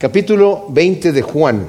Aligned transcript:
Capítulo 0.00 0.66
20 0.68 1.10
de 1.10 1.22
Juan. 1.22 1.66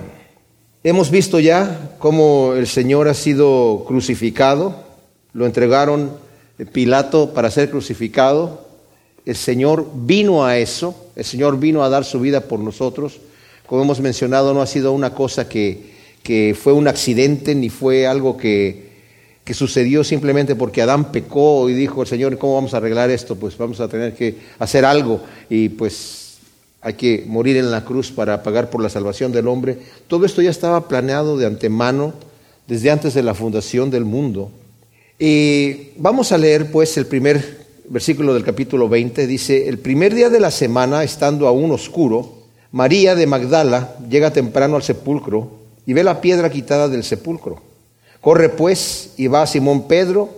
Hemos 0.84 1.10
visto 1.10 1.40
ya 1.40 1.96
cómo 1.98 2.54
el 2.54 2.68
Señor 2.68 3.08
ha 3.08 3.16
sido 3.16 3.86
crucificado, 3.88 4.84
lo 5.34 5.48
entregaron 5.48 6.12
Pilato 6.72 7.34
para 7.34 7.50
ser 7.50 7.72
crucificado, 7.72 8.68
el 9.26 9.36
Señor 9.36 9.90
vino 9.96 10.46
a 10.46 10.60
eso, 10.60 11.08
el 11.16 11.26
Señor 11.26 11.60
vino 11.60 11.84
a 11.84 11.90
dar 11.90 12.06
su 12.06 12.20
vida 12.20 12.42
por 12.42 12.60
nosotros, 12.60 13.20
como 13.66 13.82
hemos 13.82 14.00
mencionado, 14.00 14.54
no 14.54 14.62
ha 14.62 14.68
sido 14.68 14.92
una 14.92 15.16
cosa 15.16 15.50
que, 15.50 15.90
que 16.22 16.56
fue 16.56 16.74
un 16.74 16.88
accidente 16.88 17.56
ni 17.56 17.70
fue 17.70 18.06
algo 18.06 18.38
que, 18.38 18.90
que 19.44 19.56
sucedió 19.56 20.04
simplemente 20.04 20.56
porque 20.56 20.84
Adán 20.84 21.12
pecó 21.12 21.68
y 21.68 21.74
dijo 21.74 22.04
el 22.04 22.08
Señor, 22.08 22.38
¿cómo 22.38 22.54
vamos 22.54 22.76
a 22.76 22.78
arreglar 22.78 23.10
esto? 23.10 23.36
Pues 23.38 23.58
vamos 23.58 23.80
a 23.80 23.88
tener 23.88 24.14
que 24.14 24.38
hacer 24.60 24.86
algo 24.86 25.20
y 25.50 25.70
pues 25.70 26.29
hay 26.82 26.94
que 26.94 27.26
morir 27.28 27.58
en 27.58 27.72
la 27.72 27.84
cruz 27.84 28.12
para 28.12 28.42
pagar 28.42 28.70
por 28.70 28.82
la 28.82 28.90
salvación 28.90 29.32
del 29.32 29.48
hombre. 29.48 29.78
Todo 30.08 30.26
esto 30.26 30.42
ya 30.42 30.50
estaba 30.50 30.88
planeado 30.88 31.38
de 31.38 31.46
antemano 31.46 32.14
desde 32.68 32.92
antes 32.92 33.14
de 33.14 33.24
la 33.24 33.34
fundación 33.34 33.90
del 33.90 34.06
mundo. 34.06 34.52
Y 35.18 35.92
vamos 35.98 36.32
a 36.32 36.38
leer 36.38 36.72
pues 36.72 36.96
el 36.98 37.06
primer 37.06 37.68
versículo 37.90 38.34
del 38.34 38.46
capítulo 38.46 38.88
20. 38.88 39.28
Dice, 39.28 39.68
el 39.68 39.80
primer 39.80 40.16
día 40.16 40.30
de 40.30 40.40
la 40.40 40.52
semana, 40.52 41.04
estando 41.04 41.48
aún 41.48 41.72
oscuro, 41.72 42.38
María 42.72 43.16
de 43.16 43.28
Magdala 43.28 43.96
llega 44.10 44.32
temprano 44.32 44.78
al 44.78 44.84
sepulcro 44.84 45.52
y 45.86 45.94
ve 45.94 46.04
la 46.04 46.22
piedra 46.22 46.50
quitada 46.50 46.88
del 46.88 47.04
sepulcro. 47.04 47.62
Corre 48.22 48.50
pues 48.50 49.12
y 49.18 49.28
va 49.28 49.42
a 49.42 49.48
Simón 49.48 49.88
Pedro 49.88 50.30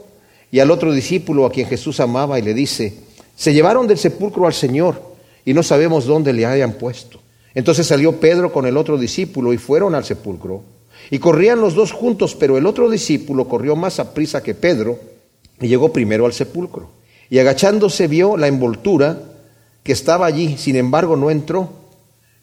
y 0.50 0.60
al 0.60 0.72
otro 0.72 0.92
discípulo 0.92 1.46
a 1.46 1.52
quien 1.52 1.68
Jesús 1.68 2.00
amaba 2.00 2.40
y 2.40 2.42
le 2.42 2.54
dice, 2.54 2.96
se 3.36 3.54
llevaron 3.54 3.86
del 3.86 3.98
sepulcro 3.98 4.48
al 4.48 4.54
Señor 4.54 5.11
y 5.46 5.54
no 5.54 5.64
sabemos 5.64 6.06
dónde 6.06 6.34
le 6.34 6.46
hayan 6.46 6.74
puesto. 6.74 7.20
Entonces 7.54 7.88
salió 7.88 8.20
Pedro 8.20 8.52
con 8.52 8.66
el 8.66 8.78
otro 8.78 8.98
discípulo 8.98 9.54
y 9.54 9.58
fueron 9.58 9.96
al 9.96 10.06
sepulcro. 10.06 10.64
Y 11.10 11.20
corrían 11.20 11.60
los 11.60 11.74
dos 11.74 11.92
juntos, 11.92 12.36
pero 12.36 12.58
el 12.58 12.66
otro 12.66 12.90
discípulo 12.90 13.48
corrió 13.48 13.76
más 13.76 14.00
a 14.00 14.14
prisa 14.14 14.44
que 14.44 14.54
Pedro 14.54 15.00
y 15.60 15.68
llegó 15.68 15.92
primero 15.92 16.26
al 16.26 16.34
sepulcro. 16.34 16.90
Y 17.30 17.40
agachándose 17.40 18.08
vio 18.08 18.38
la 18.38 18.48
envoltura 18.48 19.18
que 19.84 19.92
estaba 19.92 20.26
allí, 20.26 20.58
sin 20.58 20.76
embargo 20.76 21.16
no 21.16 21.32
entró. 21.32 21.70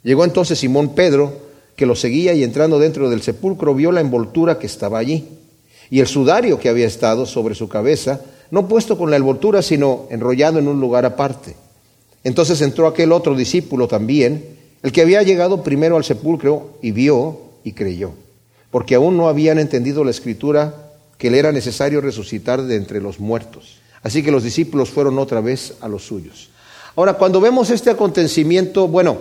Llegó 0.03 0.25
entonces 0.25 0.59
Simón 0.59 0.95
Pedro, 0.95 1.33
que 1.77 1.87
lo 1.87 1.95
seguía, 1.95 2.35
y 2.35 2.43
entrando 2.43 2.79
dentro 2.79 3.09
del 3.09 3.23
sepulcro 3.23 3.75
vio 3.75 3.93
la 3.93 4.01
envoltura 4.01 4.59
que 4.59 4.67
estaba 4.67 4.99
allí. 4.99 5.29
Y 5.91 6.01
el 6.01 6.07
sudario 6.07 6.59
que 6.59 6.69
había 6.69 6.87
estado 6.87 7.27
sobre 7.27 7.55
su 7.55 7.69
cabeza, 7.69 8.21
no 8.51 8.69
puesto 8.69 8.99
con 8.99 9.11
la 9.11 9.17
envoltura, 9.17 9.63
sino 9.63 10.07
enrollado 10.11 10.59
en 10.59 10.69
un 10.69 10.81
lugar 10.81 11.05
aparte. 11.05 11.55
Entonces 12.25 12.61
entró 12.61 12.87
aquel 12.87 13.13
otro 13.13 13.35
discípulo 13.35 13.89
también, 13.89 14.45
el 14.83 14.93
que 14.93 15.03
había 15.03 15.23
llegado 15.23 15.63
primero 15.63 15.97
al 15.97 16.05
sepulcro 16.05 16.79
y 16.83 16.93
vio 16.93 17.41
y 17.65 17.73
creyó, 17.73 18.13
porque 18.71 18.95
aún 18.95 19.17
no 19.17 19.29
habían 19.29 19.59
entendido 19.59 20.05
la 20.05 20.11
escritura 20.11 20.93
que 21.17 21.31
le 21.31 21.39
era 21.39 21.53
necesario 21.53 22.01
resucitar 22.01 22.63
de 22.63 22.77
entre 22.77 23.01
los 23.01 23.19
muertos. 23.19 23.79
Así 24.03 24.23
que 24.23 24.31
los 24.31 24.45
discípulos 24.45 24.91
fueron 24.91 25.19
otra 25.19 25.41
vez 25.41 25.75
a 25.81 25.89
los 25.89 26.05
suyos. 26.07 26.51
Ahora, 26.95 27.15
cuando 27.15 27.41
vemos 27.41 27.71
este 27.71 27.91
acontecimiento, 27.91 28.89
bueno, 28.89 29.19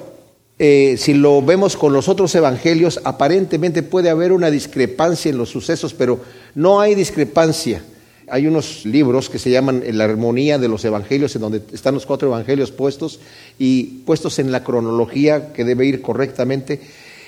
eh, 0.59 0.95
si 0.98 1.14
lo 1.14 1.42
vemos 1.42 1.78
con 1.78 1.94
los 1.94 2.08
otros 2.08 2.34
evangelios, 2.36 3.00
aparentemente 3.03 3.84
puede 3.84 4.09
haber 4.09 4.31
una 4.31 4.50
discrepancia 4.50 5.30
en 5.30 5.38
los 5.38 5.50
sucesos, 5.50 5.94
pero 5.94 6.20
no 6.56 6.80
hay 6.80 6.95
discrepancia 6.95 7.84
hay 8.30 8.47
unos 8.47 8.86
libros 8.86 9.30
que 9.30 9.39
se 9.39 9.50
llaman 9.50 9.83
La 9.94 10.03
armonía 10.03 10.58
de 10.58 10.67
los 10.67 10.83
evangelios, 10.83 11.36
en 11.36 11.42
donde 11.42 11.61
están 11.72 11.94
los 11.94 12.06
cuatro 12.06 12.28
evangelios 12.28 12.72
puestos 12.72 13.19
y 13.58 13.84
puestos 14.06 14.39
en 14.39 14.52
la 14.52 14.64
cronología 14.64 15.53
que 15.53 15.64
debe 15.64 15.86
ir 15.86 16.02
correctamente. 16.02 16.81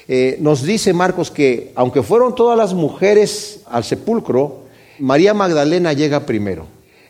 Eh, 0.08 0.38
nos 0.42 0.64
dice 0.64 0.94
Marcos 0.94 1.32
que 1.32 1.72
aunque 1.76 2.04
fueron 2.04 2.36
todas 2.36 2.58
las 2.58 2.74
mujeres 2.74 3.62
al 3.68 3.84
sepulcro, 3.84 4.64
María 5.00 5.34
Magdalena 5.34 5.94
llega 5.94 6.26
primero. 6.26 6.66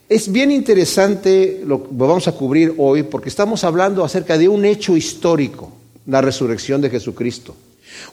Es 0.08 0.32
bien 0.32 0.52
interesante 0.52 1.62
lo 1.66 1.84
que 1.84 1.90
vamos 1.92 2.28
a 2.28 2.34
cubrir 2.34 2.74
hoy 2.78 3.04
porque 3.04 3.30
estamos 3.30 3.64
hablando 3.64 4.04
acerca 4.04 4.38
de 4.38 4.48
un 4.48 4.66
hecho 4.66 4.98
histórico, 4.98 5.72
la 6.06 6.22
resurrección 6.22 6.82
de 6.82 6.90
Jesucristo. 6.90 7.56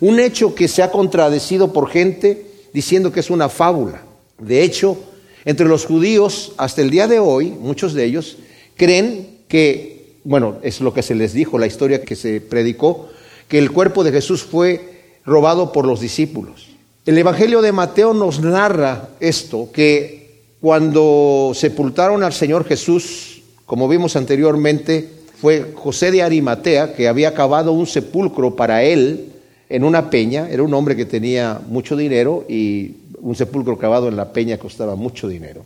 Un 0.00 0.20
hecho 0.20 0.54
que 0.54 0.68
se 0.68 0.82
ha 0.82 0.90
contradecido 0.90 1.72
por 1.72 1.88
gente 1.90 2.46
diciendo 2.72 3.12
que 3.12 3.20
es 3.20 3.30
una 3.30 3.48
fábula. 3.48 4.02
De 4.38 4.62
hecho, 4.62 4.98
entre 5.46 5.66
los 5.66 5.86
judíos, 5.86 6.52
hasta 6.58 6.82
el 6.82 6.90
día 6.90 7.06
de 7.06 7.20
hoy, 7.20 7.50
muchos 7.50 7.94
de 7.94 8.04
ellos 8.04 8.36
creen 8.76 9.38
que, 9.48 10.18
bueno, 10.24 10.56
es 10.62 10.80
lo 10.80 10.92
que 10.92 11.04
se 11.04 11.14
les 11.14 11.32
dijo, 11.32 11.56
la 11.56 11.68
historia 11.68 12.02
que 12.02 12.16
se 12.16 12.40
predicó, 12.40 13.08
que 13.46 13.58
el 13.58 13.70
cuerpo 13.70 14.02
de 14.02 14.10
Jesús 14.10 14.42
fue 14.42 15.14
robado 15.24 15.70
por 15.70 15.86
los 15.86 16.00
discípulos. 16.00 16.66
El 17.06 17.16
Evangelio 17.16 17.62
de 17.62 17.70
Mateo 17.70 18.12
nos 18.12 18.40
narra 18.40 19.10
esto, 19.20 19.70
que 19.72 20.42
cuando 20.60 21.52
sepultaron 21.54 22.24
al 22.24 22.32
Señor 22.32 22.64
Jesús, 22.64 23.42
como 23.66 23.88
vimos 23.88 24.16
anteriormente, 24.16 25.08
fue 25.40 25.74
José 25.76 26.10
de 26.10 26.24
Arimatea, 26.24 26.94
que 26.94 27.06
había 27.06 27.34
cavado 27.34 27.70
un 27.70 27.86
sepulcro 27.86 28.56
para 28.56 28.82
él 28.82 29.35
en 29.68 29.84
una 29.84 30.10
peña, 30.10 30.48
era 30.48 30.62
un 30.62 30.74
hombre 30.74 30.96
que 30.96 31.06
tenía 31.06 31.60
mucho 31.66 31.96
dinero 31.96 32.44
y 32.48 32.94
un 33.20 33.34
sepulcro 33.34 33.76
cavado 33.76 34.08
en 34.08 34.16
la 34.16 34.32
peña 34.32 34.58
costaba 34.58 34.94
mucho 34.94 35.28
dinero. 35.28 35.64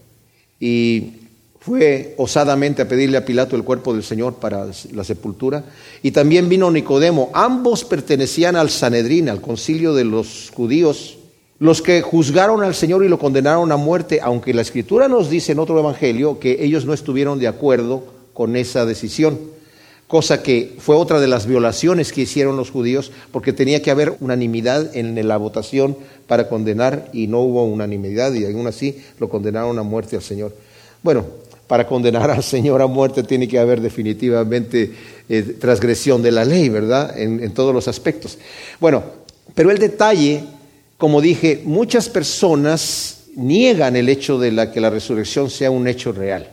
Y 0.59 1.13
fue 1.61 2.15
osadamente 2.17 2.81
a 2.81 2.89
pedirle 2.89 3.19
a 3.19 3.25
Pilato 3.25 3.55
el 3.55 3.65
cuerpo 3.65 3.93
del 3.93 4.03
Señor 4.03 4.35
para 4.35 4.67
la 4.93 5.05
sepultura. 5.05 5.65
Y 6.03 6.11
también 6.13 6.49
vino 6.49 6.71
Nicodemo. 6.71 7.31
Ambos 7.35 7.85
pertenecían 7.85 8.57
al 8.57 8.71
Sanedrín, 8.71 9.29
al 9.29 9.43
concilio 9.43 9.93
de 9.93 10.05
los 10.05 10.51
judíos, 10.55 11.19
los 11.59 11.83
que 11.83 12.01
juzgaron 12.01 12.63
al 12.63 12.75
Señor 12.75 13.05
y 13.05 13.09
lo 13.09 13.19
condenaron 13.19 13.71
a 13.73 13.77
muerte, 13.77 14.21
aunque 14.23 14.55
la 14.55 14.63
Escritura 14.63 15.09
nos 15.09 15.29
dice 15.29 15.53
en 15.53 15.59
otro 15.59 15.79
evangelio 15.79 16.39
que 16.39 16.65
ellos 16.65 16.87
no 16.87 16.95
estuvieron 16.95 17.39
de 17.39 17.49
acuerdo 17.49 18.05
con 18.33 18.57
esa 18.57 18.87
decisión 18.87 19.39
cosa 20.11 20.43
que 20.43 20.75
fue 20.79 20.97
otra 20.97 21.21
de 21.21 21.29
las 21.29 21.47
violaciones 21.47 22.13
que 22.13 22.23
hicieron 22.23 22.57
los 22.57 22.73
judíos, 22.73 23.13
porque 23.31 23.53
tenía 23.53 23.81
que 23.81 23.93
haber 23.93 24.17
unanimidad 24.19 24.97
en 24.97 25.29
la 25.29 25.37
votación 25.37 25.97
para 26.27 26.49
condenar 26.49 27.09
y 27.13 27.29
no 27.29 27.39
hubo 27.43 27.65
unanimidad 27.65 28.35
y 28.35 28.45
aún 28.45 28.67
así 28.67 29.01
lo 29.21 29.29
condenaron 29.29 29.79
a 29.79 29.85
muerte 29.85 30.17
al 30.17 30.23
Señor. 30.23 30.53
Bueno, 31.05 31.25
para 31.69 31.87
condenar 31.87 32.29
al 32.29 32.43
Señor 32.43 32.83
a 32.83 32.89
muerte 32.89 33.23
tiene 33.23 33.47
que 33.47 33.61
haber 33.61 33.81
definitivamente 33.81 34.93
eh, 35.29 35.43
transgresión 35.61 36.23
de 36.23 36.33
la 36.33 36.45
ley, 36.45 36.69
¿verdad? 36.69 37.17
En, 37.17 37.49
todos 37.53 37.73
los 37.73 37.87
aspectos. 37.87 38.37
Bueno, 38.81 39.05
pero 39.55 39.71
el 39.71 39.79
detalle, 39.79 40.43
como 40.99 41.21
dije, 41.21 41.63
muchas 41.65 42.09
personas 42.09 43.27
niegan 43.37 43.95
el 43.95 44.09
hecho 44.09 44.41
de 44.41 44.71
que 44.73 44.81
la 44.81 44.91
resurrección 44.91 45.51
sea 45.51 45.71
un 45.71 45.87
hecho 45.87 46.11
real. 46.11 46.51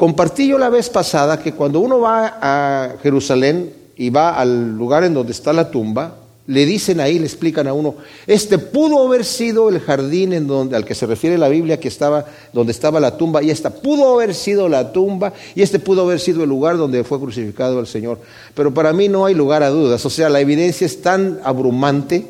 Compartí 0.00 0.48
yo 0.48 0.56
la 0.56 0.70
vez 0.70 0.88
pasada 0.88 1.42
que 1.42 1.52
cuando 1.52 1.78
uno 1.78 2.00
va 2.00 2.38
a 2.40 2.94
Jerusalén 3.02 3.70
y 3.98 4.08
va 4.08 4.34
al 4.34 4.74
lugar 4.74 5.04
en 5.04 5.12
donde 5.12 5.32
está 5.32 5.52
la 5.52 5.70
tumba, 5.70 6.16
le 6.46 6.64
dicen 6.64 7.00
ahí, 7.00 7.18
le 7.18 7.26
explican 7.26 7.68
a 7.68 7.74
uno, 7.74 7.96
este 8.26 8.56
pudo 8.56 9.06
haber 9.06 9.26
sido 9.26 9.68
el 9.68 9.78
jardín 9.78 10.32
en 10.32 10.46
donde, 10.46 10.74
al 10.74 10.86
que 10.86 10.94
se 10.94 11.04
refiere 11.04 11.36
la 11.36 11.50
Biblia, 11.50 11.78
que 11.78 11.88
estaba, 11.88 12.24
donde 12.54 12.72
estaba 12.72 12.98
la 12.98 13.18
tumba, 13.18 13.42
y 13.42 13.50
esta 13.50 13.68
pudo 13.68 14.14
haber 14.14 14.34
sido 14.34 14.70
la 14.70 14.90
tumba, 14.90 15.34
y 15.54 15.60
este 15.60 15.78
pudo 15.78 16.00
haber 16.00 16.18
sido 16.18 16.44
el 16.44 16.48
lugar 16.48 16.78
donde 16.78 17.04
fue 17.04 17.20
crucificado 17.20 17.78
el 17.78 17.86
Señor. 17.86 18.20
Pero 18.54 18.72
para 18.72 18.94
mí 18.94 19.10
no 19.10 19.26
hay 19.26 19.34
lugar 19.34 19.62
a 19.62 19.68
dudas, 19.68 20.06
o 20.06 20.08
sea, 20.08 20.30
la 20.30 20.40
evidencia 20.40 20.86
es 20.86 21.02
tan 21.02 21.40
abrumante. 21.44 22.24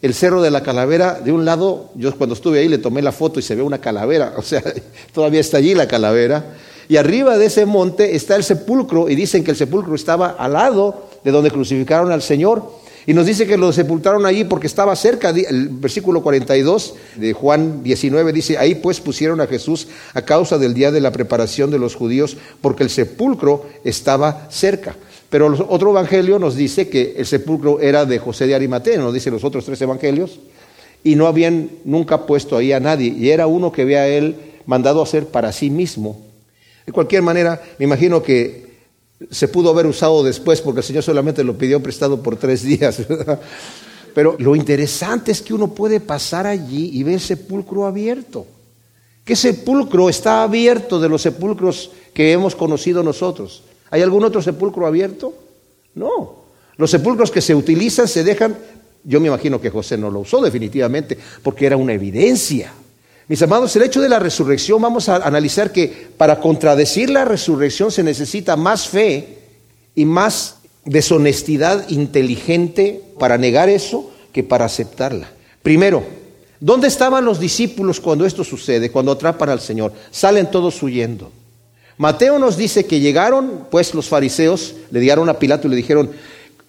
El 0.00 0.14
cerro 0.14 0.40
de 0.40 0.50
la 0.50 0.62
calavera, 0.62 1.20
de 1.20 1.30
un 1.30 1.44
lado, 1.44 1.90
yo 1.94 2.16
cuando 2.16 2.34
estuve 2.34 2.60
ahí 2.60 2.68
le 2.68 2.78
tomé 2.78 3.02
la 3.02 3.12
foto 3.12 3.38
y 3.38 3.42
se 3.42 3.54
ve 3.54 3.60
una 3.60 3.82
calavera, 3.82 4.32
o 4.38 4.42
sea, 4.42 4.62
todavía 5.12 5.40
está 5.40 5.58
allí 5.58 5.74
la 5.74 5.86
calavera 5.86 6.42
y 6.92 6.98
arriba 6.98 7.38
de 7.38 7.46
ese 7.46 7.64
monte 7.64 8.14
está 8.14 8.36
el 8.36 8.44
sepulcro 8.44 9.08
y 9.08 9.14
dicen 9.14 9.42
que 9.42 9.52
el 9.52 9.56
sepulcro 9.56 9.94
estaba 9.94 10.28
al 10.28 10.52
lado 10.52 11.04
de 11.24 11.30
donde 11.30 11.50
crucificaron 11.50 12.12
al 12.12 12.20
Señor. 12.20 12.70
Y 13.06 13.14
nos 13.14 13.24
dice 13.24 13.46
que 13.46 13.56
lo 13.56 13.72
sepultaron 13.72 14.26
allí 14.26 14.44
porque 14.44 14.66
estaba 14.66 14.94
cerca. 14.94 15.30
El 15.30 15.70
versículo 15.70 16.22
42 16.22 16.94
de 17.16 17.32
Juan 17.32 17.82
19 17.82 18.34
dice, 18.34 18.58
ahí 18.58 18.74
pues 18.74 19.00
pusieron 19.00 19.40
a 19.40 19.46
Jesús 19.46 19.88
a 20.12 20.20
causa 20.20 20.58
del 20.58 20.74
día 20.74 20.92
de 20.92 21.00
la 21.00 21.12
preparación 21.12 21.70
de 21.70 21.78
los 21.78 21.94
judíos 21.94 22.36
porque 22.60 22.82
el 22.82 22.90
sepulcro 22.90 23.64
estaba 23.84 24.48
cerca. 24.50 24.94
Pero 25.30 25.46
otro 25.70 25.92
evangelio 25.92 26.38
nos 26.38 26.56
dice 26.56 26.90
que 26.90 27.14
el 27.16 27.24
sepulcro 27.24 27.80
era 27.80 28.04
de 28.04 28.18
José 28.18 28.46
de 28.46 28.54
Arimatea, 28.54 28.98
nos 28.98 29.14
dice 29.14 29.30
los 29.30 29.44
otros 29.44 29.64
tres 29.64 29.80
evangelios, 29.80 30.40
y 31.02 31.14
no 31.14 31.26
habían 31.26 31.70
nunca 31.86 32.26
puesto 32.26 32.54
ahí 32.54 32.70
a 32.74 32.80
nadie. 32.80 33.14
Y 33.16 33.30
era 33.30 33.46
uno 33.46 33.72
que 33.72 33.80
había 33.80 34.06
él 34.08 34.36
mandado 34.66 35.00
hacer 35.00 35.28
para 35.28 35.52
sí 35.52 35.70
mismo 35.70 36.31
de 36.86 36.92
cualquier 36.92 37.22
manera, 37.22 37.60
me 37.78 37.84
imagino 37.84 38.22
que 38.22 38.72
se 39.30 39.48
pudo 39.48 39.70
haber 39.70 39.86
usado 39.86 40.22
después 40.22 40.60
porque 40.60 40.80
el 40.80 40.84
Señor 40.84 41.02
solamente 41.02 41.44
lo 41.44 41.56
pidió 41.56 41.82
prestado 41.82 42.22
por 42.22 42.36
tres 42.36 42.62
días. 42.64 43.02
Pero 44.14 44.36
lo 44.38 44.56
interesante 44.56 45.32
es 45.32 45.40
que 45.40 45.54
uno 45.54 45.68
puede 45.68 46.00
pasar 46.00 46.46
allí 46.46 46.90
y 46.92 47.02
ver 47.02 47.20
sepulcro 47.20 47.86
abierto. 47.86 48.46
¿Qué 49.24 49.36
sepulcro 49.36 50.08
está 50.08 50.42
abierto 50.42 51.00
de 51.00 51.08
los 51.08 51.22
sepulcros 51.22 51.90
que 52.12 52.32
hemos 52.32 52.56
conocido 52.56 53.02
nosotros? 53.02 53.62
¿Hay 53.90 54.02
algún 54.02 54.24
otro 54.24 54.42
sepulcro 54.42 54.86
abierto? 54.86 55.32
No. 55.94 56.42
Los 56.76 56.90
sepulcros 56.90 57.30
que 57.30 57.40
se 57.40 57.54
utilizan 57.54 58.08
se 58.08 58.24
dejan, 58.24 58.56
yo 59.04 59.20
me 59.20 59.28
imagino 59.28 59.60
que 59.60 59.70
José 59.70 59.96
no 59.96 60.10
lo 60.10 60.20
usó 60.20 60.40
definitivamente, 60.40 61.16
porque 61.42 61.66
era 61.66 61.76
una 61.76 61.92
evidencia. 61.92 62.72
Mis 63.28 63.42
amados, 63.42 63.74
el 63.76 63.82
hecho 63.82 64.00
de 64.00 64.08
la 64.08 64.18
resurrección, 64.18 64.82
vamos 64.82 65.08
a 65.08 65.16
analizar 65.16 65.72
que 65.72 66.08
para 66.16 66.40
contradecir 66.40 67.08
la 67.10 67.24
resurrección 67.24 67.90
se 67.90 68.02
necesita 68.02 68.56
más 68.56 68.88
fe 68.88 69.38
y 69.94 70.04
más 70.04 70.56
deshonestidad 70.84 71.88
inteligente 71.88 73.00
para 73.18 73.38
negar 73.38 73.68
eso 73.68 74.10
que 74.32 74.42
para 74.42 74.64
aceptarla. 74.64 75.30
Primero, 75.62 76.04
¿dónde 76.58 76.88
estaban 76.88 77.24
los 77.24 77.38
discípulos 77.38 78.00
cuando 78.00 78.26
esto 78.26 78.42
sucede, 78.42 78.90
cuando 78.90 79.12
atrapan 79.12 79.50
al 79.50 79.60
Señor? 79.60 79.92
Salen 80.10 80.50
todos 80.50 80.82
huyendo. 80.82 81.30
Mateo 81.98 82.38
nos 82.38 82.56
dice 82.56 82.84
que 82.84 83.00
llegaron, 83.00 83.66
pues 83.70 83.94
los 83.94 84.08
fariseos 84.08 84.74
le 84.90 84.98
dieron 84.98 85.28
a 85.28 85.38
Pilato 85.38 85.68
y 85.68 85.70
le 85.70 85.76
dijeron, 85.76 86.10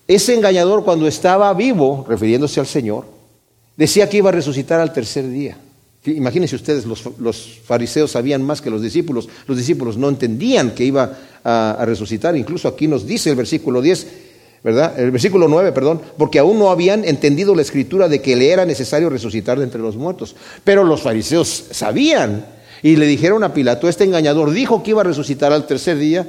ese 0.07 0.35
engañador 0.35 0.83
cuando 0.83 1.07
estaba 1.07 1.51
vivo, 1.53 2.05
refiriéndose 2.07 2.59
al 2.59 2.67
Señor, 2.67 3.05
decía 3.75 4.07
que 4.09 4.17
iba 4.17 4.29
a 4.29 4.33
resucitar 4.33 4.79
al 4.79 4.93
tercer 4.93 5.27
día. 5.27 5.57
Imagínense 6.05 6.55
ustedes, 6.55 6.85
los, 6.85 7.59
fariseos 7.63 8.11
sabían 8.11 8.43
más 8.43 8.61
que 8.61 8.69
los 8.69 8.81
discípulos. 8.81 9.29
Los 9.47 9.57
discípulos 9.57 9.95
no 9.97 10.09
entendían 10.09 10.71
que 10.71 10.83
iba 10.83 11.17
a, 11.43 11.71
a, 11.79 11.85
resucitar. 11.85 12.35
Incluso 12.35 12.67
aquí 12.67 12.87
nos 12.87 13.07
dice 13.07 13.29
el 13.29 13.37
versículo 13.37 13.81
10, 13.81 14.07
¿verdad? 14.63 14.99
El 14.99 15.11
versículo 15.11 15.47
9, 15.47 15.71
perdón, 15.71 16.01
porque 16.17 16.39
aún 16.39 16.59
no 16.59 16.71
habían 16.71 17.05
entendido 17.05 17.55
la 17.55 17.61
escritura 17.61 18.09
de 18.09 18.21
que 18.21 18.35
le 18.35 18.49
era 18.49 18.65
necesario 18.65 19.09
resucitar 19.09 19.57
de 19.57 19.63
entre 19.63 19.79
los 19.79 19.95
muertos. 19.95 20.35
Pero 20.65 20.83
los 20.83 21.01
fariseos 21.01 21.65
sabían 21.71 22.45
y 22.81 22.97
le 22.97 23.05
dijeron 23.05 23.45
a 23.45 23.53
Pilato, 23.53 23.87
este 23.87 24.03
engañador 24.03 24.51
dijo 24.51 24.83
que 24.83 24.91
iba 24.91 25.01
a 25.01 25.05
resucitar 25.05 25.53
al 25.53 25.65
tercer 25.65 25.97
día. 25.97 26.27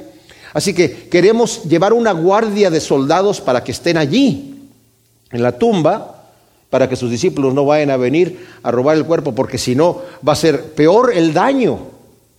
Así 0.53 0.73
que 0.73 1.09
queremos 1.09 1.63
llevar 1.65 1.91
una 1.91 2.13
guardia 2.13 2.69
de 2.69 2.79
soldados 2.79 3.41
para 3.41 3.61
que 3.61 3.73
estén 3.73 3.97
allí, 3.97 4.69
en 5.31 5.43
la 5.43 5.57
tumba, 5.57 6.14
para 6.75 6.89
que 6.89 6.97
sus 6.97 7.09
discípulos 7.09 7.53
no 7.53 7.63
vayan 7.63 7.89
a 7.89 7.95
venir 7.95 8.47
a 8.61 8.69
robar 8.69 8.97
el 8.97 9.05
cuerpo, 9.05 9.33
porque 9.33 9.57
si 9.57 9.75
no 9.75 10.01
va 10.27 10.33
a 10.33 10.35
ser 10.35 10.73
peor 10.73 11.13
el 11.15 11.33
daño 11.33 11.79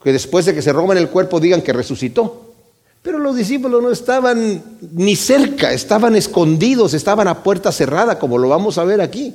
que 0.04 0.12
después 0.12 0.44
de 0.44 0.54
que 0.54 0.60
se 0.60 0.74
roben 0.74 0.98
el 0.98 1.08
cuerpo 1.08 1.40
digan 1.40 1.62
que 1.62 1.72
resucitó. 1.72 2.52
Pero 3.00 3.18
los 3.18 3.34
discípulos 3.34 3.82
no 3.82 3.90
estaban 3.90 4.62
ni 4.92 5.16
cerca, 5.16 5.72
estaban 5.72 6.16
escondidos, 6.16 6.92
estaban 6.92 7.28
a 7.28 7.42
puerta 7.42 7.72
cerrada, 7.72 8.18
como 8.18 8.36
lo 8.36 8.50
vamos 8.50 8.76
a 8.76 8.84
ver 8.84 9.00
aquí. 9.00 9.32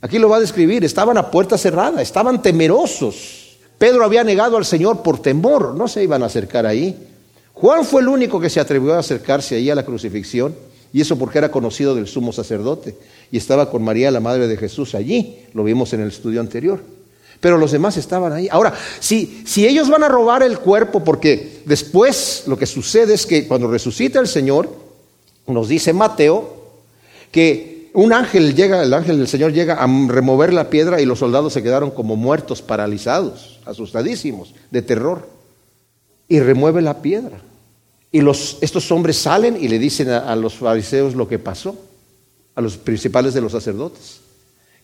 Aquí 0.00 0.18
lo 0.18 0.30
va 0.30 0.38
a 0.38 0.40
describir, 0.40 0.82
estaban 0.82 1.18
a 1.18 1.30
puerta 1.30 1.58
cerrada, 1.58 2.00
estaban 2.00 2.40
temerosos. 2.40 3.58
Pedro 3.76 4.02
había 4.02 4.24
negado 4.24 4.56
al 4.56 4.64
Señor 4.64 5.02
por 5.02 5.20
temor, 5.20 5.74
no 5.74 5.88
se 5.88 6.02
iban 6.02 6.22
a 6.22 6.26
acercar 6.26 6.64
ahí. 6.64 6.96
Juan 7.52 7.84
fue 7.84 8.00
el 8.00 8.08
único 8.08 8.40
que 8.40 8.48
se 8.48 8.60
atrevió 8.60 8.94
a 8.94 9.00
acercarse 9.00 9.56
ahí 9.56 9.68
a 9.68 9.74
la 9.74 9.84
crucifixión. 9.84 10.54
Y 10.92 11.00
eso 11.00 11.16
porque 11.18 11.38
era 11.38 11.50
conocido 11.50 11.94
del 11.94 12.06
sumo 12.06 12.32
sacerdote. 12.32 12.96
Y 13.32 13.38
estaba 13.38 13.68
con 13.70 13.82
María, 13.82 14.12
la 14.12 14.20
madre 14.20 14.46
de 14.46 14.56
Jesús, 14.56 14.94
allí. 14.94 15.38
Lo 15.54 15.64
vimos 15.64 15.92
en 15.94 16.02
el 16.02 16.08
estudio 16.08 16.40
anterior. 16.40 16.80
Pero 17.40 17.58
los 17.58 17.72
demás 17.72 17.96
estaban 17.96 18.32
ahí. 18.32 18.46
Ahora, 18.52 18.72
si, 19.00 19.42
si 19.44 19.66
ellos 19.66 19.88
van 19.88 20.04
a 20.04 20.08
robar 20.08 20.44
el 20.44 20.60
cuerpo, 20.60 21.02
porque 21.02 21.62
después 21.64 22.44
lo 22.46 22.56
que 22.56 22.66
sucede 22.66 23.14
es 23.14 23.26
que 23.26 23.48
cuando 23.48 23.68
resucita 23.68 24.20
el 24.20 24.28
Señor, 24.28 24.70
nos 25.48 25.68
dice 25.68 25.92
Mateo, 25.92 26.62
que 27.32 27.90
un 27.94 28.12
ángel 28.12 28.54
llega, 28.54 28.82
el 28.82 28.94
ángel 28.94 29.18
del 29.18 29.28
Señor 29.28 29.52
llega 29.52 29.74
a 29.74 29.86
remover 30.08 30.52
la 30.52 30.70
piedra 30.70 31.00
y 31.00 31.06
los 31.06 31.18
soldados 31.18 31.52
se 31.52 31.62
quedaron 31.62 31.90
como 31.90 32.16
muertos, 32.16 32.62
paralizados, 32.62 33.60
asustadísimos, 33.64 34.54
de 34.70 34.82
terror. 34.82 35.28
Y 36.28 36.40
remueve 36.40 36.80
la 36.80 37.02
piedra. 37.02 37.40
Y 38.10 38.20
los, 38.20 38.58
estos 38.60 38.92
hombres 38.92 39.16
salen 39.16 39.56
y 39.58 39.68
le 39.68 39.78
dicen 39.78 40.10
a, 40.10 40.36
los 40.36 40.54
fariseos 40.54 41.14
lo 41.14 41.26
que 41.26 41.38
pasó, 41.38 41.76
a 42.54 42.60
los 42.60 42.76
principales 42.76 43.34
de 43.34 43.40
los 43.40 43.52
sacerdotes, 43.52 44.20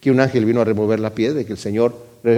que 0.00 0.10
un 0.10 0.20
ángel 0.20 0.44
vino 0.44 0.60
a 0.60 0.64
remover 0.64 1.00
la 1.00 1.14
piedra 1.14 1.40
y 1.40 1.44
que 1.44 1.52
el 1.52 1.58
Señor 1.58 1.94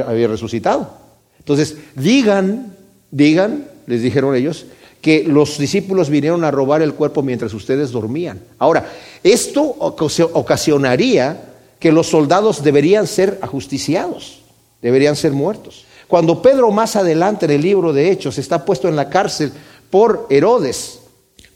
había 0.06 0.28
resucitado. 0.28 0.90
Entonces, 1.38 1.76
digan, 1.94 2.76
digan, 3.10 3.66
les 3.86 4.02
dijeron 4.02 4.34
ellos, 4.34 4.66
que 5.00 5.24
los 5.24 5.58
discípulos 5.58 6.10
vinieron 6.10 6.44
a 6.44 6.50
robar 6.50 6.82
el 6.82 6.94
cuerpo 6.94 7.22
mientras 7.22 7.54
ustedes 7.54 7.90
dormían. 7.90 8.40
Ahora, 8.58 8.90
esto 9.22 9.62
ocasionaría 9.62 11.40
que 11.78 11.92
los 11.92 12.08
soldados 12.08 12.62
deberían 12.62 13.06
ser 13.06 13.38
ajusticiados, 13.40 14.42
deberían 14.82 15.16
ser 15.16 15.32
muertos. 15.32 15.86
Cuando 16.06 16.42
Pedro 16.42 16.70
más 16.70 16.96
adelante 16.96 17.46
en 17.46 17.52
el 17.52 17.62
libro 17.62 17.92
de 17.92 18.10
Hechos 18.10 18.36
está 18.36 18.64
puesto 18.64 18.88
en 18.88 18.96
la 18.96 19.08
cárcel 19.08 19.52
por 19.90 20.26
Herodes 20.28 21.00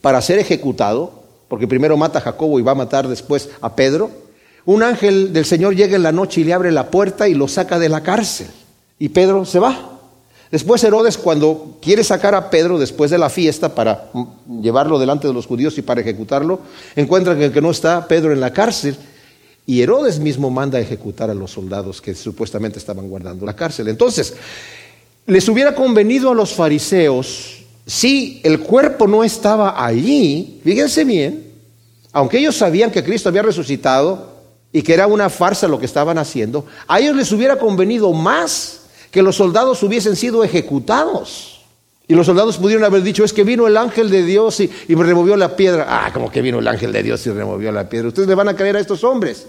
para 0.01 0.23
ser 0.23 0.39
ejecutado, 0.39 1.24
porque 1.49 1.69
primero 1.69 1.97
mata 1.97 2.19
a 2.19 2.23
Jacobo 2.23 2.59
y 2.59 2.63
va 2.63 2.73
a 2.73 2.77
matar 2.77 3.09
después 3.09 3.51
a 3.61 3.75
Pedro, 3.77 4.11
un 4.67 4.83
ángel 4.83 5.33
del 5.33 5.45
Señor 5.45 5.77
llega 5.77 5.97
en 5.97 6.03
la 6.03 6.13
noche 6.13 6.41
y 6.41 6.45
le 6.45 6.55
abre 6.55 6.73
la 6.73 6.91
puerta 6.91 7.29
y 7.29 7.35
lo 7.35 7.49
saca 7.49 7.79
de 7.79 7.89
la 7.89 8.03
cárcel. 8.03 8.47
Y 8.99 9.11
Pedro 9.11 9.45
se 9.45 9.59
va. 9.59 9.91
Después 10.51 10.85
Herodes, 10.85 11.19
cuando 11.19 11.79
quiere 11.83 12.05
sacar 12.05 12.35
a 12.35 12.49
Pedro 12.49 12.79
después 12.79 13.11
de 13.11 13.19
la 13.19 13.29
fiesta 13.29 13.75
para 13.75 14.11
llevarlo 14.63 14.99
delante 14.99 15.27
de 15.27 15.35
los 15.35 15.47
judíos 15.47 15.77
y 15.79 15.83
para 15.83 16.01
ejecutarlo, 16.01 16.61
encuentra 16.95 17.37
que, 17.37 17.61
no 17.61 17.71
está 17.71 18.07
Pedro 18.07 18.33
en 18.33 18.41
la 18.41 18.53
cárcel. 18.53 18.97
Y 19.67 19.83
Herodes 19.83 20.19
mismo 20.21 20.51
manda 20.51 20.79
a 20.79 20.81
ejecutar 20.81 21.29
a 21.29 21.35
los 21.35 21.51
soldados 21.51 22.01
que 22.01 22.15
supuestamente 22.15 22.79
estaban 22.79 23.09
guardando 23.09 23.45
la 23.45 23.57
cárcel. 23.57 23.89
Entonces, 23.89 24.35
les 25.27 25.49
hubiera 25.49 25.75
convenido 25.75 26.31
a 26.31 26.35
los 26.35 26.53
fariseos 26.53 27.64
si 27.87 28.41
el 28.45 28.61
cuerpo 28.61 29.07
no 29.07 29.25
estaba 29.25 29.85
allí, 29.85 30.61
fíjense 30.65 31.05
bien, 31.05 31.53
aunque 32.13 32.39
ellos 32.39 32.57
sabían 32.57 32.91
que 32.91 33.05
Cristo 33.05 33.29
había 33.29 33.43
resucitado 33.43 34.33
y 34.73 34.83
que 34.83 34.95
era 34.95 35.07
una 35.07 35.29
farsa 35.29 35.69
lo 35.69 35.79
que 35.79 35.87
estaban 35.87 36.17
haciendo, 36.17 36.65
a 36.89 37.01
ellos 37.01 37.17
les 37.17 37.31
hubiera 37.33 37.59
convenido 37.59 38.13
más 38.13 38.83
que 39.11 39.23
los 39.23 39.37
soldados 39.37 39.83
hubiesen 39.83 40.17
sido 40.17 40.43
ejecutados. 40.43 41.63
Y 42.07 42.15
los 42.15 42.27
soldados 42.27 42.59
pudieron 42.59 42.85
haber 42.85 43.03
dicho, 43.03 43.25
es 43.25 43.33
que 43.33 43.45
vino 43.45 43.67
el 43.67 43.77
ángel 43.77 44.11
de 44.11 44.23
Dios 44.25 44.61
y, 44.61 44.71
me 44.89 45.05
removió 45.05 45.37
la 45.37 45.57
piedra. 45.57 45.87
Ah, 45.89 46.11
como 46.13 46.31
que 46.31 46.43
vino 46.43 46.59
el 46.59 46.69
ángel 46.69 46.93
de 46.93 47.03
Dios 47.03 47.27
y 47.27 47.31
removió 47.31 47.73
la 47.73 47.89
piedra. 47.89 48.09
Ustedes 48.09 48.29
le 48.29 48.35
van 48.35 48.49
a 48.49 48.57
creer 48.57 48.77
a 48.77 48.81
estos 48.81 49.05
hombres. 49.05 49.47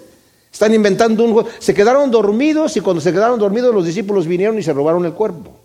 Están 0.52 0.74
inventando 0.74 1.24
un... 1.24 1.46
Se 1.60 1.74
quedaron 1.74 2.12
dormidos 2.12 2.78
y 2.78 2.82
cuando 2.82 3.02
se 3.02 3.12
quedaron 3.12 3.40
dormidos 3.40 3.76
los 3.76 3.86
discípulos 3.86 4.26
vinieron 4.26 4.58
y 4.58 4.64
se 4.64 4.72
robaron 4.72 5.06
el 5.06 5.14
cuerpo. 5.14 5.65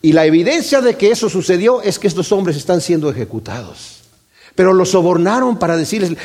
Y 0.00 0.12
la 0.12 0.26
evidencia 0.26 0.80
de 0.80 0.96
que 0.96 1.10
eso 1.10 1.28
sucedió 1.28 1.82
es 1.82 1.98
que 1.98 2.06
estos 2.06 2.30
hombres 2.32 2.56
están 2.56 2.80
siendo 2.80 3.10
ejecutados. 3.10 3.98
Pero 4.54 4.72
los 4.72 4.90
sobornaron 4.90 5.58
para 5.58 5.76
decirles, 5.76 6.16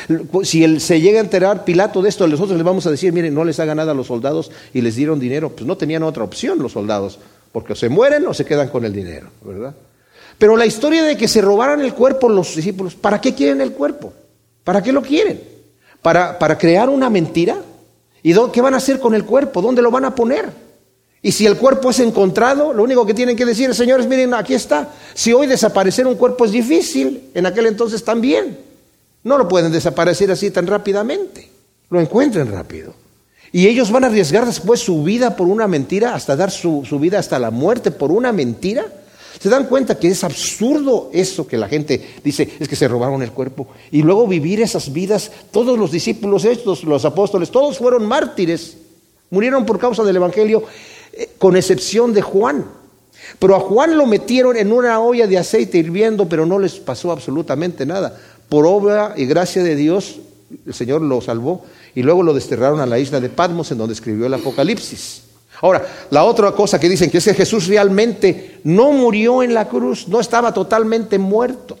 si 0.42 0.64
él 0.64 0.80
se 0.80 1.00
llega 1.00 1.20
a 1.20 1.22
enterar 1.22 1.64
Pilato 1.64 2.02
de 2.02 2.08
esto, 2.08 2.26
nosotros 2.26 2.56
les 2.56 2.64
vamos 2.64 2.86
a 2.86 2.90
decir, 2.90 3.12
miren, 3.12 3.34
no 3.34 3.44
les 3.44 3.60
haga 3.60 3.74
nada 3.74 3.92
a 3.92 3.94
los 3.94 4.08
soldados 4.08 4.50
y 4.72 4.80
les 4.80 4.96
dieron 4.96 5.20
dinero. 5.20 5.50
Pues 5.50 5.66
no 5.66 5.76
tenían 5.76 6.02
otra 6.02 6.24
opción 6.24 6.58
los 6.58 6.72
soldados, 6.72 7.18
porque 7.52 7.74
o 7.74 7.76
se 7.76 7.88
mueren 7.88 8.26
o 8.26 8.34
se 8.34 8.44
quedan 8.44 8.68
con 8.70 8.84
el 8.84 8.92
dinero, 8.92 9.28
¿verdad? 9.42 9.74
Pero 10.36 10.56
la 10.56 10.66
historia 10.66 11.04
de 11.04 11.16
que 11.16 11.28
se 11.28 11.40
robaran 11.40 11.80
el 11.80 11.94
cuerpo 11.94 12.28
los 12.28 12.56
discípulos, 12.56 12.94
¿para 12.96 13.20
qué 13.20 13.34
quieren 13.34 13.60
el 13.60 13.72
cuerpo? 13.72 14.12
¿Para 14.64 14.82
qué 14.82 14.92
lo 14.92 15.02
quieren? 15.02 15.40
¿Para, 16.02 16.38
para 16.38 16.58
crear 16.58 16.88
una 16.88 17.08
mentira? 17.08 17.56
¿Y 18.22 18.34
qué 18.52 18.60
van 18.60 18.74
a 18.74 18.78
hacer 18.78 18.98
con 18.98 19.14
el 19.14 19.24
cuerpo? 19.24 19.62
¿Dónde 19.62 19.82
lo 19.82 19.90
van 19.90 20.06
a 20.06 20.14
poner? 20.14 20.63
Y 21.24 21.32
si 21.32 21.46
el 21.46 21.56
cuerpo 21.56 21.88
es 21.88 22.00
encontrado, 22.00 22.74
lo 22.74 22.82
único 22.82 23.06
que 23.06 23.14
tienen 23.14 23.34
que 23.34 23.46
decir, 23.46 23.74
señores, 23.74 24.06
miren, 24.06 24.34
aquí 24.34 24.52
está. 24.52 24.90
Si 25.14 25.32
hoy 25.32 25.46
desaparecer 25.46 26.06
un 26.06 26.16
cuerpo 26.16 26.44
es 26.44 26.52
difícil, 26.52 27.30
en 27.32 27.46
aquel 27.46 27.64
entonces 27.64 28.04
también. 28.04 28.58
No 29.22 29.38
lo 29.38 29.48
pueden 29.48 29.72
desaparecer 29.72 30.30
así 30.30 30.50
tan 30.50 30.66
rápidamente. 30.66 31.48
Lo 31.88 31.98
encuentren 31.98 32.52
rápido. 32.52 32.92
Y 33.52 33.66
ellos 33.68 33.90
van 33.90 34.04
a 34.04 34.08
arriesgar 34.08 34.44
después 34.44 34.80
su 34.80 35.02
vida 35.02 35.34
por 35.34 35.48
una 35.48 35.66
mentira, 35.66 36.14
hasta 36.14 36.36
dar 36.36 36.50
su, 36.50 36.84
su 36.86 36.98
vida 36.98 37.20
hasta 37.20 37.38
la 37.38 37.50
muerte 37.50 37.90
por 37.90 38.12
una 38.12 38.30
mentira. 38.30 38.84
¿Se 39.40 39.48
dan 39.48 39.64
cuenta 39.64 39.98
que 39.98 40.08
es 40.08 40.24
absurdo 40.24 41.08
eso 41.14 41.46
que 41.46 41.56
la 41.56 41.68
gente 41.68 42.16
dice, 42.22 42.50
es 42.60 42.68
que 42.68 42.76
se 42.76 42.86
robaron 42.86 43.22
el 43.22 43.32
cuerpo? 43.32 43.68
Y 43.90 44.02
luego 44.02 44.26
vivir 44.28 44.60
esas 44.60 44.92
vidas, 44.92 45.30
todos 45.50 45.78
los 45.78 45.90
discípulos 45.90 46.44
estos, 46.44 46.84
los 46.84 47.06
apóstoles, 47.06 47.50
todos 47.50 47.78
fueron 47.78 48.04
mártires, 48.04 48.76
murieron 49.30 49.64
por 49.64 49.78
causa 49.78 50.04
del 50.04 50.16
Evangelio 50.16 50.64
con 51.38 51.56
excepción 51.56 52.12
de 52.12 52.22
Juan. 52.22 52.64
Pero 53.38 53.56
a 53.56 53.60
Juan 53.60 53.96
lo 53.96 54.06
metieron 54.06 54.56
en 54.56 54.72
una 54.72 55.00
olla 55.00 55.26
de 55.26 55.38
aceite 55.38 55.78
hirviendo, 55.78 56.28
pero 56.28 56.46
no 56.46 56.58
les 56.58 56.74
pasó 56.74 57.10
absolutamente 57.10 57.86
nada. 57.86 58.18
Por 58.48 58.66
obra 58.66 59.14
y 59.16 59.26
gracia 59.26 59.62
de 59.62 59.76
Dios, 59.76 60.20
el 60.66 60.74
Señor 60.74 61.02
lo 61.02 61.20
salvó 61.20 61.64
y 61.94 62.02
luego 62.02 62.22
lo 62.22 62.34
desterraron 62.34 62.80
a 62.80 62.86
la 62.86 62.98
isla 62.98 63.20
de 63.20 63.28
Patmos, 63.28 63.70
en 63.72 63.78
donde 63.78 63.94
escribió 63.94 64.26
el 64.26 64.34
Apocalipsis. 64.34 65.22
Ahora, 65.60 65.86
la 66.10 66.24
otra 66.24 66.52
cosa 66.52 66.78
que 66.78 66.88
dicen 66.88 67.10
que 67.10 67.18
es 67.18 67.24
que 67.24 67.34
Jesús 67.34 67.66
realmente 67.68 68.60
no 68.64 68.92
murió 68.92 69.42
en 69.42 69.54
la 69.54 69.68
cruz, 69.68 70.08
no 70.08 70.20
estaba 70.20 70.52
totalmente 70.52 71.18
muerto. 71.18 71.78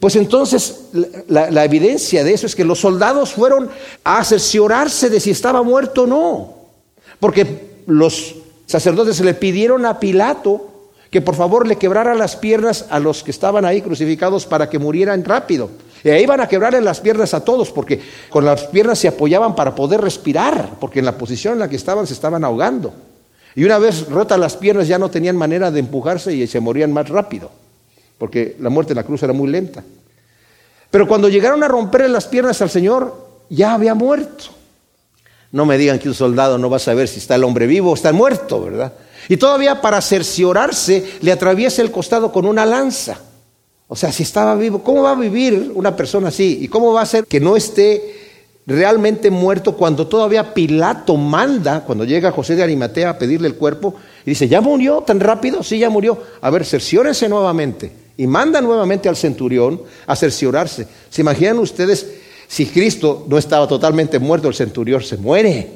Pues 0.00 0.16
entonces 0.16 0.86
la, 1.28 1.50
la 1.50 1.64
evidencia 1.64 2.24
de 2.24 2.34
eso 2.34 2.46
es 2.46 2.56
que 2.56 2.64
los 2.64 2.80
soldados 2.80 3.32
fueron 3.32 3.70
a 4.02 4.24
cerciorarse 4.24 5.08
de 5.08 5.20
si 5.20 5.30
estaba 5.30 5.62
muerto 5.62 6.02
o 6.02 6.06
no. 6.06 6.54
Porque 7.20 7.74
los 7.86 8.34
sacerdotes 8.66 9.20
le 9.20 9.34
pidieron 9.34 9.86
a 9.86 10.00
Pilato 10.00 10.70
que 11.10 11.20
por 11.20 11.36
favor 11.36 11.66
le 11.66 11.76
quebrara 11.76 12.14
las 12.16 12.34
piernas 12.34 12.86
a 12.90 12.98
los 12.98 13.22
que 13.22 13.30
estaban 13.30 13.64
ahí 13.64 13.80
crucificados 13.80 14.46
para 14.46 14.68
que 14.68 14.80
murieran 14.80 15.24
rápido. 15.24 15.70
Y 16.02 16.10
ahí 16.10 16.24
iban 16.24 16.40
a 16.40 16.48
quebrarle 16.48 16.80
las 16.80 17.00
piernas 17.00 17.34
a 17.34 17.44
todos, 17.44 17.70
porque 17.70 18.00
con 18.28 18.44
las 18.44 18.64
piernas 18.64 18.98
se 18.98 19.06
apoyaban 19.06 19.54
para 19.54 19.76
poder 19.76 20.00
respirar, 20.00 20.72
porque 20.80 20.98
en 20.98 21.04
la 21.04 21.16
posición 21.16 21.52
en 21.52 21.60
la 21.60 21.68
que 21.68 21.76
estaban 21.76 22.06
se 22.08 22.14
estaban 22.14 22.42
ahogando. 22.44 22.92
Y 23.54 23.62
una 23.62 23.78
vez 23.78 24.08
rotas 24.08 24.40
las 24.40 24.56
piernas 24.56 24.88
ya 24.88 24.98
no 24.98 25.08
tenían 25.08 25.36
manera 25.36 25.70
de 25.70 25.78
empujarse 25.78 26.34
y 26.34 26.48
se 26.48 26.58
morían 26.58 26.92
más 26.92 27.08
rápido, 27.08 27.48
porque 28.18 28.56
la 28.58 28.68
muerte 28.68 28.92
en 28.92 28.96
la 28.96 29.04
cruz 29.04 29.22
era 29.22 29.32
muy 29.32 29.48
lenta. 29.48 29.84
Pero 30.90 31.06
cuando 31.06 31.28
llegaron 31.28 31.62
a 31.62 31.68
romperle 31.68 32.08
las 32.08 32.26
piernas 32.26 32.60
al 32.60 32.70
Señor, 32.70 33.14
ya 33.48 33.74
había 33.74 33.94
muerto. 33.94 34.46
No 35.54 35.64
me 35.64 35.78
digan 35.78 36.00
que 36.00 36.08
un 36.08 36.16
soldado 36.16 36.58
no 36.58 36.68
va 36.68 36.78
a 36.78 36.80
saber 36.80 37.06
si 37.06 37.20
está 37.20 37.36
el 37.36 37.44
hombre 37.44 37.68
vivo 37.68 37.92
o 37.92 37.94
está 37.94 38.12
muerto, 38.12 38.60
¿verdad? 38.60 38.92
Y 39.28 39.36
todavía 39.36 39.80
para 39.80 40.00
cerciorarse 40.00 41.12
le 41.20 41.30
atraviesa 41.30 41.80
el 41.80 41.92
costado 41.92 42.32
con 42.32 42.44
una 42.44 42.66
lanza. 42.66 43.20
O 43.86 43.94
sea, 43.94 44.10
si 44.10 44.24
estaba 44.24 44.56
vivo, 44.56 44.82
¿cómo 44.82 45.04
va 45.04 45.12
a 45.12 45.14
vivir 45.14 45.70
una 45.76 45.94
persona 45.94 46.26
así? 46.30 46.58
¿Y 46.60 46.66
cómo 46.66 46.92
va 46.92 47.02
a 47.02 47.06
ser 47.06 47.26
que 47.26 47.38
no 47.38 47.54
esté 47.54 48.16
realmente 48.66 49.30
muerto 49.30 49.76
cuando 49.76 50.08
todavía 50.08 50.54
Pilato 50.54 51.16
manda, 51.16 51.84
cuando 51.84 52.04
llega 52.04 52.32
José 52.32 52.56
de 52.56 52.64
Arimatea 52.64 53.10
a 53.10 53.18
pedirle 53.18 53.46
el 53.46 53.54
cuerpo, 53.54 53.94
y 54.26 54.30
dice, 54.30 54.48
¿ya 54.48 54.60
murió 54.60 55.02
tan 55.02 55.20
rápido? 55.20 55.62
Sí, 55.62 55.78
ya 55.78 55.88
murió. 55.88 56.20
A 56.40 56.50
ver, 56.50 56.64
cerciórense 56.64 57.28
nuevamente. 57.28 57.92
Y 58.16 58.26
manda 58.26 58.60
nuevamente 58.60 59.08
al 59.08 59.14
centurión 59.14 59.80
a 60.04 60.16
cerciorarse. 60.16 60.88
¿Se 61.10 61.20
imaginan 61.20 61.60
ustedes 61.60 62.23
si 62.54 62.66
Cristo 62.66 63.26
no 63.28 63.36
estaba 63.36 63.66
totalmente 63.66 64.20
muerto, 64.20 64.46
el 64.46 64.54
centurión 64.54 65.02
se 65.02 65.16
muere? 65.16 65.72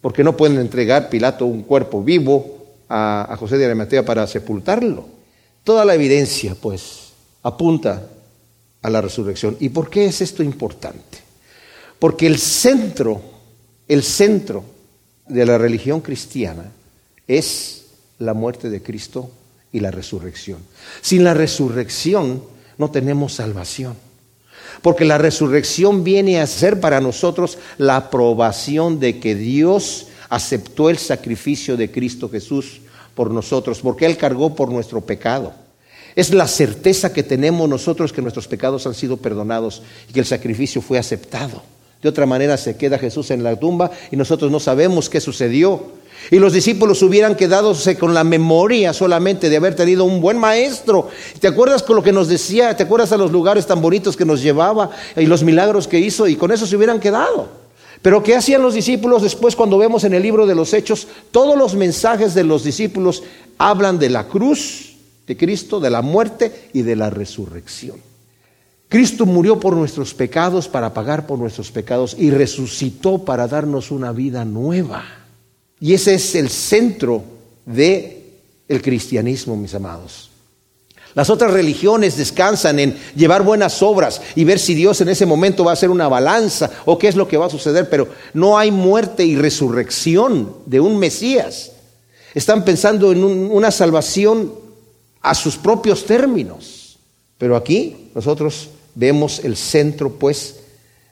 Porque 0.00 0.24
no 0.24 0.36
pueden 0.36 0.58
entregar 0.58 1.08
Pilato 1.08 1.46
un 1.46 1.62
cuerpo 1.62 2.02
vivo 2.02 2.66
a, 2.88 3.32
a 3.32 3.36
José 3.36 3.58
de 3.58 3.66
Arimatea 3.66 4.04
para 4.04 4.26
sepultarlo. 4.26 5.06
Toda 5.62 5.84
la 5.84 5.94
evidencia, 5.94 6.56
pues, 6.60 7.12
apunta 7.44 8.08
a 8.82 8.90
la 8.90 9.00
resurrección. 9.00 9.56
¿Y 9.60 9.68
por 9.68 9.88
qué 9.88 10.06
es 10.06 10.20
esto 10.20 10.42
importante? 10.42 11.18
Porque 12.00 12.26
el 12.26 12.38
centro, 12.38 13.22
el 13.86 14.02
centro 14.02 14.64
de 15.28 15.46
la 15.46 15.58
religión 15.58 16.00
cristiana 16.00 16.72
es 17.28 17.84
la 18.18 18.34
muerte 18.34 18.68
de 18.68 18.82
Cristo 18.82 19.30
y 19.70 19.78
la 19.78 19.92
resurrección. 19.92 20.58
Sin 21.02 21.22
la 21.22 21.34
resurrección 21.34 22.42
no 22.78 22.90
tenemos 22.90 23.34
salvación. 23.34 24.09
Porque 24.82 25.04
la 25.04 25.18
resurrección 25.18 26.04
viene 26.04 26.40
a 26.40 26.46
ser 26.46 26.80
para 26.80 27.00
nosotros 27.00 27.58
la 27.78 27.96
aprobación 27.96 29.00
de 29.00 29.20
que 29.20 29.34
Dios 29.34 30.06
aceptó 30.28 30.90
el 30.90 30.98
sacrificio 30.98 31.76
de 31.76 31.90
Cristo 31.90 32.28
Jesús 32.28 32.80
por 33.14 33.30
nosotros, 33.30 33.80
porque 33.80 34.06
Él 34.06 34.16
cargó 34.16 34.54
por 34.54 34.70
nuestro 34.70 35.00
pecado. 35.00 35.52
Es 36.16 36.32
la 36.32 36.48
certeza 36.48 37.12
que 37.12 37.22
tenemos 37.22 37.68
nosotros 37.68 38.12
que 38.12 38.22
nuestros 38.22 38.48
pecados 38.48 38.86
han 38.86 38.94
sido 38.94 39.16
perdonados 39.16 39.82
y 40.08 40.12
que 40.12 40.20
el 40.20 40.26
sacrificio 40.26 40.82
fue 40.82 40.98
aceptado. 40.98 41.62
De 42.02 42.08
otra 42.08 42.26
manera 42.26 42.56
se 42.56 42.76
queda 42.76 42.98
Jesús 42.98 43.30
en 43.30 43.42
la 43.42 43.56
tumba 43.56 43.90
y 44.10 44.16
nosotros 44.16 44.50
no 44.50 44.58
sabemos 44.58 45.10
qué 45.10 45.20
sucedió. 45.20 45.99
Y 46.30 46.38
los 46.38 46.52
discípulos 46.52 47.02
hubieran 47.02 47.34
quedado 47.34 47.74
con 47.98 48.14
la 48.14 48.24
memoria 48.24 48.92
solamente 48.92 49.48
de 49.48 49.56
haber 49.56 49.74
tenido 49.74 50.04
un 50.04 50.20
buen 50.20 50.38
maestro. 50.38 51.08
¿Te 51.40 51.48
acuerdas 51.48 51.82
con 51.82 51.96
lo 51.96 52.02
que 52.02 52.12
nos 52.12 52.28
decía? 52.28 52.76
¿Te 52.76 52.82
acuerdas 52.82 53.12
a 53.12 53.16
los 53.16 53.32
lugares 53.32 53.66
tan 53.66 53.80
bonitos 53.80 54.16
que 54.16 54.24
nos 54.24 54.42
llevaba 54.42 54.90
y 55.16 55.26
los 55.26 55.42
milagros 55.42 55.88
que 55.88 55.98
hizo? 55.98 56.28
Y 56.28 56.36
con 56.36 56.52
eso 56.52 56.66
se 56.66 56.76
hubieran 56.76 57.00
quedado. 57.00 57.48
Pero 58.02 58.22
¿qué 58.22 58.34
hacían 58.34 58.62
los 58.62 58.74
discípulos 58.74 59.22
después 59.22 59.56
cuando 59.56 59.76
vemos 59.76 60.04
en 60.04 60.14
el 60.14 60.22
libro 60.22 60.46
de 60.46 60.54
los 60.54 60.72
Hechos? 60.72 61.06
Todos 61.30 61.56
los 61.56 61.74
mensajes 61.74 62.34
de 62.34 62.44
los 62.44 62.64
discípulos 62.64 63.22
hablan 63.58 63.98
de 63.98 64.08
la 64.08 64.26
cruz 64.26 64.96
de 65.26 65.36
Cristo, 65.36 65.80
de 65.80 65.90
la 65.90 66.00
muerte 66.02 66.70
y 66.72 66.82
de 66.82 66.96
la 66.96 67.10
resurrección. 67.10 67.98
Cristo 68.88 69.26
murió 69.26 69.60
por 69.60 69.76
nuestros 69.76 70.14
pecados 70.14 70.66
para 70.66 70.92
pagar 70.92 71.26
por 71.26 71.38
nuestros 71.38 71.70
pecados 71.70 72.16
y 72.18 72.30
resucitó 72.30 73.24
para 73.24 73.46
darnos 73.46 73.92
una 73.92 74.10
vida 74.10 74.44
nueva. 74.44 75.19
Y 75.80 75.94
ese 75.94 76.14
es 76.14 76.34
el 76.34 76.50
centro 76.50 77.24
de 77.64 78.20
el 78.68 78.82
cristianismo, 78.82 79.56
mis 79.56 79.74
amados. 79.74 80.30
Las 81.14 81.28
otras 81.28 81.52
religiones 81.52 82.16
descansan 82.16 82.78
en 82.78 82.96
llevar 83.16 83.42
buenas 83.42 83.82
obras 83.82 84.22
y 84.36 84.44
ver 84.44 84.60
si 84.60 84.74
Dios 84.74 85.00
en 85.00 85.08
ese 85.08 85.26
momento 85.26 85.64
va 85.64 85.72
a 85.72 85.74
hacer 85.74 85.90
una 85.90 86.06
balanza 86.06 86.70
o 86.84 86.98
qué 86.98 87.08
es 87.08 87.16
lo 87.16 87.26
que 87.26 87.36
va 87.36 87.46
a 87.46 87.50
suceder, 87.50 87.90
pero 87.90 88.08
no 88.32 88.56
hay 88.56 88.70
muerte 88.70 89.24
y 89.24 89.34
resurrección 89.34 90.54
de 90.66 90.78
un 90.78 90.98
Mesías. 90.98 91.72
Están 92.32 92.64
pensando 92.64 93.10
en 93.10 93.24
una 93.24 93.72
salvación 93.72 94.52
a 95.20 95.34
sus 95.34 95.56
propios 95.56 96.06
términos. 96.06 96.98
Pero 97.38 97.56
aquí 97.56 98.10
nosotros 98.14 98.68
vemos 98.94 99.40
el 99.42 99.56
centro, 99.56 100.12
pues, 100.12 100.59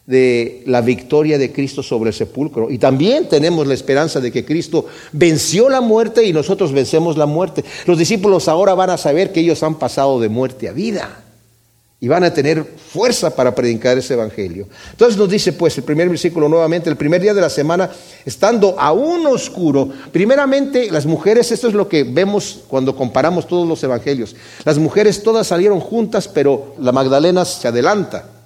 de 0.09 0.63
la 0.65 0.81
victoria 0.81 1.37
de 1.37 1.53
Cristo 1.53 1.83
sobre 1.83 2.09
el 2.09 2.15
sepulcro. 2.15 2.71
Y 2.71 2.79
también 2.79 3.29
tenemos 3.29 3.67
la 3.67 3.75
esperanza 3.75 4.21
de 4.21 4.33
que 4.33 4.43
Cristo 4.43 4.87
venció 5.13 5.69
la 5.69 5.83
muerte 5.83 6.25
y 6.25 6.33
nosotros 6.33 6.73
vencemos 6.73 7.19
la 7.19 7.27
muerte. 7.27 7.63
Los 7.85 7.99
discípulos 7.99 8.49
ahora 8.49 8.73
van 8.73 8.89
a 8.89 8.97
saber 8.97 9.33
que 9.33 9.41
ellos 9.41 9.63
han 9.63 9.79
pasado 9.79 10.19
de 10.19 10.31
muerte 10.31 10.67
a 10.67 10.73
vida 10.73 11.25
y 12.01 12.09
van 12.09 12.25
a 12.25 12.33
tener 12.33 12.65
fuerza 12.65 13.37
para 13.37 13.55
predicar 13.55 13.99
ese 13.99 14.15
evangelio. 14.15 14.67
Entonces 14.93 15.19
nos 15.19 15.29
dice 15.29 15.53
pues 15.53 15.77
el 15.77 15.85
primer 15.85 16.09
versículo 16.09 16.49
nuevamente, 16.49 16.89
el 16.89 16.97
primer 16.97 17.21
día 17.21 17.35
de 17.35 17.43
la 17.43 17.51
semana, 17.51 17.91
estando 18.25 18.81
aún 18.81 19.27
oscuro, 19.27 19.91
primeramente 20.11 20.91
las 20.91 21.05
mujeres, 21.05 21.53
esto 21.53 21.69
es 21.69 21.75
lo 21.75 21.87
que 21.87 22.05
vemos 22.05 22.61
cuando 22.67 22.97
comparamos 22.97 23.47
todos 23.47 23.69
los 23.69 23.85
evangelios, 23.85 24.35
las 24.65 24.79
mujeres 24.79 25.23
todas 25.23 25.49
salieron 25.49 25.81
juntas, 25.81 26.29
pero 26.29 26.77
la 26.79 26.93
Magdalena 26.93 27.45
se 27.45 27.69
adelanta. 27.69 28.38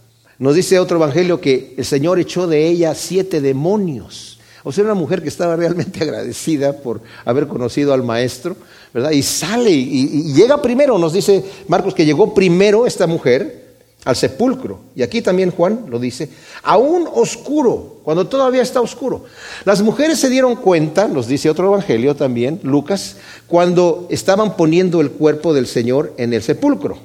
Nos 0.43 0.57
dice 0.57 0.81
otro 0.81 0.97
evangelio 0.97 1.41
que 1.41 1.73
el 1.77 1.85
Señor 1.85 2.19
echó 2.19 2.49
de 2.49 2.67
ella 2.67 2.97
siete 2.97 3.41
demonios. 3.41 4.41
O 4.65 4.73
sea, 4.73 4.83
una 4.83 4.95
mujer 4.95 5.23
que 5.23 5.29
estaba 5.29 5.55
realmente 5.55 6.01
agradecida 6.03 6.73
por 6.79 7.01
haber 7.25 7.47
conocido 7.47 7.95
al 7.95 8.03
maestro, 8.03 8.57
¿verdad? 8.93 9.13
Y 9.13 9.23
sale 9.23 9.71
y, 9.71 10.33
llega 10.35 10.61
primero, 10.61 10.99
nos 10.99 11.13
dice 11.13 11.45
Marcos 11.69 11.95
que 11.95 12.05
llegó 12.05 12.35
primero 12.35 12.89
esta 12.89 13.07
mujer 13.07 13.77
al 14.05 14.17
sepulcro. 14.17 14.81
Y 14.97 15.03
aquí 15.03 15.23
también 15.23 15.53
Juan 15.53 15.85
lo 15.89 16.01
dice, 16.01 16.29
aún 16.65 17.09
oscuro, 17.15 18.01
cuando 18.03 18.27
todavía 18.27 18.63
está 18.63 18.81
oscuro. 18.81 19.27
Las 19.65 19.81
mujeres 19.81 20.19
se 20.19 20.29
dieron 20.29 20.57
cuenta, 20.57 21.07
nos 21.07 21.29
dice 21.29 21.51
otro 21.51 21.69
evangelio 21.69 22.17
también, 22.17 22.59
Lucas, 22.65 23.15
cuando 23.47 24.09
estaban 24.11 24.57
poniendo 24.57 25.01
el 25.03 25.13
cuerpo 25.13 25.55
del 25.55 25.69
Señor 25.69 26.13
en 26.17 26.33
el 26.33 26.43
sepulcro. 26.43 26.99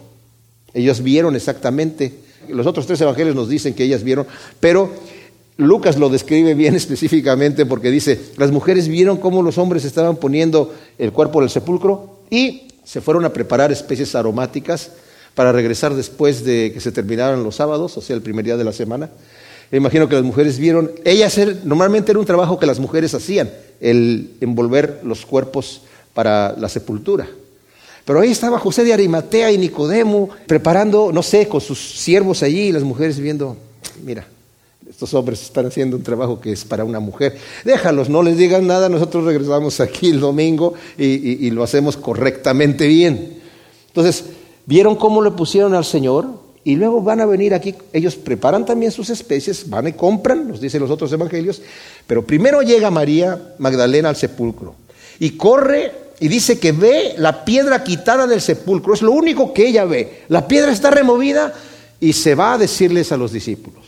Ellos 0.74 1.04
vieron 1.04 1.36
exactamente, 1.36 2.26
los 2.50 2.68
otros 2.68 2.88
tres 2.88 3.00
evangelios 3.02 3.36
nos 3.36 3.50
dicen 3.50 3.74
que 3.74 3.84
ellas 3.84 4.04
vieron, 4.04 4.26
pero 4.60 4.92
Lucas 5.58 5.98
lo 5.98 6.10
describe 6.10 6.54
bien 6.54 6.76
específicamente 6.78 7.66
porque 7.66 7.92
dice, 7.92 8.20
las 8.38 8.52
mujeres 8.52 8.88
vieron 8.88 9.18
cómo 9.18 9.42
los 9.42 9.58
hombres 9.58 9.86
estaban 9.86 10.18
poniendo 10.18 10.74
el 10.98 11.12
cuerpo 11.12 11.42
del 11.42 11.50
sepulcro 11.50 12.18
y 12.30 12.68
se 12.84 13.02
fueron 13.02 13.26
a 13.26 13.34
preparar 13.34 13.72
especies 13.72 14.16
aromáticas 14.16 14.92
para 15.36 15.52
regresar 15.52 15.94
después 15.94 16.44
de 16.44 16.72
que 16.74 16.80
se 16.80 16.92
terminaran 16.92 17.44
los 17.44 17.56
sábados, 17.56 17.98
o 17.98 18.02
sea, 18.02 18.16
el 18.16 18.22
primer 18.22 18.46
día 18.46 18.58
de 18.58 18.64
la 18.64 18.74
semana. 18.74 19.10
Imagino 19.72 20.08
que 20.08 20.16
las 20.16 20.24
mujeres 20.24 20.58
vieron, 20.58 20.92
ellas 21.04 21.38
normalmente 21.66 22.12
era 22.12 22.20
un 22.20 22.26
trabajo 22.26 22.58
que 22.58 22.66
las 22.66 22.80
mujeres 22.80 23.14
hacían, 23.14 23.52
el 23.82 24.32
envolver 24.40 25.02
los 25.04 25.26
cuerpos 25.26 25.82
para 26.14 26.56
la 26.58 26.70
sepultura. 26.70 27.28
Pero 28.08 28.22
ahí 28.22 28.32
estaba 28.32 28.58
José 28.58 28.86
de 28.86 28.94
Arimatea 28.94 29.52
y 29.52 29.58
Nicodemo 29.58 30.30
preparando, 30.48 31.12
no 31.12 31.22
sé, 31.22 31.50
con 31.50 31.60
sus 31.60 31.78
siervos 31.78 32.42
allí 32.42 32.70
y 32.70 32.72
las 32.72 32.84
mujeres 32.84 33.20
viendo, 33.20 33.58
mira, 34.06 34.26
estos 34.90 35.14
hombres 35.14 35.42
están 35.42 35.66
haciendo 35.66 35.98
un 35.98 36.04
trabajo 36.04 36.40
que 36.40 36.54
es 36.54 36.64
para 36.64 36.86
una 36.86 37.02
mujer. 37.02 37.38
Déjalos, 37.66 38.08
no 38.08 38.24
les 38.24 38.38
digan 38.38 38.66
nada, 38.66 38.88
nosotros 38.88 39.26
regresamos 39.26 39.82
aquí 39.82 40.10
el 40.10 40.22
domingo 40.22 40.74
y, 40.98 41.50
lo 41.52 41.64
hacemos 41.64 41.98
correctamente 41.98 42.88
bien. 42.88 43.42
Entonces, 43.88 44.24
vieron 44.66 44.96
cómo 44.96 45.22
le 45.22 45.32
pusieron 45.32 45.76
al 45.76 45.84
Señor 45.84 46.28
y 46.64 46.78
luego 46.78 47.02
van 47.02 47.20
a 47.20 47.26
venir 47.26 47.54
aquí, 47.54 47.76
ellos 47.92 48.16
preparan 48.16 48.66
también 48.66 48.94
sus 48.94 49.10
especies, 49.10 49.70
van 49.70 49.90
y 49.90 49.92
compran, 49.92 50.48
nos 50.48 50.62
dicen 50.62 50.80
los 50.80 50.92
otros 50.92 51.12
evangelios, 51.12 51.62
pero 52.08 52.26
primero 52.26 52.62
llega 52.62 52.90
María 52.90 53.54
Magdalena 53.58 54.08
al 54.08 54.16
sepulcro 54.16 54.76
y 55.20 55.32
corre 55.32 56.07
y 56.20 56.28
dice 56.28 56.60
que 56.60 56.72
ve 56.72 57.14
la 57.18 57.46
piedra 57.46 57.84
quitada 57.84 58.26
del 58.26 58.42
sepulcro, 58.42 58.94
es 58.94 59.02
lo 59.02 59.12
único 59.12 59.54
que 59.54 59.68
ella 59.68 59.86
ve. 59.86 60.24
La 60.30 60.48
piedra 60.48 60.72
está 60.72 60.90
removida 60.90 61.54
y 62.00 62.14
se 62.14 62.36
va 62.36 62.54
a 62.54 62.58
decirles 62.58 63.12
a 63.12 63.18
los 63.18 63.32
discípulos. 63.32 63.86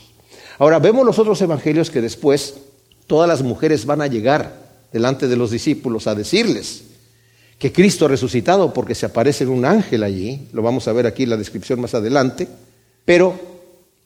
Ahora, 0.60 0.80
vemos 0.80 1.06
los 1.06 1.18
otros 1.20 1.42
evangelios 1.42 1.90
que 1.90 2.02
después 2.02 2.56
todas 3.08 3.28
las 3.28 3.42
mujeres 3.42 3.86
van 3.86 4.02
a 4.02 4.08
llegar 4.08 4.70
delante 4.92 5.28
de 5.28 5.36
los 5.36 5.52
discípulos 5.52 6.08
a 6.08 6.16
decirles 6.16 6.84
que 7.58 7.74
Cristo 7.74 8.06
ha 8.06 8.10
resucitado 8.10 8.74
porque 8.74 8.96
se 8.96 9.06
aparece 9.06 9.46
un 9.46 9.66
ángel 9.66 10.04
allí, 10.04 10.48
lo 10.54 10.62
vamos 10.62 10.88
a 10.88 10.94
ver 10.94 11.06
aquí 11.06 11.24
en 11.24 11.32
la 11.32 11.38
descripción 11.38 11.82
más 11.82 11.94
adelante, 11.94 12.48
pero 13.06 13.38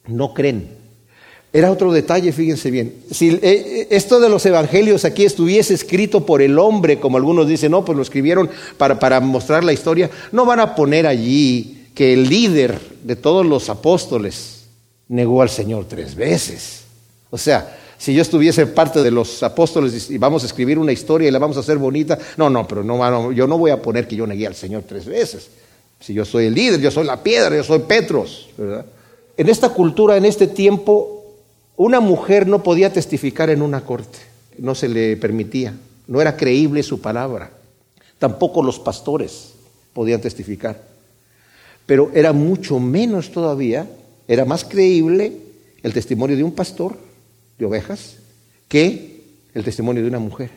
no 0.08 0.34
creen. 0.34 0.83
Era 1.56 1.72
otro 1.72 1.94
detalle, 1.94 2.32
fíjense 2.32 2.72
bien. 2.72 2.96
Si 3.12 3.30
eh, 3.30 3.40
eh, 3.44 3.88
esto 3.92 4.20
de 4.20 4.28
los 4.28 4.44
evangelios 4.48 5.06
aquí 5.06 5.24
estuviese 5.24 5.76
escrito 5.76 6.26
por 6.26 6.42
el 6.42 6.58
hombre, 6.58 7.00
como 7.00 7.18
algunos 7.18 7.48
dicen, 7.48 7.72
no, 7.72 7.86
pues 7.86 7.96
lo 7.96 8.02
escribieron 8.02 8.50
para, 8.78 8.98
para 8.98 9.20
mostrar 9.20 9.64
la 9.64 9.72
historia, 9.72 10.10
no 10.32 10.48
van 10.48 10.60
a 10.60 10.74
poner 10.74 11.06
allí 11.06 11.86
que 11.94 12.14
el 12.14 12.28
líder 12.28 12.80
de 13.04 13.16
todos 13.16 13.46
los 13.46 13.70
apóstoles 13.70 14.66
negó 15.10 15.44
al 15.44 15.50
Señor 15.50 15.86
tres 15.88 16.16
veces. 16.16 16.86
O 17.30 17.38
sea, 17.38 17.78
si 18.00 18.16
yo 18.16 18.24
estuviese 18.24 18.66
parte 18.66 19.04
de 19.04 19.12
los 19.12 19.44
apóstoles 19.44 20.10
y 20.10 20.18
vamos 20.18 20.42
a 20.42 20.48
escribir 20.48 20.80
una 20.80 20.92
historia 20.92 21.28
y 21.28 21.32
la 21.32 21.38
vamos 21.38 21.58
a 21.58 21.60
hacer 21.60 21.78
bonita, 21.78 22.18
no, 22.36 22.50
no, 22.50 22.68
pero 22.68 22.84
no, 22.84 23.32
yo 23.32 23.46
no 23.46 23.60
voy 23.60 23.70
a 23.70 23.80
poner 23.80 24.08
que 24.08 24.16
yo 24.16 24.26
negué 24.26 24.48
al 24.48 24.56
Señor 24.56 24.86
tres 24.88 25.06
veces. 25.06 25.50
Si 26.00 26.16
yo 26.16 26.26
soy 26.26 26.48
el 26.48 26.56
líder, 26.56 26.82
yo 26.82 26.90
soy 26.90 27.06
la 27.06 27.22
piedra, 27.22 27.56
yo 27.56 27.64
soy 27.64 27.80
Petros. 27.80 28.50
En 29.38 29.50
esta 29.50 29.70
cultura, 29.70 30.18
en 30.18 30.26
este 30.26 30.48
tiempo, 30.48 31.23
una 31.76 32.00
mujer 32.00 32.48
no 32.48 32.64
podía 32.64 32.94
testificar 32.94 33.50
en 33.50 33.62
una 33.62 33.82
corte, 33.82 34.20
no 34.58 34.76
se 34.76 34.88
le 34.88 35.18
permitía, 35.18 35.74
no 36.08 36.22
era 36.22 36.38
creíble 36.38 36.84
su 36.84 37.02
palabra. 37.02 37.52
Tampoco 38.20 38.64
los 38.64 38.80
pastores 38.80 39.54
podían 39.94 40.22
testificar. 40.22 40.82
Pero 41.86 42.12
era 42.14 42.32
mucho 42.32 42.80
menos 42.80 43.32
todavía, 43.32 43.88
era 44.28 44.46
más 44.46 44.64
creíble 44.64 45.34
el 45.82 45.94
testimonio 45.94 46.38
de 46.38 46.44
un 46.44 46.54
pastor 46.54 46.98
de 47.58 47.66
ovejas 47.66 48.18
que 48.68 49.24
el 49.54 49.64
testimonio 49.64 50.02
de 50.02 50.08
una 50.08 50.20
mujer. 50.20 50.52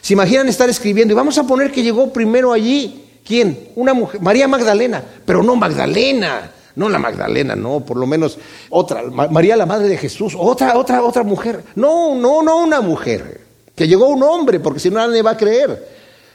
¿Se 0.00 0.14
imaginan 0.14 0.48
estar 0.48 0.68
escribiendo? 0.68 1.12
Y 1.12 1.16
vamos 1.16 1.38
a 1.38 1.46
poner 1.46 1.70
que 1.70 1.82
llegó 1.82 2.12
primero 2.12 2.52
allí, 2.52 3.04
¿quién? 3.24 3.70
Una 3.76 3.94
mujer, 3.94 4.20
María 4.20 4.48
Magdalena, 4.48 5.04
pero 5.24 5.42
no 5.42 5.56
Magdalena, 5.56 6.52
no 6.76 6.88
la 6.90 6.98
Magdalena, 6.98 7.56
no, 7.56 7.80
por 7.80 7.96
lo 7.96 8.06
menos 8.06 8.38
otra, 8.68 9.02
María 9.02 9.56
la 9.56 9.66
Madre 9.66 9.88
de 9.88 9.96
Jesús, 9.96 10.34
otra, 10.38 10.76
otra, 10.76 11.02
otra 11.02 11.22
mujer. 11.22 11.64
No, 11.74 12.14
no, 12.14 12.42
no 12.42 12.58
una 12.58 12.80
mujer. 12.82 13.40
Que 13.74 13.88
llegó 13.88 14.08
un 14.08 14.22
hombre, 14.22 14.60
porque 14.60 14.78
si 14.78 14.90
no 14.90 14.96
nadie 14.96 15.22
va 15.22 15.32
a 15.32 15.36
creer. 15.36 15.86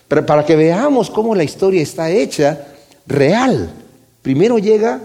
Pero 0.07 0.25
para 0.25 0.45
que 0.45 0.55
veamos 0.55 1.09
cómo 1.09 1.35
la 1.35 1.43
historia 1.43 1.81
está 1.81 2.09
hecha 2.09 2.67
real. 3.05 3.71
Primero 4.21 4.57
llega 4.57 4.99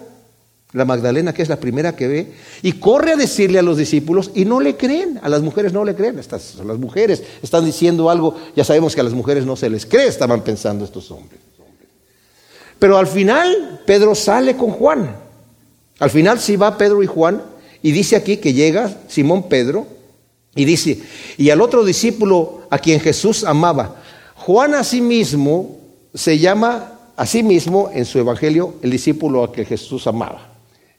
la 0.73 0.85
Magdalena, 0.85 1.33
que 1.33 1.43
es 1.43 1.49
la 1.49 1.61
primera 1.61 1.95
que 1.95 2.09
ve, 2.09 2.33
y 2.63 2.73
corre 2.73 3.13
a 3.13 3.17
decirle 3.17 3.59
a 3.59 3.63
los 3.63 3.77
discípulos 3.77 4.31
y 4.35 4.45
no 4.45 4.61
le 4.61 4.77
creen, 4.77 5.21
a 5.23 5.29
las 5.29 5.43
mujeres 5.43 5.73
no 5.73 5.85
le 5.85 5.95
creen, 5.95 6.19
estas 6.19 6.57
las 6.57 6.79
mujeres 6.79 7.23
están 7.43 7.65
diciendo 7.65 8.11
algo, 8.11 8.35
ya 8.55 8.65
sabemos 8.65 8.95
que 8.95 9.01
a 9.01 9.05
las 9.05 9.15
mujeres 9.15 9.47
no 9.47 9.57
se 9.57 9.71
les 9.71 9.87
cree, 9.87 10.07
estaban 10.07 10.43
pensando 10.43 10.85
estos 10.85 11.11
hombres. 11.11 11.41
Pero 12.79 12.99
al 12.99 13.07
final 13.07 13.81
Pedro 13.87 14.15
sale 14.15 14.57
con 14.57 14.71
Juan 14.71 15.26
al 15.99 16.11
final 16.11 16.41
sí 16.41 16.57
va 16.57 16.77
Pedro 16.77 17.03
y 17.03 17.07
Juan 17.07 17.43
y 17.83 17.93
dice 17.93 18.17
aquí 18.17 18.39
que 18.39 18.53
llega 18.53 18.95
Simón 19.09 19.49
Pedro 19.49 19.87
y 20.55 20.65
dice, 20.65 21.01
y 21.37 21.51
al 21.51 21.61
otro 21.61 21.85
discípulo 21.85 22.63
a 22.71 22.79
quien 22.79 22.99
Jesús 23.01 23.45
amaba. 23.45 24.03
Juan 24.35 24.75
asimismo 24.75 25.79
se 26.15 26.39
llama 26.39 26.93
a 27.17 27.27
sí 27.27 27.43
mismo 27.43 27.91
en 27.93 28.05
su 28.05 28.19
evangelio 28.19 28.75
el 28.83 28.91
discípulo 28.91 29.45
a 29.45 29.53
que 29.53 29.65
Jesús 29.65 30.07
amaba. 30.07 30.49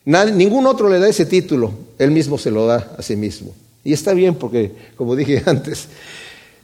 ningún 0.05 0.65
otro 0.67 0.89
le 0.89 0.99
da 0.99 1.07
ese 1.07 1.25
título, 1.25 1.73
él 1.97 2.11
mismo 2.11 2.37
se 2.37 2.51
lo 2.51 2.65
da 2.65 2.95
a 2.97 3.01
sí 3.01 3.15
mismo. 3.15 3.53
Y 3.83 3.93
está 3.93 4.13
bien 4.13 4.35
porque, 4.35 4.71
como 4.95 5.15
dije 5.15 5.43
antes, 5.45 5.87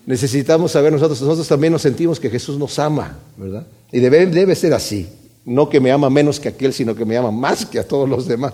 necesitamos 0.06 0.72
saber 0.72 0.92
nosotros, 0.92 1.22
nosotros 1.22 1.48
también 1.48 1.74
nos 1.74 1.82
sentimos 1.82 2.20
que 2.20 2.30
Jesús 2.30 2.58
nos 2.58 2.78
ama, 2.80 3.18
¿verdad? 3.38 3.66
Y 3.92 4.00
debe, 4.00 4.26
debe 4.26 4.56
ser 4.56 4.74
así. 4.74 5.08
No 5.46 5.70
que 5.70 5.80
me 5.80 5.92
ama 5.92 6.10
menos 6.10 6.40
que 6.40 6.50
aquel, 6.50 6.74
sino 6.74 6.96
que 6.96 7.06
me 7.06 7.18
ama 7.18 7.32
más 7.32 7.66
que 7.66 7.80
a 7.80 7.88
todos 7.88 8.08
los 8.08 8.28
demás, 8.28 8.54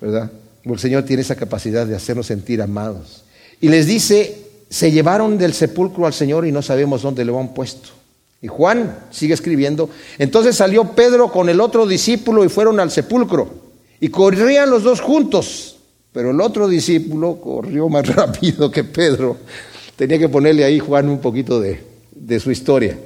¿verdad? 0.00 0.30
el 0.64 0.78
Señor 0.78 1.04
tiene 1.04 1.22
esa 1.22 1.34
capacidad 1.34 1.86
de 1.86 1.96
hacernos 1.96 2.26
sentir 2.26 2.62
amados. 2.62 3.24
Y 3.60 3.68
les 3.68 3.86
dice, 3.86 4.36
se 4.68 4.90
llevaron 4.90 5.38
del 5.38 5.52
sepulcro 5.54 6.06
al 6.06 6.12
Señor 6.12 6.46
y 6.46 6.52
no 6.52 6.62
sabemos 6.62 7.02
dónde 7.02 7.24
lo 7.24 7.38
han 7.38 7.52
puesto. 7.54 7.90
Y 8.40 8.48
Juan 8.48 8.98
sigue 9.10 9.34
escribiendo, 9.34 9.88
entonces 10.18 10.56
salió 10.56 10.84
Pedro 10.84 11.30
con 11.30 11.48
el 11.48 11.60
otro 11.60 11.86
discípulo 11.86 12.44
y 12.44 12.48
fueron 12.48 12.80
al 12.80 12.90
sepulcro. 12.90 13.48
Y 14.00 14.08
corrían 14.08 14.68
los 14.68 14.82
dos 14.82 15.00
juntos, 15.00 15.76
pero 16.12 16.30
el 16.30 16.40
otro 16.40 16.68
discípulo 16.68 17.40
corrió 17.40 17.88
más 17.88 18.06
rápido 18.14 18.70
que 18.70 18.82
Pedro. 18.82 19.36
Tenía 19.94 20.18
que 20.18 20.28
ponerle 20.28 20.64
ahí 20.64 20.80
Juan 20.80 21.08
un 21.08 21.18
poquito 21.18 21.60
de, 21.60 21.80
de 22.10 22.40
su 22.40 22.50
historia. 22.50 22.98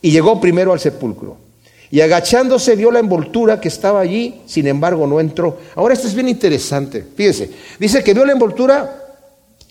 Y 0.00 0.10
llegó 0.10 0.40
primero 0.40 0.72
al 0.72 0.80
sepulcro. 0.80 1.47
Y 1.90 2.00
agachándose 2.00 2.76
vio 2.76 2.90
la 2.90 2.98
envoltura 2.98 3.60
que 3.60 3.68
estaba 3.68 4.00
allí, 4.00 4.42
sin 4.46 4.66
embargo 4.66 5.06
no 5.06 5.20
entró. 5.20 5.58
Ahora 5.74 5.94
esto 5.94 6.06
es 6.06 6.14
bien 6.14 6.28
interesante, 6.28 7.04
fíjese, 7.16 7.50
dice 7.78 8.04
que 8.04 8.12
vio 8.12 8.24
la 8.24 8.32
envoltura 8.32 9.04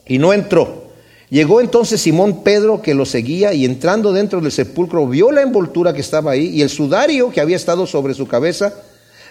y 0.05 0.17
no 0.17 0.33
entró. 0.33 0.87
Llegó 1.29 1.59
entonces 1.59 2.01
Simón 2.01 2.41
Pedro 2.43 2.81
que 2.81 2.93
lo 2.93 3.05
seguía 3.05 3.53
y 3.53 3.65
entrando 3.65 4.13
dentro 4.13 4.39
del 4.39 4.51
sepulcro 4.51 5.05
vio 5.07 5.31
la 5.31 5.41
envoltura 5.41 5.93
que 5.93 5.99
estaba 6.01 6.31
ahí 6.31 6.47
y 6.47 6.61
el 6.61 6.69
sudario 6.69 7.31
que 7.31 7.41
había 7.41 7.57
estado 7.57 7.85
sobre 7.85 8.13
su 8.13 8.27
cabeza, 8.27 8.73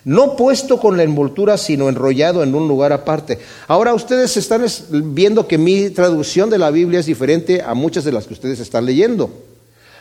no 0.05 0.37
puesto 0.37 0.79
con 0.79 0.97
la 0.97 1.03
envoltura, 1.03 1.57
sino 1.57 1.89
enrollado 1.89 2.43
en 2.43 2.55
un 2.55 2.69
lugar 2.69 2.93
aparte. 2.93 3.39
Ahora 3.67 3.95
ustedes 3.95 4.37
están 4.37 4.65
viendo 4.91 5.49
que 5.49 5.59
mi 5.59 5.91
traducción 5.91 6.51
de 6.51 6.59
la 6.59 6.71
Biblia 6.71 7.01
es 7.01 7.07
diferente 7.07 7.63
a 7.63 7.75
muchas 7.75 8.05
de 8.05 8.13
las 8.13 8.27
que 8.27 8.35
ustedes 8.35 8.61
están 8.61 8.87
leyendo. 8.87 9.31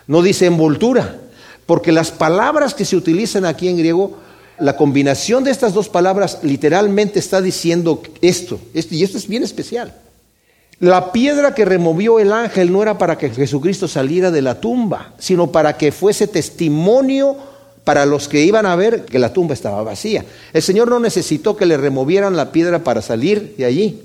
No 0.05 0.21
dice 0.21 0.45
envoltura, 0.45 1.21
porque 1.65 1.91
las 1.91 2.11
palabras 2.11 2.73
que 2.73 2.85
se 2.85 2.95
utilizan 2.95 3.45
aquí 3.45 3.67
en 3.67 3.77
griego, 3.77 4.17
la 4.59 4.77
combinación 4.77 5.43
de 5.43 5.51
estas 5.51 5.73
dos 5.73 5.89
palabras 5.89 6.39
literalmente 6.43 7.19
está 7.19 7.41
diciendo 7.41 8.01
esto, 8.21 8.59
esto 8.73 8.95
y 8.95 9.03
esto 9.03 9.17
es 9.17 9.27
bien 9.27 9.43
especial. 9.43 9.93
La 10.79 11.11
piedra 11.11 11.55
que 11.55 11.65
removió 11.65 12.19
el 12.19 12.33
ángel 12.33 12.71
no 12.71 12.81
era 12.81 12.97
para 12.97 13.17
que 13.17 13.29
Jesucristo 13.29 13.87
saliera 13.87 14.29
de 14.29 14.41
la 14.41 14.59
tumba, 14.59 15.13
sino 15.17 15.51
para 15.51 15.77
que 15.77 15.91
fuese 15.91 16.27
testimonio 16.27 17.37
para 17.85 18.05
los 18.05 18.27
que 18.27 18.43
iban 18.43 18.65
a 18.65 18.75
ver 18.75 19.05
que 19.05 19.19
la 19.19 19.31
tumba 19.31 19.53
estaba 19.53 19.83
vacía. 19.83 20.25
El 20.51 20.61
Señor 20.61 20.89
no 20.89 20.99
necesitó 20.99 21.55
que 21.55 21.65
le 21.65 21.77
removieran 21.77 22.35
la 22.35 22.51
piedra 22.51 22.83
para 22.83 23.01
salir 23.01 23.55
de 23.57 23.65
allí. 23.65 24.01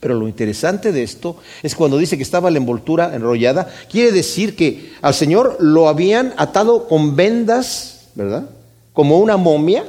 Pero 0.00 0.14
lo 0.14 0.28
interesante 0.28 0.92
de 0.92 1.02
esto 1.02 1.36
es 1.62 1.74
cuando 1.74 1.98
dice 1.98 2.16
que 2.16 2.22
estaba 2.22 2.50
la 2.50 2.58
envoltura 2.58 3.14
enrollada, 3.14 3.68
quiere 3.90 4.12
decir 4.12 4.54
que 4.54 4.92
al 5.02 5.14
Señor 5.14 5.56
lo 5.60 5.88
habían 5.88 6.34
atado 6.36 6.86
con 6.86 7.16
vendas, 7.16 8.08
¿verdad? 8.14 8.48
Como 8.92 9.18
una 9.18 9.36
momia 9.36 9.84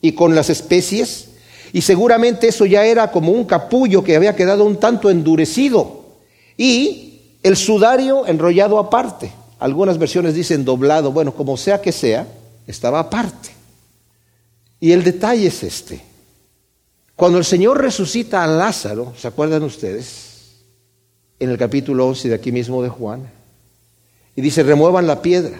y 0.00 0.12
con 0.12 0.34
las 0.34 0.50
especies, 0.50 1.28
y 1.72 1.80
seguramente 1.80 2.48
eso 2.48 2.66
ya 2.66 2.84
era 2.84 3.10
como 3.10 3.32
un 3.32 3.44
capullo 3.44 4.04
que 4.04 4.16
había 4.16 4.36
quedado 4.36 4.64
un 4.64 4.76
tanto 4.76 5.10
endurecido, 5.10 6.04
y 6.56 7.20
el 7.42 7.56
sudario 7.56 8.26
enrollado 8.26 8.78
aparte. 8.78 9.32
Algunas 9.58 9.98
versiones 9.98 10.34
dicen 10.34 10.64
doblado, 10.64 11.12
bueno, 11.12 11.34
como 11.34 11.56
sea 11.56 11.80
que 11.80 11.92
sea, 11.92 12.26
estaba 12.66 13.00
aparte. 13.00 13.50
Y 14.80 14.92
el 14.92 15.02
detalle 15.02 15.46
es 15.46 15.62
este. 15.62 16.00
Cuando 17.16 17.38
el 17.38 17.44
Señor 17.46 17.80
resucita 17.80 18.44
a 18.44 18.46
Lázaro, 18.46 19.14
¿se 19.16 19.26
acuerdan 19.26 19.62
ustedes? 19.62 20.52
En 21.40 21.50
el 21.50 21.56
capítulo 21.56 22.06
11 22.06 22.28
de 22.28 22.34
aquí 22.34 22.52
mismo 22.52 22.82
de 22.82 22.90
Juan. 22.90 23.28
Y 24.36 24.42
dice, 24.42 24.62
remuevan 24.62 25.06
la 25.06 25.22
piedra. 25.22 25.58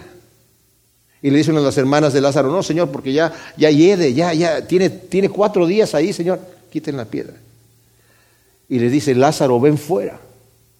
Y 1.19 1.31
le 1.31 1.39
dicen 1.39 1.57
a 1.57 1.61
las 1.61 1.75
hermanas 1.79 2.13
de 2.13 2.21
Lázaro, 2.21 2.51
no, 2.51 2.61
Señor, 2.61 2.91
porque 2.91 3.11
ya, 3.11 3.33
ya 3.57 3.71
hiede, 3.71 4.13
ya, 4.13 4.35
ya, 4.35 4.67
tiene, 4.67 4.91
tiene 4.91 5.29
cuatro 5.29 5.65
días 5.65 5.95
ahí, 5.95 6.13
Señor, 6.13 6.39
quiten 6.69 6.95
la 6.95 7.05
piedra. 7.05 7.33
Y 8.69 8.77
le 8.77 8.91
dice, 8.91 9.15
Lázaro, 9.15 9.59
ven 9.59 9.79
fuera. 9.79 10.19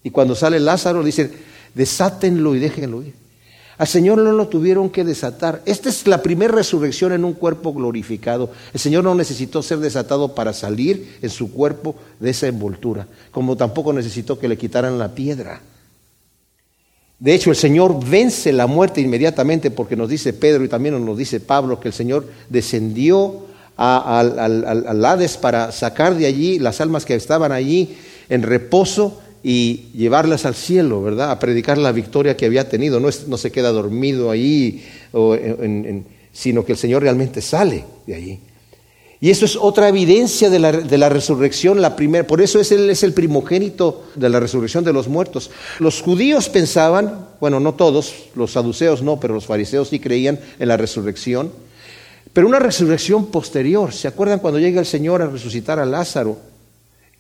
Y 0.04 0.12
cuando 0.12 0.36
sale 0.36 0.60
Lázaro, 0.60 1.04
dice, 1.04 1.32
desátenlo 1.74 2.54
y 2.54 2.60
déjenlo 2.60 3.02
ir. 3.02 3.16
Al 3.78 3.88
Señor 3.88 4.18
no 4.18 4.32
lo 4.32 4.48
tuvieron 4.48 4.90
que 4.90 5.04
desatar. 5.04 5.62
Esta 5.66 5.90
es 5.90 6.08
la 6.08 6.24
primera 6.24 6.54
resurrección 6.54 7.14
en 7.14 7.24
un 7.24 7.34
cuerpo 7.34 7.74
glorificado. 7.74 8.50
El 8.74 8.80
Señor 8.80 9.04
no 9.04 9.14
necesitó 9.14 9.62
ser 9.62 9.78
desatado 9.78 10.34
para 10.34 10.54
salir 10.54 11.18
en 11.22 11.30
su 11.30 11.52
cuerpo 11.52 11.96
de 12.20 12.32
esa 12.32 12.48
envoltura, 12.48 13.08
como 13.32 13.56
tampoco 13.56 13.94
necesitó 13.94 14.40
que 14.40 14.48
le 14.48 14.58
quitaran 14.58 14.98
la 14.98 15.14
piedra. 15.14 15.62
De 17.20 17.34
hecho, 17.34 17.52
el 17.52 17.56
Señor 17.56 18.04
vence 18.04 18.52
la 18.52 18.66
muerte 18.66 19.02
inmediatamente 19.02 19.70
porque 19.70 19.96
nos 19.96 20.10
dice 20.10 20.34
Pedro 20.34 20.64
y 20.64 20.70
también 20.70 21.04
nos 21.04 21.18
dice 21.18 21.40
Pablo 21.40 21.80
que 21.80 21.90
el 21.90 21.94
Señor 21.94 22.28
descendió 22.50 23.46
al, 23.76 24.40
al 24.40 25.06
Hades 25.06 25.38
para 25.38 25.72
sacar 25.72 26.16
de 26.16 26.26
allí 26.26 26.58
las 26.58 26.82
almas 26.82 27.06
que 27.06 27.14
estaban 27.14 27.52
allí 27.52 27.96
en 28.30 28.42
reposo 28.42 29.22
y 29.50 29.86
llevarlas 29.96 30.46
al 30.46 30.56
cielo, 30.56 31.02
¿verdad? 31.02 31.32
A 31.32 31.40
predicar 31.40 31.78
la 31.78 31.94
victoria 31.94 32.36
que 32.36 32.46
había 32.46 32.68
tenido. 32.68 33.00
No, 33.00 33.08
no 33.28 33.38
se 33.38 33.50
queda 33.50 33.72
dormido 33.72 34.30
ahí, 34.30 34.84
sino 36.34 36.66
que 36.66 36.74
el 36.74 36.78
Señor 36.78 37.04
realmente 37.04 37.42
sale 37.42 37.86
de 38.06 38.14
allí. 38.14 38.40
Y 39.22 39.30
eso 39.30 39.46
es 39.46 39.56
otra 39.56 39.88
evidencia 39.88 40.50
de 40.50 40.60
la, 40.60 40.74
de 40.74 40.98
la 40.98 41.08
resurrección, 41.08 41.82
la 41.82 41.96
primera. 41.96 42.28
Por 42.28 42.42
eso 42.42 42.60
es 42.60 42.74
es 42.74 43.04
el 43.04 43.14
primogénito 43.14 44.04
de 44.16 44.28
la 44.28 44.42
resurrección 44.42 44.84
de 44.84 44.92
los 44.92 45.08
muertos. 45.08 45.50
Los 45.80 46.02
judíos 46.02 46.50
pensaban, 46.50 47.28
bueno, 47.40 47.62
no 47.62 47.74
todos, 47.74 48.26
los 48.36 48.52
saduceos 48.52 49.02
no, 49.02 49.18
pero 49.18 49.34
los 49.34 49.46
fariseos 49.46 49.88
sí 49.88 50.02
creían 50.02 50.38
en 50.60 50.68
la 50.68 50.76
resurrección. 50.76 51.54
Pero 52.34 52.50
una 52.50 52.60
resurrección 52.60 53.28
posterior. 53.28 53.94
¿Se 53.94 54.10
acuerdan 54.10 54.40
cuando 54.40 54.60
llega 54.60 54.82
el 54.82 54.86
Señor 54.86 55.22
a 55.22 55.28
resucitar 55.28 55.80
a 55.80 55.86
Lázaro? 55.86 56.38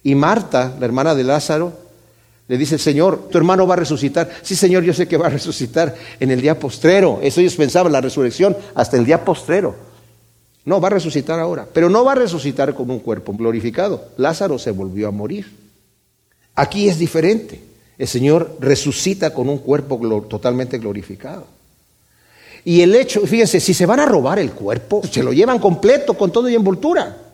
Y 0.03 0.13
Marta, 0.13 0.75
la 0.77 0.85
hermana 0.85 1.15
de 1.15 1.23
Lázaro, 1.23 1.86
le 2.47 2.57
dice, 2.57 2.77
Señor, 2.77 3.27
tu 3.29 3.37
hermano 3.37 3.67
va 3.67 3.73
a 3.73 3.77
resucitar. 3.77 4.29
Sí, 4.41 4.55
Señor, 4.55 4.83
yo 4.83 4.93
sé 4.93 5.07
que 5.07 5.17
va 5.17 5.27
a 5.27 5.31
resucitar 5.31 5.93
en 6.19 6.31
el 6.31 6.41
día 6.41 6.57
postrero. 6.57 7.19
Eso 7.21 7.41
ellos 7.41 7.55
pensaban, 7.55 7.91
la 7.91 7.99
resurrección 7.99 8.55
hasta 8.73 8.95
el 8.97 9.05
día 9.05 9.25
postrero. 9.25 9.75
No, 10.63 10.79
va 10.79 10.87
a 10.87 10.91
resucitar 10.91 11.39
ahora, 11.39 11.67
pero 11.71 11.89
no 11.89 12.03
va 12.03 12.13
a 12.13 12.15
resucitar 12.15 12.73
con 12.73 12.89
un 12.89 12.99
cuerpo 12.99 13.33
glorificado. 13.33 14.09
Lázaro 14.17 14.57
se 14.59 14.71
volvió 14.71 15.07
a 15.07 15.11
morir. 15.11 15.47
Aquí 16.55 16.87
es 16.87 16.97
diferente. 16.97 17.61
El 17.97 18.07
Señor 18.07 18.57
resucita 18.59 19.33
con 19.33 19.49
un 19.49 19.57
cuerpo 19.57 19.99
totalmente 20.29 20.77
glorificado. 20.77 21.47
Y 22.63 22.81
el 22.81 22.95
hecho, 22.95 23.21
fíjense, 23.25 23.59
si 23.59 23.73
se 23.73 23.85
van 23.85 23.99
a 23.99 24.05
robar 24.05 24.39
el 24.39 24.51
cuerpo, 24.51 25.01
se 25.09 25.23
lo 25.23 25.33
llevan 25.33 25.59
completo 25.59 26.13
con 26.15 26.31
todo 26.31 26.49
y 26.49 26.55
envoltura. 26.55 27.26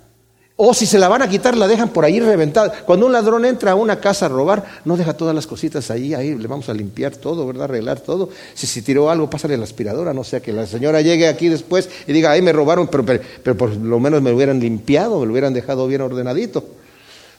O 0.56 0.74
si 0.76 0.86
se 0.86 1.00
la 1.00 1.08
van 1.08 1.24
a 1.24 1.28
quitar, 1.28 1.58
la 1.58 1.68
dejan 1.68 1.90
por 1.90 2.06
ahí 2.06 2.20
reventada. 2.20 2.72
Cuando 2.86 3.08
un 3.08 3.12
ladrón 3.12 3.44
entra 3.44 3.72
a 3.72 3.76
una 3.76 4.00
casa 4.00 4.28
a 4.28 4.30
robar, 4.30 4.64
no 4.86 4.96
deja 4.96 5.14
todas 5.14 5.34
las 5.34 5.48
cositas 5.48 5.90
ahí, 5.90 6.14
ahí 6.14 6.36
le 6.36 6.48
vamos 6.48 6.70
a 6.70 6.74
limpiar 6.76 7.16
todo, 7.16 7.48
¿verdad? 7.48 7.66
Arreglar 7.66 8.00
todo. 8.02 8.30
Si 8.54 8.68
se 8.68 8.84
tiró 8.84 9.10
algo, 9.10 9.28
pásale 9.30 9.58
la 9.58 9.64
aspiradora, 9.64 10.14
no 10.14 10.24
sea 10.24 10.42
que 10.42 10.54
la 10.54 10.68
señora 10.68 11.02
llegue 11.02 11.28
aquí 11.28 11.50
después 11.50 11.90
y 12.06 12.14
diga, 12.14 12.30
ahí 12.30 12.44
me 12.44 12.54
robaron, 12.54 12.88
pero, 12.88 13.04
pero, 13.04 13.24
pero 13.42 13.58
por 13.58 13.76
lo 13.76 14.00
menos 14.00 14.22
me 14.22 14.30
lo 14.30 14.36
hubieran 14.36 14.60
limpiado, 14.60 15.20
me 15.20 15.26
lo 15.26 15.32
hubieran 15.32 15.56
dejado 15.56 15.88
bien 15.88 16.02
ordenadito, 16.02 16.64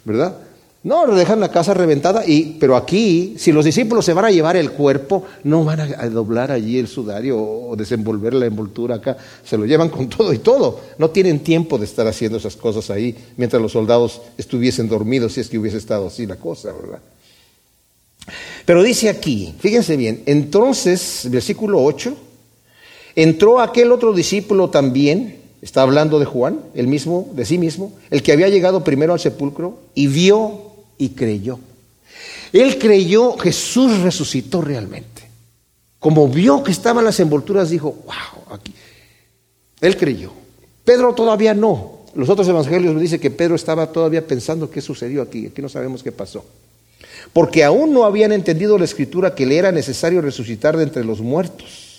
¿verdad? 0.05 0.37
No, 0.85 1.07
lo 1.07 1.15
dejan 1.15 1.41
la 1.41 1.51
casa 1.51 1.73
reventada, 1.73 2.27
y, 2.27 2.59
pero 2.61 2.77
aquí, 2.77 3.37
si 3.39 3.53
los 3.53 3.65
discípulos 3.65 4.05
se 4.05 4.13
van 4.13 4.27
a 4.27 4.31
llevar 4.31 4.55
el 4.55 4.73
cuerpo, 4.73 5.25
no 5.43 5.65
van 5.65 5.81
a, 5.81 6.09
doblar 6.11 6.53
allí 6.53 6.79
el 6.79 6.89
sudario 6.89 7.43
o 7.43 7.75
desenvolver 7.75 8.35
la 8.35 8.45
envoltura 8.45 8.97
acá, 8.97 9.17
se 9.43 9.57
lo 9.57 9.65
llevan 9.65 9.89
con 9.89 10.09
todo 10.11 10.31
y 10.35 10.39
todo. 10.39 10.79
No 10.99 11.09
tienen 11.09 11.41
tiempo 11.41 11.79
de 11.79 11.87
estar 11.87 12.07
haciendo 12.07 12.37
esas 12.37 12.55
cosas 12.55 12.91
ahí 12.91 13.17
mientras 13.39 13.63
los 13.63 13.73
soldados 13.73 14.21
estuviesen 14.37 14.87
dormidos, 14.87 15.33
si 15.33 15.41
es 15.41 15.49
que 15.49 15.59
hubiese 15.59 15.79
estado 15.79 16.09
así 16.09 16.27
la 16.27 16.37
cosa, 16.37 16.71
¿verdad? 16.73 16.99
Pero 18.67 18.83
dice 18.83 19.09
aquí, 19.09 19.55
fíjense 19.59 19.97
bien, 19.97 20.23
entonces, 20.27 21.29
versículo 21.31 21.83
8, 21.83 22.15
entró 23.17 23.59
aquel 23.61 23.91
otro 23.91 24.13
discípulo 24.13 24.69
también, 24.69 25.41
está 25.63 25.81
hablando 25.81 26.19
de 26.19 26.27
Juan, 26.27 26.61
el 26.75 26.89
mismo, 26.89 27.31
de 27.33 27.47
sí 27.47 27.57
mismo, 27.57 27.93
el 28.11 28.23
que 28.23 28.33
había 28.33 28.51
llegado 28.51 28.85
primero 28.85 29.15
al 29.15 29.21
sepulcro 29.21 29.79
y 29.95 30.09
vio 30.09 30.74
y 30.99 31.11
creyó. 31.11 31.59
Él 32.53 32.79
creyó, 32.79 33.37
Jesús 33.37 34.01
resucitó 34.01 34.63
realmente. 34.63 35.23
Como 35.99 36.29
vio 36.29 36.63
que 36.63 36.71
estaban 36.71 37.05
las 37.05 37.19
envolturas, 37.21 37.71
dijo, 37.71 37.97
wow, 38.05 38.55
aquí. 38.55 38.75
Él 39.81 39.97
creyó. 39.97 40.33
Pedro 40.85 41.15
todavía 41.15 41.55
no. 41.55 42.01
Los 42.15 42.29
otros 42.29 42.47
evangelios 42.47 42.93
nos 42.93 43.03
dicen 43.03 43.21
que 43.21 43.31
Pedro 43.31 43.55
estaba 43.55 43.91
todavía 43.91 44.27
pensando 44.27 44.71
qué 44.71 44.81
sucedió 44.81 45.23
aquí. 45.23 45.47
Aquí 45.47 45.63
no 45.63 45.69
sabemos 45.69 46.03
qué 46.03 46.13
pasó. 46.13 46.45
Porque 47.33 47.65
aún 47.65 47.93
no 47.93 48.05
habían 48.05 48.33
entendido 48.33 48.79
la 48.79 48.85
escritura 48.85 49.35
que 49.35 49.47
le 49.47 49.57
era 49.57 49.73
necesario 49.73 50.21
resucitar 50.21 50.77
de 50.77 50.85
entre 50.85 51.05
los 51.05 51.21
muertos. 51.21 51.94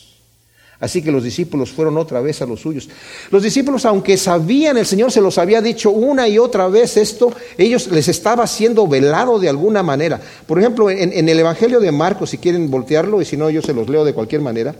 Así 0.80 1.02
que 1.02 1.12
los 1.12 1.24
discípulos 1.24 1.72
fueron 1.72 1.98
otra 1.98 2.20
vez 2.20 2.42
a 2.42 2.46
los 2.46 2.60
suyos. 2.60 2.90
Los 3.32 3.42
discípulos, 3.44 3.86
aunque 3.86 4.18
sabían, 4.18 4.78
el 4.78 4.86
Señor 4.86 5.12
se 5.12 5.22
los 5.22 5.38
había 5.38 5.62
dicho 5.62 5.90
una 5.92 6.28
y 6.28 6.38
otra 6.38 6.68
vez 6.68 6.98
esto, 6.98 7.32
ellos 7.58 7.88
les 7.88 8.08
estaba 8.10 8.46
siendo 8.46 8.88
velado 8.88 9.40
de 9.40 9.48
alguna 9.48 9.84
manera. 9.84 10.20
Por 10.46 10.60
ejemplo, 10.60 10.90
en, 10.90 11.30
el 11.30 11.40
Evangelio 11.40 11.80
de 11.80 11.92
Marcos, 11.92 12.32
si 12.32 12.38
quieren 12.40 12.70
voltearlo, 12.70 13.22
y 13.22 13.26
si 13.26 13.38
no, 13.38 13.50
yo 13.50 13.62
se 13.62 13.74
los 13.74 13.90
leo 13.90 14.04
de 14.04 14.14
cualquier 14.14 14.42
manera. 14.42 14.76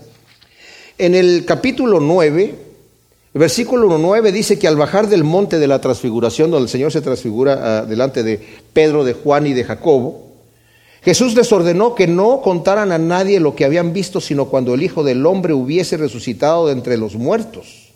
En 0.98 1.16
el 1.16 1.46
capítulo 1.46 2.00
9, 2.00 2.56
el 3.34 3.40
versículo 3.40 3.98
9 3.98 4.32
dice 4.32 4.60
que 4.60 4.68
al 4.68 4.76
bajar 4.76 5.08
del 5.08 5.24
monte 5.24 5.60
de 5.60 5.68
la 5.68 5.80
transfiguración, 5.80 6.52
donde 6.52 6.64
el 6.64 6.70
Señor 6.70 6.92
se 6.92 7.02
transfigura 7.02 7.80
ah, 7.80 7.86
delante 7.86 8.24
de 8.24 8.40
Pedro, 8.74 9.06
de 9.06 9.14
Juan 9.14 9.48
y 9.48 9.54
de 9.54 9.64
Jacobo, 9.64 10.25
Jesús 11.06 11.36
les 11.36 11.52
ordenó 11.52 11.94
que 11.94 12.08
no 12.08 12.42
contaran 12.42 12.92
a 12.92 12.98
nadie 12.98 13.40
lo 13.40 13.56
que 13.56 13.64
habían 13.64 13.94
visto, 13.94 14.20
sino 14.20 14.46
cuando 14.46 14.74
el 14.74 14.82
Hijo 14.82 15.04
del 15.04 15.24
Hombre 15.28 15.54
hubiese 15.54 15.98
resucitado 15.98 16.66
de 16.66 16.74
entre 16.74 16.98
los 16.98 17.14
muertos. 17.14 17.94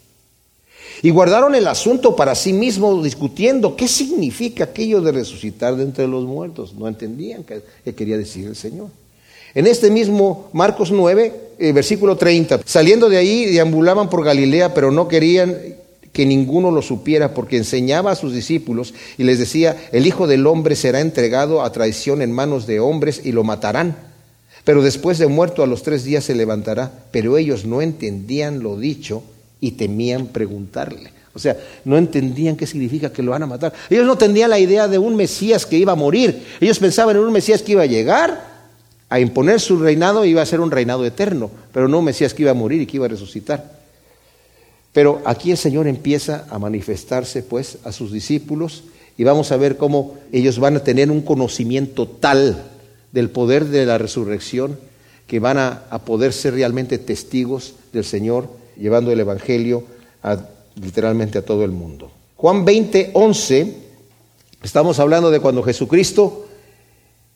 Y 1.02 1.10
guardaron 1.10 1.56
el 1.56 1.65
asunto 1.65 2.15
para 2.15 2.36
sí 2.36 2.54
mismos, 2.54 3.04
discutiendo 3.04 3.76
qué 3.76 3.88
significa 3.88 4.65
aquello 4.65 5.02
de 5.02 5.12
resucitar 5.12 5.76
de 5.76 5.86
entre 5.86 6.08
los 6.08 6.26
muertos. 6.26 6.76
No 6.76 6.88
entendían 6.88 7.43
qué, 7.43 7.95
quería 7.95 8.15
decir 8.15 8.45
el 8.45 8.56
Señor. 8.56 8.89
En 9.56 9.65
este 9.65 9.89
mismo 9.89 10.50
Marcos 10.54 10.91
9, 10.91 11.34
eh, 11.58 11.72
versículo 11.72 12.15
30, 12.15 12.60
saliendo 12.63 13.10
de 13.10 13.17
ahí, 13.17 13.45
deambulaban 13.45 14.08
por 14.08 14.24
Galilea, 14.24 14.76
pero 14.76 14.91
no 14.91 15.08
querían 15.08 15.58
que 16.19 16.25
ninguno 16.25 16.69
lo 16.69 16.82
supiera, 16.82 17.34
porque 17.34 17.55
enseñaba 17.55 18.12
a 18.12 18.15
sus 18.15 18.34
discípulos 18.34 18.93
y 19.17 19.23
les 19.23 19.39
decía, 19.39 19.77
el 19.93 20.05
Hijo 20.05 20.27
del 20.27 20.47
Hombre 20.47 20.75
será 20.75 20.99
entregado 20.99 21.62
a 21.62 21.71
traición 21.71 22.21
en 22.21 22.34
manos 22.34 22.67
de 22.67 22.82
hombres 22.82 23.21
y 23.23 23.32
lo 23.32 23.45
matarán. 23.45 23.95
Pero 24.65 24.82
después 24.82 25.17
de 25.17 25.27
muerto 25.27 25.63
a 25.63 25.65
los 25.65 25.82
tres 25.82 26.03
días 26.03 26.25
se 26.25 26.36
levantará. 26.36 26.91
Pero 27.12 27.38
ellos 27.38 27.63
no 27.63 27.82
entendían 27.82 28.62
lo 28.62 28.77
dicho 28.77 29.23
y 29.62 29.71
temían 29.71 30.27
preguntarle. 30.27 31.12
O 31.34 31.39
sea, 31.39 31.55
no 31.86 31.97
entendían 31.97 32.58
qué 32.58 32.67
significa 32.67 33.13
que 33.13 33.23
lo 33.23 33.32
van 33.32 33.43
a 33.43 33.47
matar. 33.47 33.71
Ellos 33.89 34.05
no 34.05 34.17
tenían 34.17 34.49
la 34.49 34.60
idea 34.60 34.89
de 34.89 34.97
un 34.97 35.15
Mesías 35.15 35.65
que 35.65 35.77
iba 35.77 35.93
a 35.93 35.95
morir. 35.95 36.43
Ellos 36.60 36.79
pensaban 36.79 37.15
en 37.15 37.23
un 37.23 37.32
Mesías 37.32 37.62
que 37.62 37.71
iba 37.71 37.84
a 37.84 37.86
llegar 37.86 38.43
a 39.08 39.21
imponer 39.21 39.62
su 39.62 39.79
reinado 39.79 40.25
y 40.25 40.32
iba 40.32 40.41
a 40.41 40.45
ser 40.45 40.60
un 40.60 40.69
reinado 40.69 41.05
eterno, 41.05 41.49
pero 41.71 41.88
no 41.88 41.99
un 41.99 42.05
Mesías 42.05 42.34
que 42.34 42.41
iba 42.41 42.51
a 42.51 42.55
morir 42.55 42.82
y 42.82 42.86
que 42.86 42.97
iba 42.97 43.05
a 43.05 43.10
resucitar. 43.10 43.78
Pero 44.93 45.21
aquí 45.25 45.52
el 45.52 45.58
Señor 45.58 45.88
empieza 45.88 46.45
a 46.49 46.60
manifestarse 46.60 47.43
pues 47.43 47.78
a 47.84 47.91
sus 47.91 48.12
discípulos 48.12 48.84
y 49.17 49.23
vamos 49.23 49.52
a 49.52 49.58
ver 49.58 49.78
cómo 49.78 50.15
ellos 50.32 50.60
van 50.60 50.78
a 50.78 50.84
tener 50.84 51.12
un 51.12 51.21
conocimiento 51.21 52.08
tal 52.08 52.63
del 53.12 53.30
poder 53.30 53.65
de 53.65 53.86
la 53.86 53.97
resurrección 53.97 54.80
que 55.28 55.39
van 55.39 55.58
a, 55.58 56.02
poder 56.06 56.34
ser 56.34 56.56
realmente 56.56 56.97
testigos 56.97 57.75
del 57.93 58.04
Señor 58.04 58.49
llevando 58.78 59.12
el 59.12 59.19
Evangelio 59.19 59.84
literalmente 60.75 61.38
a 61.38 61.45
todo 61.45 61.63
el 61.65 61.71
mundo. 61.71 62.12
Juan 62.36 62.65
20, 62.65 63.12
11, 63.13 63.75
estamos 64.63 64.99
hablando 64.99 65.30
de 65.30 65.39
cuando 65.39 65.62
Jesucristo 65.62 66.47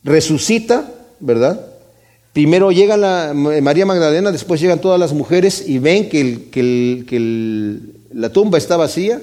resucita, 0.04 0.92
¿verdad? 1.20 1.73
Primero 2.34 2.72
llega 2.72 2.98
la, 2.98 3.32
María 3.36 3.86
Magdalena, 3.86 4.32
después 4.32 4.60
llegan 4.60 4.82
todas 4.82 5.00
las 5.00 5.14
mujeres 5.14 5.64
y 5.68 5.78
ven 5.78 6.10
que, 6.10 6.50
que, 6.50 7.80
la 8.12 8.30
tumba 8.30 8.58
está 8.58 8.76
vacía. 8.76 9.22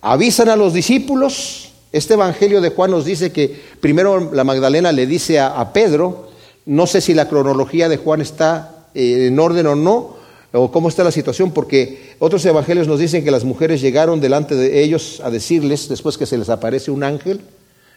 Avisan 0.00 0.48
a 0.48 0.56
los 0.56 0.72
discípulos. 0.72 1.72
Este 1.92 2.14
Evangelio 2.14 2.62
de 2.62 2.70
Juan 2.70 2.90
nos 2.90 3.04
dice 3.04 3.30
que 3.30 3.54
primero 3.80 4.32
la 4.32 4.42
Magdalena 4.42 4.90
le 4.90 5.06
dice 5.06 5.38
a, 5.38 5.70
Pedro, 5.74 6.30
no 6.64 6.86
sé 6.86 7.02
si 7.02 7.12
la 7.12 7.28
cronología 7.28 7.90
de 7.90 7.98
Juan 7.98 8.22
está 8.22 8.86
eh, 8.94 9.26
en 9.26 9.38
orden 9.38 9.66
o 9.66 9.76
no, 9.76 10.16
o 10.52 10.72
cómo 10.72 10.88
está 10.88 11.04
la 11.04 11.12
situación, 11.12 11.50
porque 11.50 12.14
otros 12.18 12.44
evangelios 12.46 12.88
nos 12.88 12.98
dicen 12.98 13.22
que 13.22 13.30
las 13.30 13.44
mujeres 13.44 13.82
llegaron 13.82 14.20
delante 14.20 14.54
de 14.54 14.82
ellos 14.82 15.20
a 15.22 15.30
decirles, 15.30 15.90
después 15.90 16.16
que 16.16 16.24
se 16.24 16.38
les 16.38 16.48
aparece 16.48 16.90
un 16.90 17.04
ángel, 17.04 17.42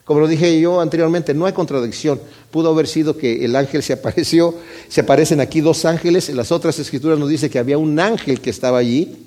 como 0.09 0.21
lo 0.21 0.27
dije 0.27 0.59
yo 0.59 0.81
anteriormente, 0.81 1.35
no 1.35 1.45
hay 1.45 1.53
contradicción. 1.53 2.19
Pudo 2.49 2.71
haber 2.71 2.87
sido 2.87 3.15
que 3.15 3.45
el 3.45 3.55
ángel 3.55 3.83
se 3.83 3.93
apareció, 3.93 4.55
se 4.87 5.01
aparecen 5.01 5.39
aquí 5.39 5.61
dos 5.61 5.85
ángeles, 5.85 6.29
en 6.29 6.35
las 6.35 6.51
otras 6.51 6.79
escrituras 6.79 7.19
nos 7.19 7.29
dice 7.29 7.51
que 7.51 7.59
había 7.59 7.77
un 7.77 7.99
ángel 7.99 8.41
que 8.41 8.49
estaba 8.49 8.79
allí, 8.79 9.17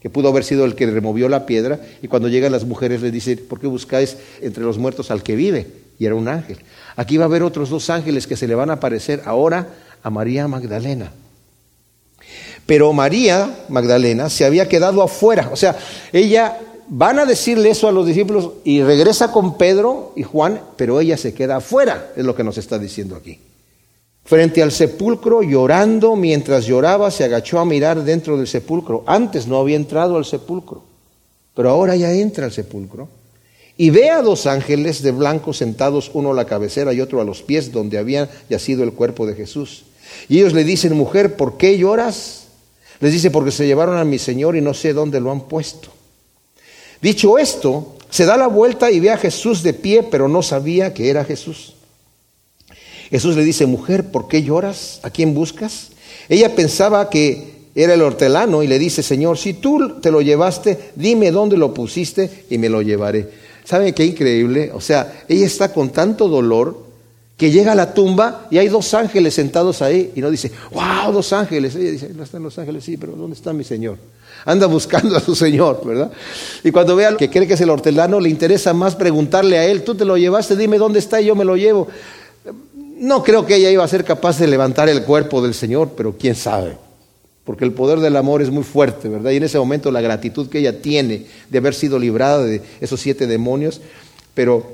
que 0.00 0.08
pudo 0.08 0.28
haber 0.28 0.44
sido 0.44 0.64
el 0.64 0.74
que 0.74 0.86
removió 0.86 1.28
la 1.28 1.44
piedra, 1.44 1.80
y 2.00 2.08
cuando 2.08 2.28
llegan 2.28 2.50
las 2.50 2.64
mujeres 2.64 3.02
les 3.02 3.12
dice, 3.12 3.36
¿por 3.36 3.60
qué 3.60 3.66
buscáis 3.66 4.16
entre 4.40 4.64
los 4.64 4.78
muertos 4.78 5.10
al 5.10 5.22
que 5.22 5.36
vive? 5.36 5.66
Y 5.98 6.06
era 6.06 6.14
un 6.14 6.26
ángel. 6.26 6.60
Aquí 6.96 7.18
va 7.18 7.24
a 7.24 7.26
haber 7.26 7.42
otros 7.42 7.68
dos 7.68 7.90
ángeles 7.90 8.26
que 8.26 8.38
se 8.38 8.48
le 8.48 8.54
van 8.54 8.70
a 8.70 8.74
aparecer 8.80 9.20
ahora 9.26 9.68
a 10.02 10.08
María 10.08 10.48
Magdalena. 10.48 11.12
Pero 12.64 12.90
María 12.94 13.54
Magdalena 13.68 14.30
se 14.30 14.46
había 14.46 14.66
quedado 14.66 15.02
afuera, 15.02 15.50
o 15.52 15.56
sea, 15.56 15.76
ella 16.10 16.58
van 16.88 17.18
a 17.18 17.26
decirle 17.26 17.70
eso 17.70 17.88
a 17.88 17.92
los 17.92 18.06
discípulos 18.06 18.50
y 18.64 18.82
regresa 18.82 19.32
con 19.32 19.56
Pedro 19.56 20.12
y 20.16 20.22
Juan, 20.22 20.60
pero 20.76 21.00
ella 21.00 21.16
se 21.16 21.34
queda 21.34 21.56
afuera, 21.56 22.12
es 22.16 22.24
lo 22.24 22.34
que 22.34 22.44
nos 22.44 22.58
está 22.58 22.78
diciendo 22.78 23.16
aquí. 23.16 23.38
Frente 24.24 24.62
al 24.62 24.70
sepulcro, 24.70 25.42
llorando, 25.42 26.14
mientras 26.14 26.66
lloraba, 26.66 27.10
se 27.10 27.24
agachó 27.24 27.58
a 27.58 27.64
mirar 27.64 28.04
dentro 28.04 28.36
del 28.36 28.46
sepulcro. 28.46 29.02
Antes 29.06 29.46
no 29.46 29.58
había 29.58 29.76
entrado 29.76 30.16
al 30.16 30.24
sepulcro, 30.24 30.84
pero 31.54 31.70
ahora 31.70 31.96
ya 31.96 32.12
entra 32.12 32.44
al 32.44 32.52
sepulcro. 32.52 33.08
Y 33.76 33.90
ve 33.90 34.10
a 34.10 34.22
dos 34.22 34.46
ángeles 34.46 35.02
de 35.02 35.10
blanco 35.10 35.52
sentados, 35.52 36.10
uno 36.14 36.30
a 36.30 36.34
la 36.34 36.44
cabecera 36.44 36.92
y 36.92 37.00
otro 37.00 37.20
a 37.20 37.24
los 37.24 37.42
pies, 37.42 37.72
donde 37.72 37.98
había 37.98 38.30
yacido 38.48 38.84
el 38.84 38.92
cuerpo 38.92 39.26
de 39.26 39.34
Jesús. 39.34 39.84
Y 40.28 40.38
ellos 40.38 40.52
le 40.52 40.62
dicen, 40.62 40.94
mujer, 40.96 41.36
¿por 41.36 41.56
qué 41.56 41.76
lloras? 41.78 42.44
Les 43.00 43.12
dice, 43.12 43.30
porque 43.30 43.50
se 43.50 43.66
llevaron 43.66 43.96
a 43.96 44.04
mi 44.04 44.18
Señor 44.18 44.56
y 44.56 44.60
no 44.60 44.74
sé 44.74 44.92
dónde 44.92 45.20
lo 45.20 45.32
han 45.32 45.48
puesto. 45.48 45.88
Dicho 47.02 47.36
esto, 47.36 47.96
se 48.08 48.24
da 48.24 48.36
la 48.36 48.46
vuelta 48.46 48.90
y 48.90 49.00
ve 49.00 49.10
a 49.10 49.18
Jesús 49.18 49.62
de 49.62 49.74
pie, 49.74 50.04
pero 50.04 50.28
no 50.28 50.40
sabía 50.40 50.94
que 50.94 51.10
era 51.10 51.24
Jesús. 51.24 51.74
Jesús 53.10 53.36
le 53.36 53.44
dice, 53.44 53.66
mujer, 53.66 54.10
¿por 54.10 54.28
qué 54.28 54.42
lloras? 54.42 55.00
¿A 55.02 55.10
quién 55.10 55.34
buscas? 55.34 55.90
Ella 56.28 56.54
pensaba 56.54 57.10
que 57.10 57.52
era 57.74 57.94
el 57.94 58.02
hortelano 58.02 58.62
y 58.62 58.68
le 58.68 58.78
dice, 58.78 59.02
Señor, 59.02 59.36
si 59.36 59.54
tú 59.54 60.00
te 60.00 60.10
lo 60.10 60.20
llevaste, 60.20 60.92
dime 60.94 61.30
dónde 61.30 61.56
lo 61.56 61.74
pusiste 61.74 62.44
y 62.48 62.58
me 62.58 62.68
lo 62.68 62.82
llevaré. 62.82 63.28
¿Saben 63.64 63.92
qué 63.94 64.04
increíble? 64.04 64.70
O 64.72 64.80
sea, 64.80 65.24
ella 65.28 65.46
está 65.46 65.72
con 65.72 65.90
tanto 65.90 66.28
dolor 66.28 66.86
que 67.36 67.50
llega 67.50 67.72
a 67.72 67.74
la 67.74 67.94
tumba 67.94 68.46
y 68.50 68.58
hay 68.58 68.68
dos 68.68 68.94
ángeles 68.94 69.34
sentados 69.34 69.82
ahí 69.82 70.12
y 70.14 70.20
no 70.20 70.30
dice, 70.30 70.52
wow, 70.70 71.12
dos 71.12 71.32
ángeles. 71.32 71.74
Ella 71.74 71.90
dice, 71.90 72.10
no 72.14 72.22
están 72.22 72.42
los 72.42 72.56
ángeles, 72.58 72.84
sí, 72.84 72.96
pero 72.96 73.12
¿dónde 73.12 73.34
está 73.34 73.52
mi 73.52 73.64
Señor? 73.64 73.98
Anda 74.44 74.66
buscando 74.66 75.16
a 75.16 75.20
su 75.20 75.34
Señor, 75.34 75.82
¿verdad? 75.84 76.10
Y 76.64 76.70
cuando 76.70 76.96
vea 76.96 77.16
que 77.16 77.30
cree 77.30 77.46
que 77.46 77.54
es 77.54 77.60
el 77.60 77.70
hortelano, 77.70 78.20
le 78.20 78.28
interesa 78.28 78.74
más 78.74 78.96
preguntarle 78.96 79.58
a 79.58 79.66
él, 79.66 79.84
tú 79.84 79.94
te 79.94 80.04
lo 80.04 80.16
llevaste, 80.16 80.56
dime 80.56 80.78
dónde 80.78 80.98
está 80.98 81.20
y 81.20 81.26
yo 81.26 81.34
me 81.36 81.44
lo 81.44 81.56
llevo. 81.56 81.88
No 82.96 83.22
creo 83.22 83.46
que 83.46 83.56
ella 83.56 83.70
iba 83.70 83.84
a 83.84 83.88
ser 83.88 84.04
capaz 84.04 84.38
de 84.38 84.46
levantar 84.46 84.88
el 84.88 85.04
cuerpo 85.04 85.42
del 85.42 85.54
Señor, 85.54 85.90
pero 85.96 86.16
quién 86.18 86.34
sabe. 86.34 86.76
Porque 87.44 87.64
el 87.64 87.72
poder 87.72 87.98
del 88.00 88.16
amor 88.16 88.42
es 88.42 88.50
muy 88.50 88.62
fuerte, 88.62 89.08
¿verdad? 89.08 89.32
Y 89.32 89.36
en 89.36 89.42
ese 89.44 89.58
momento 89.58 89.90
la 89.90 90.00
gratitud 90.00 90.48
que 90.48 90.60
ella 90.60 90.80
tiene 90.80 91.26
de 91.50 91.58
haber 91.58 91.74
sido 91.74 91.98
librada 91.98 92.44
de 92.44 92.62
esos 92.80 93.00
siete 93.00 93.26
demonios, 93.26 93.80
pero 94.34 94.72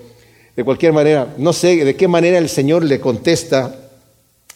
de 0.54 0.64
cualquier 0.64 0.92
manera, 0.92 1.34
no 1.38 1.52
sé 1.52 1.84
de 1.84 1.96
qué 1.96 2.08
manera 2.08 2.36
el 2.36 2.48
Señor 2.48 2.84
le 2.84 3.00
contesta. 3.00 3.74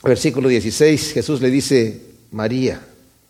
Versículo 0.02 0.48
16, 0.48 1.12
Jesús 1.12 1.40
le 1.40 1.48
dice, 1.48 2.00
María. 2.32 2.80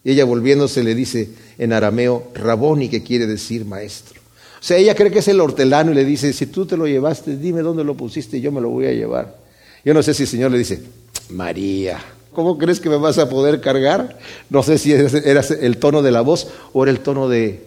Y 0.05 0.13
ella 0.13 0.25
volviéndose 0.25 0.83
le 0.83 0.95
dice 0.95 1.31
en 1.59 1.73
arameo, 1.73 2.31
Raboni, 2.35 2.89
que 2.89 3.03
quiere 3.03 3.27
decir 3.27 3.65
maestro. 3.65 4.21
O 4.61 4.65
sea, 4.65 4.77
ella 4.77 4.95
cree 4.95 5.11
que 5.11 5.21
es 5.21 5.29
el 5.29 5.41
hortelano 5.41 5.93
y 5.93 5.95
le 5.95 6.05
dice, 6.05 6.33
si 6.33 6.47
tú 6.47 6.67
te 6.67 6.77
lo 6.77 6.87
llevaste, 6.87 7.37
dime 7.37 7.63
dónde 7.63 7.85
lo 7.85 7.97
pusiste 7.97 8.39
y 8.39 8.41
yo 8.41 8.53
me 8.53 8.61
lo 8.61 8.71
voy 8.71 8.87
a 8.87 8.93
llevar. 8.93 9.37
Yo 9.85 9.93
no 9.95 10.03
sé 10.03 10.15
si 10.15 10.23
el 10.23 10.29
Señor 10.29 10.53
le 10.53 10.59
dice, 10.59 10.83
María, 11.31 11.99
¿cómo 12.33 12.59
crees 12.59 12.81
que 12.81 12.89
me 12.89 12.97
vas 12.97 13.19
a 13.19 13.29
poder 13.29 13.61
cargar? 13.61 14.19
No 14.51 14.63
sé 14.63 14.79
si 14.79 14.93
era 14.93 15.41
el 15.41 15.77
tono 15.79 16.03
de 16.03 16.13
la 16.13 16.21
voz 16.21 16.49
o 16.73 16.85
era 16.85 16.93
el 16.93 17.01
tono 17.01 17.29
de 17.29 17.65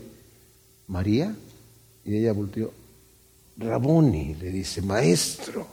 María. 0.88 1.36
Y 2.06 2.17
ella 2.17 2.34
volteó, 2.34 2.71
Raboni, 3.58 4.36
le 4.36 4.52
dice, 4.52 4.82
maestro. 4.82 5.67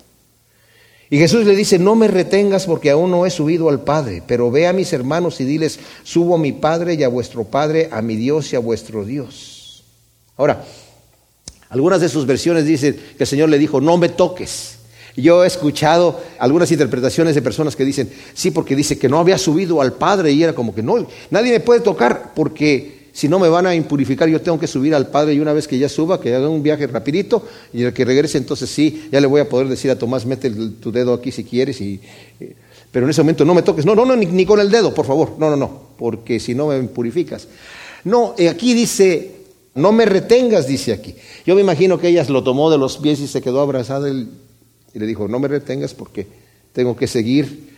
Y 1.13 1.19
Jesús 1.19 1.45
le 1.45 1.55
dice, 1.55 1.79
no 1.79 1.95
me 1.95 2.09
retengas 2.09 2.65
porque 2.65 2.89
aún 2.89 3.11
no 3.11 3.27
he 3.27 3.31
subido 3.31 3.69
al 3.69 3.85
Padre, 3.85 4.23
pero 4.27 4.51
ve 4.51 4.67
a 4.67 4.73
mis 4.73 4.95
hermanos 4.95 5.43
y 5.43 5.45
diles, 5.45 5.79
subo 6.05 6.37
a 6.37 6.39
mi 6.39 6.53
Padre 6.53 6.95
y 6.95 7.03
a 7.03 7.09
vuestro 7.09 7.45
Padre, 7.45 7.91
a 7.93 8.01
mi 8.01 8.17
Dios 8.17 8.51
y 8.51 8.57
a 8.57 8.61
vuestro 8.61 9.05
Dios. 9.05 9.85
Ahora, 10.39 10.65
algunas 11.69 12.01
de 12.01 12.09
sus 12.09 12.25
versiones 12.25 12.65
dicen 12.65 12.95
que 12.95 13.25
el 13.25 13.27
Señor 13.27 13.51
le 13.51 13.59
dijo, 13.59 13.79
no 13.79 13.99
me 13.99 14.09
toques. 14.09 14.79
Yo 15.15 15.45
he 15.45 15.49
escuchado 15.49 16.19
algunas 16.39 16.73
interpretaciones 16.73 17.35
de 17.35 17.43
personas 17.43 17.77
que 17.77 17.85
dicen, 17.85 18.11
sí, 18.33 18.51
porque 18.51 18.75
dice 18.75 18.99
que 18.99 19.11
no 19.11 19.19
había 19.19 19.37
subido 19.37 19.83
al 19.83 19.93
Padre 19.93 20.33
y 20.33 20.43
era 20.43 20.55
como 20.55 20.75
que 20.75 20.83
no, 20.83 21.07
nadie 21.31 21.53
me 21.53 21.61
puede 21.61 21.81
tocar 21.81 22.33
porque 22.35 23.02
si 23.13 23.29
no 23.29 23.39
me 23.39 23.49
van 23.49 23.67
a 23.67 23.75
impurificar, 23.75 24.29
yo 24.29 24.41
tengo 24.41 24.59
que 24.59 24.67
subir 24.67 24.95
al 24.95 25.09
Padre 25.09 25.35
y 25.35 25.41
una 25.41 25.53
vez 25.53 25.69
que 25.69 25.79
ya 25.79 25.89
suba, 25.89 26.21
que 26.21 26.35
haga 26.35 26.49
un 26.49 26.63
viaje 26.63 26.87
rapidito 26.87 27.47
y 27.73 27.83
el 27.83 27.93
que 27.93 28.05
regrese, 28.05 28.39
entonces 28.39 28.71
sí, 28.71 29.09
ya 29.13 29.21
le 29.21 29.27
voy 29.27 29.43
a 29.43 29.49
poder 29.49 29.69
decir 29.69 29.91
a 29.91 29.99
Tomás, 29.99 30.25
mete 30.25 30.51
tu 30.51 30.91
dedo 30.91 31.13
aquí 31.13 31.31
si 31.31 31.45
quieres, 31.45 31.81
y, 31.83 32.01
eh, 32.41 32.57
pero 32.91 33.05
en 33.05 33.11
ese 33.11 33.23
momento 33.23 33.45
no 33.45 33.55
me 33.55 33.63
toques, 33.63 33.85
no, 33.85 33.95
no, 33.95 34.07
no, 34.07 34.17
ni, 34.17 34.47
con 34.47 34.61
el 34.61 34.71
dedo, 34.71 34.95
por 34.95 35.05
favor, 35.05 35.37
no, 35.39 35.51
no, 35.51 35.57
no, 35.57 35.89
porque 35.99 36.41
si 36.41 36.55
no 36.55 36.69
me 36.69 36.79
impurificas. 36.79 37.49
No, 38.05 38.35
eh, 38.39 38.49
aquí 38.49 38.73
dice, 38.73 39.33
no 39.75 39.93
me 39.93 40.07
retengas, 40.07 40.67
dice 40.67 40.93
aquí. 40.93 41.15
Yo 41.47 41.55
me 41.55 41.61
imagino 41.61 41.99
que 41.99 42.09
ella 42.09 42.25
lo 42.29 42.43
tomó 42.43 42.71
de 42.71 42.79
los 42.79 42.97
pies 42.97 43.21
y 43.21 43.29
se 43.29 43.43
quedó 43.43 43.61
abrazada 43.61 44.09
y 44.09 44.99
le 44.99 45.07
dijo, 45.07 45.29
no 45.29 45.39
me 45.39 45.49
retengas 45.49 45.95
porque 45.95 46.27
tengo 46.73 46.97
que 46.97 47.07
seguir, 47.07 47.77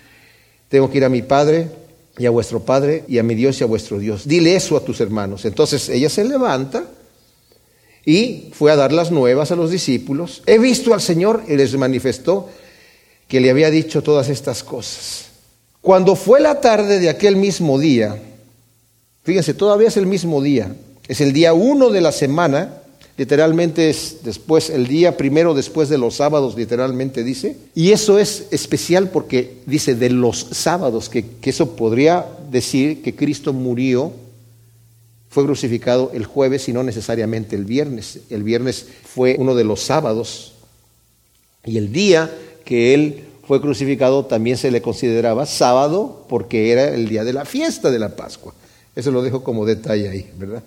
tengo 0.69 0.91
que 0.91 0.99
ir 0.99 1.05
a 1.05 1.09
mi 1.09 1.23
Padre 1.23 1.84
y 2.19 2.27
a 2.27 2.31
vuestro 2.31 2.61
Padre 2.61 3.05
y 3.09 3.19
a 3.19 3.23
mi 3.23 3.35
Dios 3.35 3.61
y 3.61 3.65
a 3.65 3.67
vuestro 3.67 3.99
Dios. 3.99 4.27
Dile 4.27 4.55
eso 4.55 4.77
a 4.77 4.85
tus 4.85 5.01
hermanos. 5.01 5.45
Entonces 5.45 5.89
ella 5.89 6.09
se 6.09 6.25
levanta 6.25 6.85
y 8.05 8.51
fue 8.53 8.71
a 8.71 8.77
dar 8.77 8.93
las 8.93 9.11
nuevas 9.11 9.51
a 9.51 9.57
los 9.57 9.71
discípulos. 9.71 10.43
He 10.47 10.59
visto 10.59 10.95
al 10.95 11.01
Señor 11.01 11.43
y 11.49 11.57
les 11.57 11.75
manifestó 11.77 12.49
que 13.29 13.41
le 13.41 13.51
había 13.51 13.71
dicho 13.71 14.03
todas 14.03 14.29
estas 14.29 14.63
cosas. 14.63 15.27
Cuando 15.81 16.17
fue 16.17 16.41
la 16.41 16.61
tarde 16.61 16.99
de 16.99 17.09
aquel 17.09 17.37
mismo 17.37 17.79
día, 17.79 18.21
fíjense, 19.23 19.55
todavía 19.55 19.89
es 19.89 19.97
el 19.97 20.07
mismo 20.07 20.41
día, 20.41 20.75
es 21.09 21.21
el 21.21 21.33
día 21.33 21.53
uno 21.53 21.91
de 21.91 22.01
la 22.01 22.13
semana, 22.13 22.84
literalmente 23.17 23.91
es 23.91 24.19
después, 24.23 24.71
el 24.71 24.87
día 24.87 25.17
primero 25.17 25.55
después 25.55 25.89
de 25.89 25.99
los 25.99 26.17
sábados, 26.17 26.57
literalmente 26.57 27.23
dice. 27.25 27.57
Y 27.75 27.93
eso 27.93 28.19
es 28.19 28.47
especial 28.51 29.11
porque 29.11 29.59
dice 29.67 29.95
de 29.95 30.11
los 30.11 30.49
sábados, 30.53 31.09
que, 31.09 31.25
que 31.41 31.51
eso 31.51 31.77
podría 31.77 32.27
decir 32.51 33.03
que 33.03 33.15
Cristo 33.15 33.53
murió, 33.53 34.13
fue 35.29 35.45
crucificado 35.45 36.13
el 36.15 36.27
jueves 36.27 36.69
y 36.69 36.73
no 36.73 36.85
necesariamente 36.85 37.57
el 37.57 37.65
viernes. 37.65 38.21
El 38.31 38.45
viernes 38.45 38.87
fue 39.03 39.37
uno 39.39 39.55
de 39.55 39.65
los 39.65 39.81
sábados 39.81 40.55
y 41.65 41.77
el 41.77 41.93
día 41.93 42.31
que 42.65 42.95
él 42.95 43.25
fue 43.47 43.61
crucificado 43.61 44.25
también 44.27 44.57
se 44.57 44.71
le 44.71 44.81
consideraba 44.81 45.45
sábado 45.47 46.25
porque 46.29 46.71
era 46.71 46.89
el 46.89 47.09
día 47.09 47.25
de 47.25 47.33
la 47.33 47.45
fiesta 47.45 47.91
de 47.91 47.99
la 47.99 48.17
Pascua. 48.17 48.55
Eso 48.95 49.11
lo 49.11 49.23
dejo 49.23 49.43
como 49.43 49.67
detalle 49.67 50.09
ahí, 50.09 50.31
¿verdad? 50.37 50.63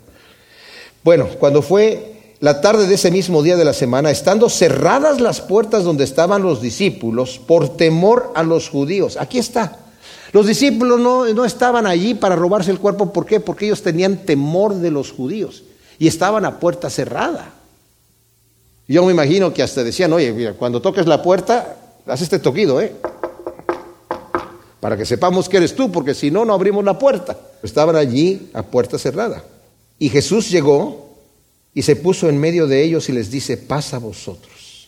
Bueno, 1.04 1.28
cuando 1.40 1.62
fue 1.62 2.17
la 2.40 2.62
tarde 2.62 2.88
de 2.88 2.96
ese 2.96 3.10
mismo 3.10 3.42
día 3.42 3.58
de 3.58 3.66
la 3.66 3.74
semana, 3.74 4.12
estando 4.12 4.50
cerradas 4.50 5.20
las 5.20 5.42
puertas 5.42 5.84
donde 5.84 6.04
estaban 6.04 6.44
los 6.44 6.62
discípulos 6.62 7.40
por 7.40 7.76
temor 7.76 8.32
a 8.36 8.44
los 8.44 8.70
judíos. 8.70 9.18
Aquí 9.18 9.40
está. 9.40 9.80
Los 10.34 10.46
discípulos 10.46 11.00
no, 11.00 11.26
no, 11.34 11.46
estaban 11.46 11.88
allí 11.88 12.14
para 12.14 12.36
robarse 12.36 12.70
el 12.70 12.80
cuerpo. 12.80 13.12
¿Por 13.12 13.26
qué? 13.26 13.40
Porque 13.40 13.66
ellos 13.66 13.82
tenían 13.82 14.18
temor 14.18 14.76
de 14.76 14.92
los 14.92 15.12
judíos 15.12 15.64
y 15.98 16.08
estaban 16.08 16.46
a 16.46 16.60
puerta 16.60 16.90
cerrada. 16.90 17.54
Yo 18.88 19.04
me 19.06 19.12
imagino 19.12 19.54
que 19.54 19.64
hasta 19.64 19.84
decían, 19.84 20.14
oye, 20.14 20.54
cuando 20.60 20.82
toques 20.82 21.08
la 21.08 21.24
puerta, 21.24 21.78
haz 22.06 22.22
este 22.22 22.40
toquido, 22.40 22.80
¿eh? 22.82 22.94
Para 24.80 24.96
que 24.96 25.06
sepamos 25.06 25.50
que 25.50 25.58
eres 25.58 25.76
tú, 25.76 25.92
porque 25.92 26.14
si 26.14 26.30
no, 26.30 26.46
no 26.46 26.54
abrimos 26.54 26.86
la 26.86 27.00
puerta. 27.00 27.36
Estaban 27.64 27.96
allí 27.96 28.52
a 28.54 28.62
puerta 28.62 29.00
cerrada. 29.00 29.44
Y 29.98 30.10
Jesús 30.10 30.52
llegó 30.52 31.07
y 31.78 31.84
se 31.84 31.96
puso 31.96 32.28
en 32.28 32.40
medio 32.40 32.66
de 32.66 32.84
ellos 32.84 33.08
y 33.08 33.12
les 33.12 33.30
dice, 33.30 33.56
pasa 33.56 34.00
vosotros. 34.00 34.88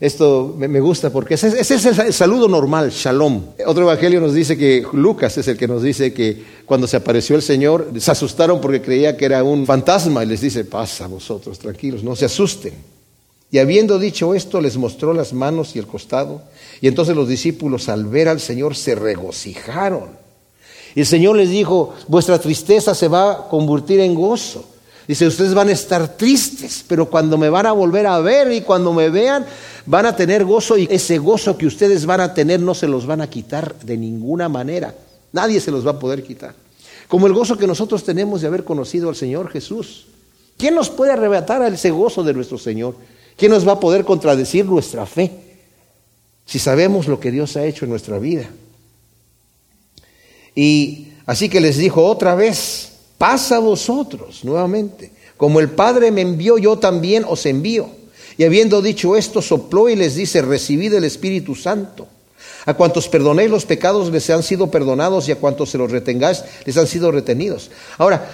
Esto 0.00 0.52
me 0.58 0.80
gusta 0.80 1.10
porque 1.10 1.34
ese, 1.34 1.60
es 1.60 1.70
el 1.70 2.12
saludo 2.12 2.48
normal, 2.48 2.90
shalom. 2.90 3.40
Otro 3.64 3.84
evangelio 3.84 4.20
nos 4.20 4.34
dice 4.34 4.58
que 4.58 4.84
Lucas 4.94 5.38
es 5.38 5.46
el 5.46 5.56
que 5.56 5.68
nos 5.68 5.80
dice 5.80 6.12
que 6.12 6.42
cuando 6.66 6.88
se 6.88 6.96
apareció 6.96 7.36
el 7.36 7.42
Señor 7.42 7.92
se 8.00 8.10
asustaron 8.10 8.60
porque 8.60 8.82
creía 8.82 9.16
que 9.16 9.26
era 9.26 9.44
un 9.44 9.64
fantasma 9.64 10.24
y 10.24 10.26
les 10.26 10.40
dice, 10.40 10.64
pasa 10.64 11.06
vosotros, 11.06 11.56
tranquilos, 11.60 12.02
no 12.02 12.16
se 12.16 12.24
asusten. 12.24 12.74
Y 13.52 13.58
habiendo 13.58 14.00
dicho 14.00 14.34
esto, 14.34 14.60
les 14.60 14.76
mostró 14.76 15.14
las 15.14 15.32
manos 15.32 15.76
y 15.76 15.78
el 15.78 15.86
costado. 15.86 16.42
Y 16.80 16.88
entonces 16.88 17.14
los 17.14 17.28
discípulos 17.28 17.88
al 17.88 18.06
ver 18.06 18.28
al 18.28 18.40
Señor 18.40 18.74
se 18.74 18.96
regocijaron. 18.96 20.08
Y 20.96 21.00
el 21.00 21.06
Señor 21.06 21.36
les 21.36 21.50
dijo, 21.50 21.94
vuestra 22.08 22.40
tristeza 22.40 22.92
se 22.92 23.06
va 23.06 23.30
a 23.30 23.48
convertir 23.48 24.00
en 24.00 24.16
gozo. 24.16 24.71
Dice, 25.12 25.26
ustedes 25.26 25.52
van 25.52 25.68
a 25.68 25.72
estar 25.72 26.16
tristes, 26.16 26.86
pero 26.88 27.10
cuando 27.10 27.36
me 27.36 27.50
van 27.50 27.66
a 27.66 27.72
volver 27.72 28.06
a 28.06 28.18
ver 28.20 28.50
y 28.50 28.62
cuando 28.62 28.94
me 28.94 29.10
vean, 29.10 29.44
van 29.84 30.06
a 30.06 30.16
tener 30.16 30.42
gozo 30.42 30.78
y 30.78 30.88
ese 30.90 31.18
gozo 31.18 31.58
que 31.58 31.66
ustedes 31.66 32.06
van 32.06 32.22
a 32.22 32.32
tener 32.32 32.60
no 32.60 32.72
se 32.72 32.88
los 32.88 33.04
van 33.04 33.20
a 33.20 33.28
quitar 33.28 33.78
de 33.80 33.98
ninguna 33.98 34.48
manera. 34.48 34.94
Nadie 35.32 35.60
se 35.60 35.70
los 35.70 35.86
va 35.86 35.90
a 35.90 35.98
poder 35.98 36.22
quitar. 36.22 36.54
Como 37.08 37.26
el 37.26 37.34
gozo 37.34 37.58
que 37.58 37.66
nosotros 37.66 38.04
tenemos 38.04 38.40
de 38.40 38.46
haber 38.46 38.64
conocido 38.64 39.10
al 39.10 39.14
Señor 39.14 39.50
Jesús. 39.50 40.06
¿Quién 40.56 40.74
nos 40.74 40.88
puede 40.88 41.12
arrebatar 41.12 41.60
a 41.60 41.68
ese 41.68 41.90
gozo 41.90 42.24
de 42.24 42.32
nuestro 42.32 42.56
Señor? 42.56 42.96
¿Quién 43.36 43.52
nos 43.52 43.68
va 43.68 43.72
a 43.72 43.80
poder 43.80 44.06
contradecir 44.06 44.64
nuestra 44.64 45.04
fe? 45.04 45.30
Si 46.46 46.58
sabemos 46.58 47.06
lo 47.06 47.20
que 47.20 47.30
Dios 47.30 47.54
ha 47.58 47.66
hecho 47.66 47.84
en 47.84 47.90
nuestra 47.90 48.18
vida. 48.18 48.48
Y 50.54 51.08
así 51.26 51.50
que 51.50 51.60
les 51.60 51.76
dijo 51.76 52.02
otra 52.02 52.34
vez, 52.34 52.91
pasa 53.22 53.54
a 53.54 53.60
vosotros 53.60 54.42
nuevamente. 54.42 55.12
Como 55.36 55.60
el 55.60 55.70
Padre 55.70 56.10
me 56.10 56.22
envió, 56.22 56.58
yo 56.58 56.76
también 56.80 57.24
os 57.24 57.46
envío. 57.46 57.88
Y 58.36 58.42
habiendo 58.42 58.82
dicho 58.82 59.14
esto, 59.14 59.40
sopló 59.40 59.88
y 59.88 59.94
les 59.94 60.16
dice, 60.16 60.42
recibid 60.42 60.92
el 60.94 61.04
Espíritu 61.04 61.54
Santo. 61.54 62.08
A 62.66 62.74
cuantos 62.74 63.06
perdonéis 63.06 63.48
los 63.48 63.64
pecados 63.64 64.10
les 64.10 64.28
han 64.28 64.42
sido 64.42 64.72
perdonados 64.72 65.28
y 65.28 65.32
a 65.32 65.36
cuantos 65.36 65.70
se 65.70 65.78
los 65.78 65.92
retengáis 65.92 66.42
les 66.64 66.76
han 66.76 66.88
sido 66.88 67.12
retenidos. 67.12 67.70
Ahora, 67.96 68.28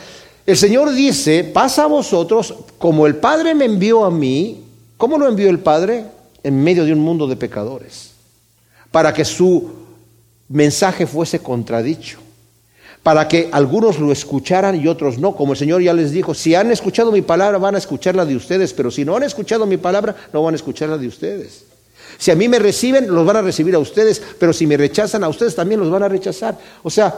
el 0.46 0.56
Señor 0.56 0.94
dice, 0.94 1.44
pasa 1.44 1.84
a 1.84 1.88
vosotros 1.88 2.54
como 2.78 3.06
el 3.06 3.16
Padre 3.16 3.54
me 3.54 3.66
envió 3.66 4.06
a 4.06 4.10
mí. 4.10 4.64
¿Cómo 4.96 5.18
lo 5.18 5.28
envió 5.28 5.50
el 5.50 5.58
Padre? 5.58 6.04
En 6.42 6.64
medio 6.64 6.86
de 6.86 6.94
un 6.94 7.00
mundo 7.00 7.26
de 7.26 7.36
pecadores. 7.36 8.12
Para 8.90 9.12
que 9.12 9.26
su 9.26 9.70
mensaje 10.48 11.06
fuese 11.06 11.40
contradicho 11.40 12.20
para 13.02 13.28
que 13.28 13.48
algunos 13.52 13.98
lo 13.98 14.12
escucharan 14.12 14.80
y 14.80 14.88
otros 14.88 15.18
no. 15.18 15.34
Como 15.34 15.52
el 15.52 15.58
Señor 15.58 15.82
ya 15.82 15.94
les 15.94 16.10
dijo, 16.10 16.34
si 16.34 16.54
han 16.54 16.70
escuchado 16.70 17.12
mi 17.12 17.22
palabra 17.22 17.58
van 17.58 17.74
a 17.74 17.78
escuchar 17.78 18.14
la 18.14 18.24
de 18.24 18.36
ustedes, 18.36 18.72
pero 18.72 18.90
si 18.90 19.04
no 19.04 19.16
han 19.16 19.22
escuchado 19.22 19.66
mi 19.66 19.76
palabra 19.76 20.14
no 20.32 20.42
van 20.42 20.54
a 20.54 20.56
escuchar 20.56 20.88
la 20.88 20.98
de 20.98 21.08
ustedes. 21.08 21.64
Si 22.18 22.30
a 22.30 22.34
mí 22.34 22.48
me 22.48 22.58
reciben, 22.58 23.06
los 23.06 23.24
van 23.24 23.36
a 23.36 23.42
recibir 23.42 23.74
a 23.74 23.78
ustedes, 23.78 24.20
pero 24.38 24.52
si 24.52 24.66
me 24.66 24.76
rechazan 24.76 25.22
a 25.24 25.28
ustedes 25.28 25.54
también 25.54 25.80
los 25.80 25.90
van 25.90 26.02
a 26.02 26.08
rechazar. 26.08 26.58
O 26.82 26.90
sea, 26.90 27.16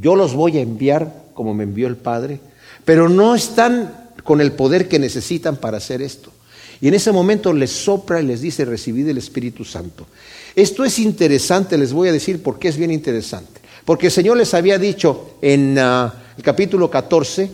yo 0.00 0.14
los 0.14 0.34
voy 0.34 0.58
a 0.58 0.60
enviar 0.60 1.12
como 1.34 1.54
me 1.54 1.64
envió 1.64 1.86
el 1.88 1.96
Padre, 1.96 2.40
pero 2.84 3.08
no 3.08 3.34
están 3.34 4.10
con 4.24 4.40
el 4.40 4.52
poder 4.52 4.88
que 4.88 4.98
necesitan 4.98 5.56
para 5.56 5.78
hacer 5.78 6.02
esto. 6.02 6.32
Y 6.80 6.88
en 6.88 6.94
ese 6.94 7.12
momento 7.12 7.52
les 7.52 7.70
sopra 7.70 8.20
y 8.20 8.26
les 8.26 8.40
dice, 8.40 8.64
recibid 8.64 9.08
el 9.08 9.18
Espíritu 9.18 9.64
Santo. 9.64 10.06
Esto 10.54 10.84
es 10.84 10.98
interesante, 10.98 11.78
les 11.78 11.92
voy 11.92 12.08
a 12.08 12.12
decir 12.12 12.42
por 12.42 12.58
qué 12.58 12.68
es 12.68 12.76
bien 12.76 12.90
interesante. 12.90 13.57
Porque 13.88 14.08
el 14.08 14.12
Señor 14.12 14.36
les 14.36 14.52
había 14.52 14.76
dicho 14.76 15.38
en 15.40 15.78
ah, 15.78 16.12
el 16.36 16.42
capítulo 16.42 16.90
14, 16.90 17.50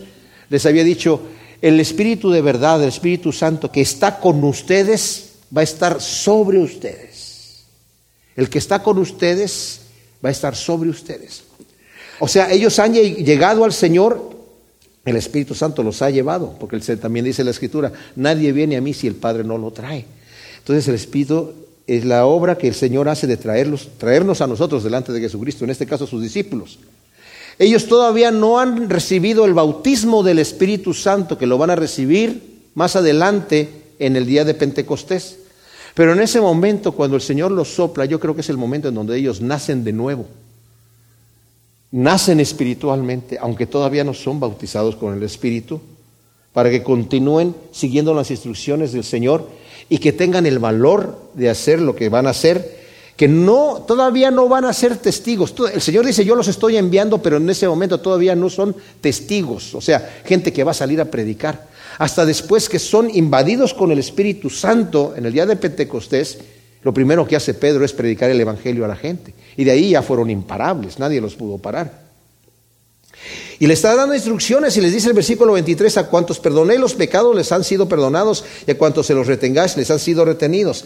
les 0.49 0.65
había 0.65 0.83
dicho, 0.83 1.21
el 1.61 1.79
Espíritu 1.79 2.29
de 2.29 2.41
verdad, 2.41 2.83
el 2.83 2.89
Espíritu 2.89 3.31
Santo 3.31 3.71
que 3.71 3.79
está 3.79 4.19
con 4.19 4.43
ustedes, 4.43 5.35
va 5.55 5.61
a 5.61 5.63
estar 5.63 6.01
sobre 6.01 6.57
ustedes. 6.57 7.63
El 8.35 8.49
que 8.49 8.57
está 8.57 8.83
con 8.83 8.97
ustedes 8.97 9.79
va 10.21 10.27
a 10.27 10.33
estar 10.33 10.57
sobre 10.57 10.89
ustedes. 10.89 11.43
O 12.19 12.27
sea, 12.27 12.51
ellos 12.51 12.79
han 12.79 12.95
llegado 12.95 13.63
al 13.63 13.71
Señor 13.71 14.35
el 15.05 15.15
Espíritu 15.15 15.55
Santo 15.55 15.83
los 15.83 16.01
ha 16.01 16.09
llevado, 16.09 16.57
porque 16.59 16.77
también 16.97 17.23
dice 17.23 17.45
la 17.45 17.51
Escritura, 17.51 17.93
nadie 18.17 18.51
viene 18.51 18.75
a 18.75 18.81
mí 18.81 18.93
si 18.93 19.07
el 19.07 19.15
Padre 19.15 19.45
no 19.45 19.57
lo 19.57 19.71
trae. 19.71 20.05
Entonces 20.57 20.85
el 20.89 20.95
Espíritu 20.95 21.64
es 21.87 22.05
la 22.05 22.25
obra 22.25 22.57
que 22.57 22.67
el 22.67 22.73
Señor 22.73 23.09
hace 23.09 23.27
de 23.27 23.37
traerlos, 23.37 23.89
traernos 23.97 24.41
a 24.41 24.47
nosotros 24.47 24.83
delante 24.83 25.11
de 25.11 25.21
Jesucristo, 25.21 25.63
en 25.63 25.69
este 25.69 25.85
caso 25.85 26.07
sus 26.07 26.21
discípulos. 26.21 26.79
Ellos 27.57 27.87
todavía 27.87 28.31
no 28.31 28.59
han 28.59 28.89
recibido 28.89 29.45
el 29.45 29.53
bautismo 29.53 30.23
del 30.23 30.39
Espíritu 30.39 30.93
Santo, 30.93 31.37
que 31.37 31.47
lo 31.47 31.57
van 31.57 31.69
a 31.69 31.75
recibir 31.75 32.61
más 32.73 32.95
adelante 32.95 33.69
en 33.99 34.15
el 34.15 34.25
día 34.25 34.43
de 34.43 34.53
Pentecostés. 34.53 35.37
Pero 35.93 36.11
en 36.11 36.19
ese 36.19 36.41
momento, 36.41 36.91
cuando 36.91 37.15
el 37.15 37.21
Señor 37.21 37.51
los 37.51 37.69
sopla, 37.69 38.05
yo 38.05 38.19
creo 38.19 38.35
que 38.35 38.41
es 38.41 38.49
el 38.49 38.57
momento 38.57 38.89
en 38.89 38.95
donde 38.95 39.17
ellos 39.17 39.39
nacen 39.39 39.83
de 39.83 39.93
nuevo 39.93 40.25
nacen 41.95 42.41
espiritualmente, 42.41 43.37
aunque 43.39 43.67
todavía 43.67 44.03
no 44.03 44.13
son 44.13 44.37
bautizados 44.37 44.97
con 44.97 45.13
el 45.15 45.23
Espíritu, 45.23 45.79
para 46.51 46.69
que 46.69 46.83
continúen 46.83 47.55
siguiendo 47.71 48.13
las 48.13 48.31
instrucciones 48.31 48.91
del 48.91 49.05
Señor 49.05 49.47
y 49.89 49.97
que 49.99 50.13
tengan 50.13 50.45
el 50.45 50.59
valor 50.59 51.29
de 51.33 51.49
hacer 51.49 51.81
lo 51.81 51.95
que 51.95 52.09
van 52.09 52.27
a 52.27 52.31
hacer, 52.31 52.85
que 53.15 53.27
no 53.27 53.83
todavía 53.87 54.31
no 54.31 54.49
van 54.49 54.65
a 54.65 54.73
ser 54.73 54.97
testigos. 54.97 55.53
El 55.73 55.81
Señor 55.81 56.05
dice, 56.05 56.25
"Yo 56.25 56.35
los 56.35 56.47
estoy 56.47 56.77
enviando, 56.77 57.21
pero 57.21 57.37
en 57.37 57.49
ese 57.49 57.67
momento 57.67 57.99
todavía 57.99 58.35
no 58.35 58.49
son 58.49 58.75
testigos", 58.99 59.73
o 59.73 59.81
sea, 59.81 60.21
gente 60.25 60.51
que 60.51 60.63
va 60.63 60.71
a 60.71 60.75
salir 60.75 60.99
a 60.99 61.05
predicar. 61.05 61.67
Hasta 61.97 62.25
después 62.25 62.67
que 62.67 62.79
son 62.79 63.09
invadidos 63.09 63.73
con 63.73 63.91
el 63.91 63.99
Espíritu 63.99 64.49
Santo 64.49 65.13
en 65.15 65.25
el 65.25 65.31
día 65.31 65.45
de 65.45 65.55
Pentecostés, 65.55 66.39
lo 66.83 66.93
primero 66.93 67.25
que 67.25 67.35
hace 67.35 67.53
Pedro 67.53 67.85
es 67.85 67.93
predicar 67.93 68.29
el 68.29 68.39
evangelio 68.39 68.85
a 68.85 68.87
la 68.89 68.95
gente. 68.95 69.33
Y 69.55 69.63
de 69.63 69.71
ahí 69.71 69.89
ya 69.91 70.01
fueron 70.01 70.29
imparables, 70.29 70.99
nadie 70.99 71.21
los 71.21 71.35
pudo 71.35 71.57
parar. 71.57 72.04
Y 73.59 73.67
le 73.67 73.73
está 73.73 73.95
dando 73.95 74.15
instrucciones 74.15 74.75
y 74.77 74.81
les 74.81 74.93
dice 74.93 75.07
el 75.07 75.13
versículo 75.13 75.53
23, 75.53 75.97
a 75.97 76.07
cuantos 76.07 76.39
perdoné 76.39 76.77
los 76.77 76.93
pecados 76.93 77.35
les 77.35 77.51
han 77.51 77.63
sido 77.63 77.87
perdonados 77.87 78.43
y 78.67 78.71
a 78.71 78.77
cuantos 78.77 79.07
se 79.07 79.13
los 79.13 79.27
retengáis 79.27 79.77
les 79.77 79.89
han 79.91 79.99
sido 79.99 80.25
retenidos. 80.25 80.85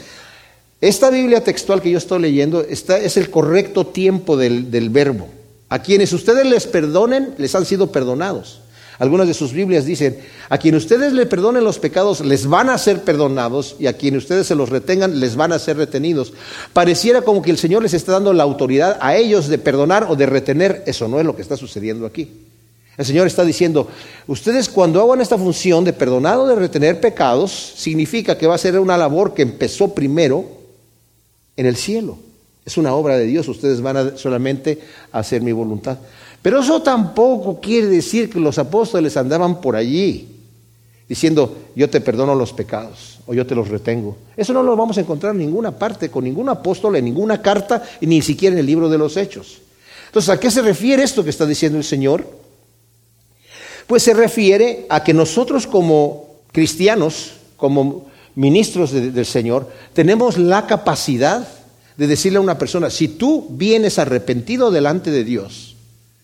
Esta 0.81 1.09
Biblia 1.09 1.43
textual 1.43 1.81
que 1.81 1.91
yo 1.91 1.97
estoy 1.97 2.21
leyendo 2.21 2.61
está, 2.61 2.97
es 2.99 3.17
el 3.17 3.29
correcto 3.29 3.87
tiempo 3.87 4.37
del, 4.37 4.71
del 4.71 4.89
verbo. 4.89 5.27
A 5.67 5.81
quienes 5.81 6.13
ustedes 6.13 6.45
les 6.45 6.67
perdonen 6.67 7.35
les 7.37 7.53
han 7.55 7.65
sido 7.65 7.91
perdonados. 7.91 8.61
Algunas 8.99 9.27
de 9.27 9.33
sus 9.33 9.53
Biblias 9.53 9.85
dicen, 9.85 10.19
a 10.49 10.57
quien 10.57 10.75
ustedes 10.75 11.13
le 11.13 11.25
perdonen 11.25 11.63
los 11.63 11.79
pecados 11.79 12.19
les 12.19 12.47
van 12.47 12.69
a 12.69 12.77
ser 12.77 13.03
perdonados 13.03 13.77
y 13.79 13.87
a 13.87 13.93
quien 13.93 14.17
ustedes 14.17 14.47
se 14.47 14.55
los 14.55 14.69
retengan 14.69 15.21
les 15.21 15.37
van 15.37 15.53
a 15.53 15.59
ser 15.59 15.77
retenidos. 15.77 16.33
Pareciera 16.73 17.21
como 17.21 17.41
que 17.41 17.49
el 17.51 17.57
Señor 17.57 17.81
les 17.81 17.93
está 17.93 18.11
dando 18.11 18.33
la 18.33 18.43
autoridad 18.43 18.97
a 18.99 19.15
ellos 19.15 19.47
de 19.47 19.57
perdonar 19.57 20.07
o 20.09 20.17
de 20.17 20.25
retener. 20.25 20.83
Eso 20.85 21.07
no 21.07 21.19
es 21.19 21.25
lo 21.25 21.33
que 21.33 21.41
está 21.41 21.55
sucediendo 21.55 22.05
aquí. 22.05 22.29
El 22.99 23.05
Señor 23.05 23.27
está 23.27 23.45
diciendo, 23.45 23.87
ustedes 24.27 24.67
cuando 24.67 25.01
hagan 25.01 25.21
esta 25.21 25.37
función 25.37 25.85
de 25.85 25.93
perdonar 25.93 26.37
o 26.37 26.45
de 26.45 26.55
retener 26.55 26.99
pecados, 26.99 27.49
significa 27.77 28.37
que 28.37 28.45
va 28.45 28.55
a 28.55 28.57
ser 28.57 28.77
una 28.77 28.97
labor 28.97 29.33
que 29.33 29.41
empezó 29.41 29.95
primero 29.95 30.43
en 31.55 31.65
el 31.65 31.77
cielo. 31.77 32.17
Es 32.65 32.77
una 32.77 32.93
obra 32.93 33.17
de 33.17 33.25
Dios, 33.25 33.47
ustedes 33.47 33.79
van 33.79 33.95
a 33.95 34.17
solamente 34.17 34.81
hacer 35.13 35.41
mi 35.41 35.53
voluntad. 35.53 35.97
Pero 36.41 36.59
eso 36.59 36.81
tampoco 36.81 37.61
quiere 37.61 37.87
decir 37.87 38.29
que 38.29 38.37
los 38.37 38.59
apóstoles 38.59 39.15
andaban 39.15 39.61
por 39.61 39.77
allí 39.77 40.35
diciendo, 41.07 41.55
yo 41.77 41.89
te 41.89 42.01
perdono 42.01 42.35
los 42.35 42.51
pecados 42.51 43.19
o 43.25 43.33
yo 43.33 43.47
te 43.47 43.55
los 43.55 43.69
retengo. 43.69 44.17
Eso 44.35 44.51
no 44.51 44.61
lo 44.61 44.75
vamos 44.75 44.97
a 44.97 45.01
encontrar 45.01 45.31
en 45.31 45.39
ninguna 45.39 45.71
parte, 45.71 46.09
con 46.09 46.25
ningún 46.25 46.49
apóstol, 46.49 46.97
en 46.97 47.05
ninguna 47.05 47.41
carta, 47.41 47.81
ni 48.01 48.21
siquiera 48.21 48.55
en 48.55 48.59
el 48.59 48.65
libro 48.65 48.89
de 48.89 48.97
los 48.97 49.15
Hechos. 49.15 49.61
Entonces, 50.07 50.29
¿a 50.31 50.37
qué 50.37 50.51
se 50.51 50.61
refiere 50.61 51.01
esto 51.01 51.23
que 51.23 51.29
está 51.29 51.45
diciendo 51.45 51.77
el 51.77 51.85
Señor? 51.85 52.38
Pues 53.89 54.03
se 54.03 54.13
refiere 54.13 54.85
a 54.87 55.03
que 55.03 55.15
nosotros 55.15 55.65
como 55.65 56.27
cristianos, 56.51 57.31
como 57.57 58.05
ministros 58.35 58.91
del 58.91 59.25
Señor, 59.25 59.67
tenemos 59.93 60.37
la 60.37 60.67
capacidad 60.67 61.47
de 61.97 62.05
decirle 62.05 62.37
a 62.37 62.41
una 62.41 62.59
persona, 62.59 62.91
si 62.91 63.07
tú 63.07 63.47
vienes 63.49 63.97
arrepentido 63.97 64.69
delante 64.69 65.09
de 65.09 65.23
Dios, 65.23 65.75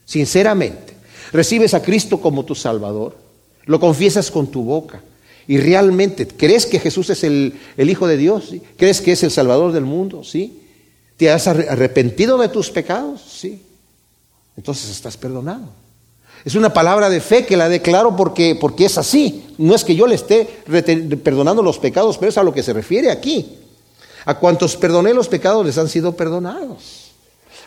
sinceramente, 0.06 0.94
recibes 1.34 1.74
a 1.74 1.82
Cristo 1.82 2.22
como 2.22 2.46
tu 2.46 2.54
Salvador, 2.54 3.18
lo 3.66 3.80
confiesas 3.80 4.30
con 4.30 4.46
tu 4.46 4.62
boca 4.62 5.02
y 5.48 5.58
realmente 5.58 6.28
crees 6.28 6.68
que 6.68 6.80
Jesús 6.80 7.10
es 7.10 7.24
el, 7.24 7.56
Hijo 7.80 8.06
de 8.06 8.18
Dios, 8.18 8.54
crees 8.78 9.02
que 9.02 9.14
es 9.14 9.24
el 9.24 9.32
Salvador 9.32 9.72
del 9.72 9.86
mundo, 9.86 10.24
¿sí? 10.24 10.62
¿Te 11.18 11.32
has 11.32 11.48
arrepentido 11.48 12.38
de 12.38 12.50
tus 12.50 12.70
pecados? 12.70 13.24
Sí. 13.28 13.64
Entonces 14.56 14.92
estás 14.92 15.18
perdonado. 15.18 15.85
Es 16.46 16.54
una 16.54 16.72
palabra 16.72 17.10
de 17.10 17.22
fe 17.22 17.44
que 17.44 17.58
la 17.58 17.68
declaro 17.68 18.16
porque, 18.16 18.56
porque 18.56 18.86
es 18.86 19.00
así. 19.00 19.48
No 19.58 19.74
es 19.74 19.84
que 19.84 19.96
yo 19.96 20.06
le 20.06 20.14
esté 20.14 20.48
perdonando 21.24 21.64
los 21.64 21.80
pecados, 21.80 22.20
pero 22.20 22.30
es 22.30 22.38
a 22.38 22.44
lo 22.44 22.54
que 22.54 22.62
se 22.62 22.72
refiere 22.72 23.10
aquí. 23.10 23.58
A 24.26 24.36
cuantos 24.36 24.76
perdoné 24.76 25.12
los 25.12 25.28
pecados 25.28 25.66
les 25.66 25.78
han 25.80 25.90
sido 25.90 26.16
perdonados. 26.16 27.12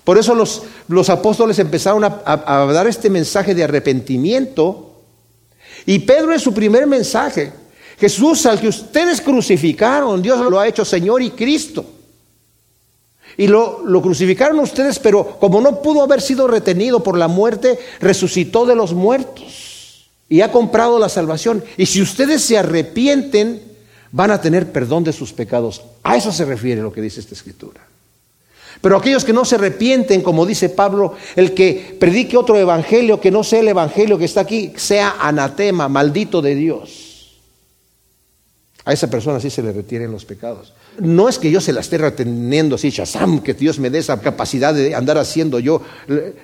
Por 0.05 0.17
eso 0.17 0.33
los, 0.33 0.62
los 0.87 1.11
apóstoles 1.11 1.59
empezaron 1.59 2.05
a, 2.05 2.23
a 2.25 2.73
dar 2.73 2.87
este 2.87 3.11
mensaje 3.11 3.53
de 3.53 3.64
arrepentimiento. 3.64 4.93
Y 5.85 5.99
Pedro 5.99 6.33
en 6.33 6.41
su 6.41 6.55
primer 6.55 6.87
mensaje, 6.87 7.53
Jesús 7.99 8.47
al 8.47 8.61
que 8.61 8.69
ustedes 8.69 9.21
crucificaron, 9.21 10.23
Dios 10.23 10.38
lo 10.49 10.61
ha 10.61 10.69
hecho 10.69 10.85
Señor 10.85 11.21
y 11.21 11.31
Cristo. 11.31 11.85
Y 13.38 13.46
lo, 13.46 13.83
lo, 13.87 14.03
crucificaron 14.03 14.59
ustedes, 14.59 14.98
pero 14.98 15.38
como 15.38 15.62
no 15.62 15.81
pudo 15.81 16.03
haber 16.03 16.20
sido 16.20 16.46
retenido 16.46 17.03
por 17.03 17.16
la 17.16 17.29
muerte, 17.29 17.79
resucitó 18.01 18.66
de 18.66 18.74
los 18.74 18.92
muertos 18.92 20.11
y 20.29 20.42
ha 20.42 20.53
comprado 20.53 20.98
la 20.98 21.09
salvación. 21.09 21.64
Y 21.77 21.87
si 21.87 22.03
ustedes 22.03 22.42
se 22.42 22.59
arrepienten, 22.59 23.62
van 24.12 24.33
a 24.33 24.40
tener 24.40 24.72
perdón 24.72 25.05
de 25.05 25.12
sus 25.12 25.33
pecados. 25.33 25.83
A 26.03 26.16
eso 26.16 26.33
se 26.33 26.44
refiere 26.44 26.83
lo 26.83 26.92
que 26.92 27.01
dice 27.01 27.20
esta 27.20 27.35
escritura. 27.35 27.81
Pero 28.81 28.96
aquellos 28.96 29.24
que 29.24 29.33
no 29.33 29.44
se 29.44 29.57
arrepienten, 29.57 30.22
como 30.22 30.46
dice 30.46 30.68
Pablo, 30.68 31.14
el 31.35 31.55
que 31.55 31.96
predique 31.98 32.37
otro 32.37 32.57
evangelio 32.57 33.20
que 33.20 33.31
no 33.31 33.42
sea 33.42 33.61
el 33.61 33.68
evangelio 33.68 34.18
que 34.18 34.24
está 34.24 34.42
aquí, 34.42 34.72
sea 34.77 35.16
anatema, 35.20 35.88
maldito 35.88 36.40
de 36.40 36.55
Dios. 36.55 37.38
A 38.85 38.92
esa 38.92 39.11
persona 39.11 39.40
sí 39.40 39.51
se 39.51 39.62
le 39.62 39.72
retienen 39.72 40.12
los 40.12 40.24
pecados. 40.24 40.72
No 41.01 41.29
es 41.29 41.39
que 41.39 41.51
yo 41.51 41.61
se 41.61 41.73
la 41.73 41.81
esté 41.81 41.99
reteniendo 41.99 42.77
así, 42.77 42.91
Shazam, 42.91 43.41
que 43.41 43.55
Dios 43.55 43.79
me 43.79 43.91
dé 43.91 43.99
esa 43.99 44.21
capacidad 44.21 44.75
de 44.75 44.95
andar 44.95 45.19
haciendo 45.19 45.61
yo 45.61 45.83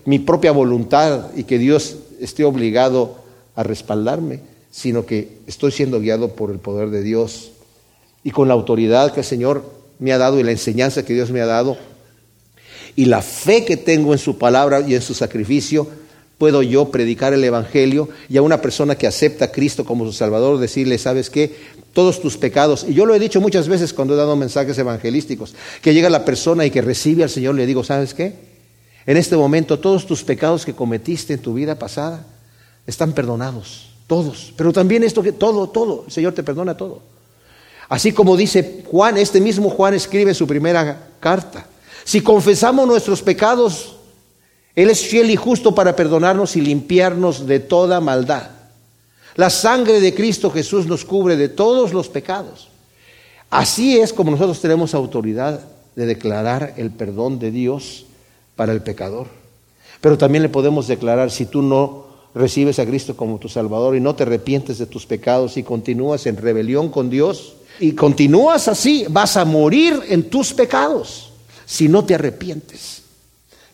mi 0.05 0.19
propia 0.19 0.53
voluntad 0.53 1.31
y 1.37 1.45
que 1.45 1.59
Dios 1.59 1.97
esté 2.21 2.45
obligado 2.45 3.17
a 3.57 3.63
respaldarme, 3.63 4.41
sino 4.71 5.07
que 5.07 5.39
estoy 5.47 5.73
siendo 5.73 6.01
guiado 6.01 6.35
por 6.35 6.51
el 6.51 6.59
poder 6.59 6.91
de 6.91 7.03
Dios 7.03 7.53
y 8.23 8.31
con 8.31 8.49
la 8.49 8.55
autoridad 8.55 9.13
que 9.13 9.21
el 9.21 9.27
Señor 9.27 9.65
me 9.99 10.13
ha 10.13 10.19
dado 10.19 10.39
y 10.39 10.43
la 10.43 10.53
enseñanza 10.53 11.05
que 11.05 11.15
Dios 11.15 11.31
me 11.31 11.41
ha 11.41 11.47
dado 11.47 11.77
y 12.97 13.07
la 13.07 13.23
fe 13.23 13.65
que 13.65 13.77
tengo 13.77 14.13
en 14.13 14.19
su 14.19 14.39
palabra 14.39 14.81
y 14.81 14.95
en 14.95 15.03
su 15.03 15.15
sacrificio, 15.15 15.89
puedo 16.39 16.63
yo 16.63 16.91
predicar 16.91 17.33
el 17.33 17.45
Evangelio 17.45 18.09
y 18.29 18.37
a 18.37 18.43
una 18.43 18.61
persona 18.61 18.97
que 18.97 19.07
acepta 19.07 19.47
a 19.47 19.53
Cristo 19.53 19.85
como 19.85 20.05
su 20.05 20.13
Salvador 20.13 20.59
decirle, 20.59 20.99
¿sabes 20.99 21.31
qué? 21.31 21.55
Todos 21.95 22.21
tus 22.21 22.37
pecados, 22.37 22.85
y 22.87 22.93
yo 22.93 23.07
lo 23.07 23.15
he 23.15 23.19
dicho 23.19 23.41
muchas 23.41 23.69
veces 23.69 23.95
cuando 23.95 24.13
he 24.13 24.17
dado 24.17 24.37
mensajes 24.37 24.77
evangelísticos, 24.77 25.55
que 25.81 25.95
llega 25.95 26.11
la 26.11 26.25
persona 26.27 26.67
y 26.67 26.71
que 26.71 26.83
recibe 26.83 27.23
al 27.23 27.31
Señor, 27.31 27.55
le 27.55 27.65
digo, 27.65 27.83
¿sabes 27.83 28.13
qué? 28.13 28.35
En 29.07 29.17
este 29.17 29.37
momento 29.37 29.79
todos 29.79 30.07
tus 30.07 30.23
pecados 30.25 30.65
que 30.67 30.75
cometiste 30.75 31.35
en 31.35 31.41
tu 31.41 31.55
vida 31.55 31.79
pasada 31.79 32.27
están 32.87 33.13
perdonados, 33.13 33.91
todos, 34.07 34.53
pero 34.57 34.73
también 34.73 35.05
esto 35.05 35.23
que 35.23 35.33
todo, 35.33 35.69
todo, 35.69 36.05
el 36.07 36.13
Señor 36.13 36.35
te 36.35 36.43
perdona 36.43 36.77
todo. 36.77 37.01
Así 37.89 38.13
como 38.13 38.37
dice 38.37 38.85
Juan, 38.91 39.17
este 39.17 39.41
mismo 39.41 39.71
Juan 39.71 39.95
escribe 39.95 40.35
su 40.35 40.47
primera 40.47 41.11
carta. 41.21 41.67
Si 42.05 42.21
confesamos 42.21 42.87
nuestros 42.87 43.23
pecados, 43.23 43.97
Él 44.75 44.91
es 44.91 45.03
fiel 45.03 45.31
y 45.31 45.37
justo 45.37 45.75
para 45.75 45.95
perdonarnos 45.95 46.57
y 46.57 46.61
limpiarnos 46.61 47.47
de 47.47 47.61
toda 47.61 48.01
maldad. 48.01 48.51
La 49.37 49.51
sangre 49.51 50.01
de 50.01 50.15
Cristo 50.15 50.51
Jesús 50.51 50.87
nos 50.87 51.05
cubre 51.05 51.37
de 51.37 51.49
todos 51.49 51.93
los 51.93 52.09
pecados. 52.09 52.69
Así 53.51 53.99
es 53.99 54.13
como 54.13 54.31
nosotros 54.31 54.61
tenemos 54.61 54.95
autoridad 54.95 55.61
de 55.97 56.07
declarar 56.07 56.75
el 56.77 56.91
perdón 56.91 57.39
de 57.39 57.51
Dios 57.51 58.07
para 58.57 58.73
el 58.73 58.83
pecador. 58.83 59.27
Pero 60.01 60.19
también 60.19 60.43
le 60.43 60.49
podemos 60.49 60.87
declarar, 60.87 61.31
si 61.31 61.47
tú 61.47 61.63
no 61.63 62.07
recibes 62.35 62.79
a 62.79 62.87
Cristo 62.87 63.17
como 63.17 63.39
tu 63.39 63.49
Salvador 63.49 63.97
y 63.97 64.01
no 64.01 64.15
te 64.15 64.25
arrepientes 64.25 64.79
de 64.79 64.87
tus 64.87 65.07
pecados 65.07 65.57
y 65.57 65.63
continúas 65.63 66.27
en 66.27 66.37
rebelión 66.37 66.91
con 66.91 67.11
Dios, 67.11 67.55
y 67.81 67.93
continúas 67.93 68.69
así, 68.69 69.07
vas 69.09 69.37
a 69.37 69.45
morir 69.45 70.01
en 70.09 70.31
tus 70.31 70.53
pecados 70.53 71.31
si 71.67 71.89
no 71.89 72.05
te 72.05 72.15
arrepientes. 72.15 73.03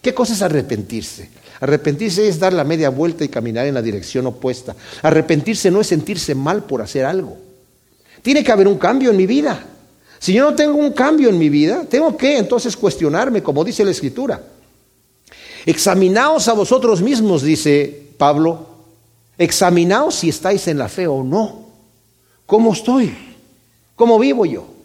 ¿Qué 0.00 0.14
cosa 0.14 0.32
es 0.32 0.42
arrepentirse? 0.42 1.28
Arrepentirse 1.61 2.26
es 2.26 2.38
dar 2.38 2.52
la 2.52 2.64
media 2.64 2.88
vuelta 2.88 3.22
y 3.22 3.28
caminar 3.28 3.66
en 3.66 3.74
la 3.74 3.82
dirección 3.82 4.26
opuesta. 4.26 4.74
Arrepentirse 5.02 5.70
no 5.70 5.80
es 5.80 5.88
sentirse 5.88 6.34
mal 6.34 6.64
por 6.64 6.80
hacer 6.80 7.04
algo. 7.04 7.36
Tiene 8.22 8.42
que 8.42 8.52
haber 8.52 8.66
un 8.66 8.78
cambio 8.78 9.11
en 9.11 9.16
mi 9.16 9.26
vida. 9.26 9.66
Si 10.18 10.32
yo 10.32 10.50
no 10.50 10.54
tengo 10.54 10.74
un 10.74 10.92
cambio 10.92 11.28
en 11.28 11.38
mi 11.38 11.48
vida, 11.48 11.84
tengo 11.88 12.16
que 12.16 12.38
entonces 12.38 12.76
cuestionarme, 12.76 13.42
como 13.42 13.64
dice 13.64 13.84
la 13.84 13.90
Escritura. 13.90 14.42
Examinaos 15.66 16.48
a 16.48 16.54
vosotros 16.54 17.02
mismos, 17.02 17.42
dice 17.42 18.08
Pablo. 18.16 18.66
Examinaos 19.36 20.14
si 20.14 20.28
estáis 20.28 20.66
en 20.68 20.78
la 20.78 20.88
fe 20.88 21.06
o 21.06 21.22
no. 21.22 21.66
¿Cómo 22.46 22.72
estoy? 22.72 23.14
¿Cómo 23.96 24.18
vivo 24.18 24.44
yo? 24.46 24.79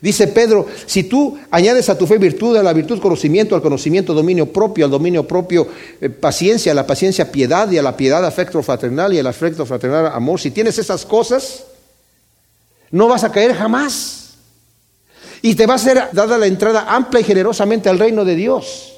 Dice 0.00 0.28
Pedro, 0.28 0.66
si 0.84 1.04
tú 1.04 1.38
añades 1.50 1.88
a 1.88 1.96
tu 1.96 2.06
fe 2.06 2.18
virtud, 2.18 2.56
a 2.56 2.62
la 2.62 2.72
virtud 2.72 3.00
conocimiento, 3.00 3.54
al 3.54 3.62
conocimiento 3.62 4.12
dominio 4.12 4.52
propio, 4.52 4.84
al 4.84 4.90
dominio 4.90 5.26
propio 5.26 5.66
eh, 6.00 6.10
paciencia, 6.10 6.72
a 6.72 6.74
la 6.74 6.86
paciencia 6.86 7.32
piedad 7.32 7.70
y 7.70 7.78
a 7.78 7.82
la 7.82 7.96
piedad 7.96 8.24
afecto 8.24 8.62
fraternal 8.62 9.14
y 9.14 9.18
al 9.18 9.26
afecto 9.26 9.64
fraternal 9.64 10.06
amor, 10.08 10.38
si 10.38 10.50
tienes 10.50 10.78
esas 10.78 11.06
cosas, 11.06 11.64
no 12.90 13.08
vas 13.08 13.24
a 13.24 13.32
caer 13.32 13.54
jamás. 13.54 14.34
Y 15.42 15.54
te 15.54 15.66
va 15.66 15.74
a 15.74 15.78
ser 15.78 16.08
dada 16.12 16.38
la 16.38 16.46
entrada 16.46 16.86
amplia 16.88 17.20
y 17.20 17.24
generosamente 17.24 17.88
al 17.88 17.98
reino 17.98 18.24
de 18.24 18.34
Dios. 18.34 18.94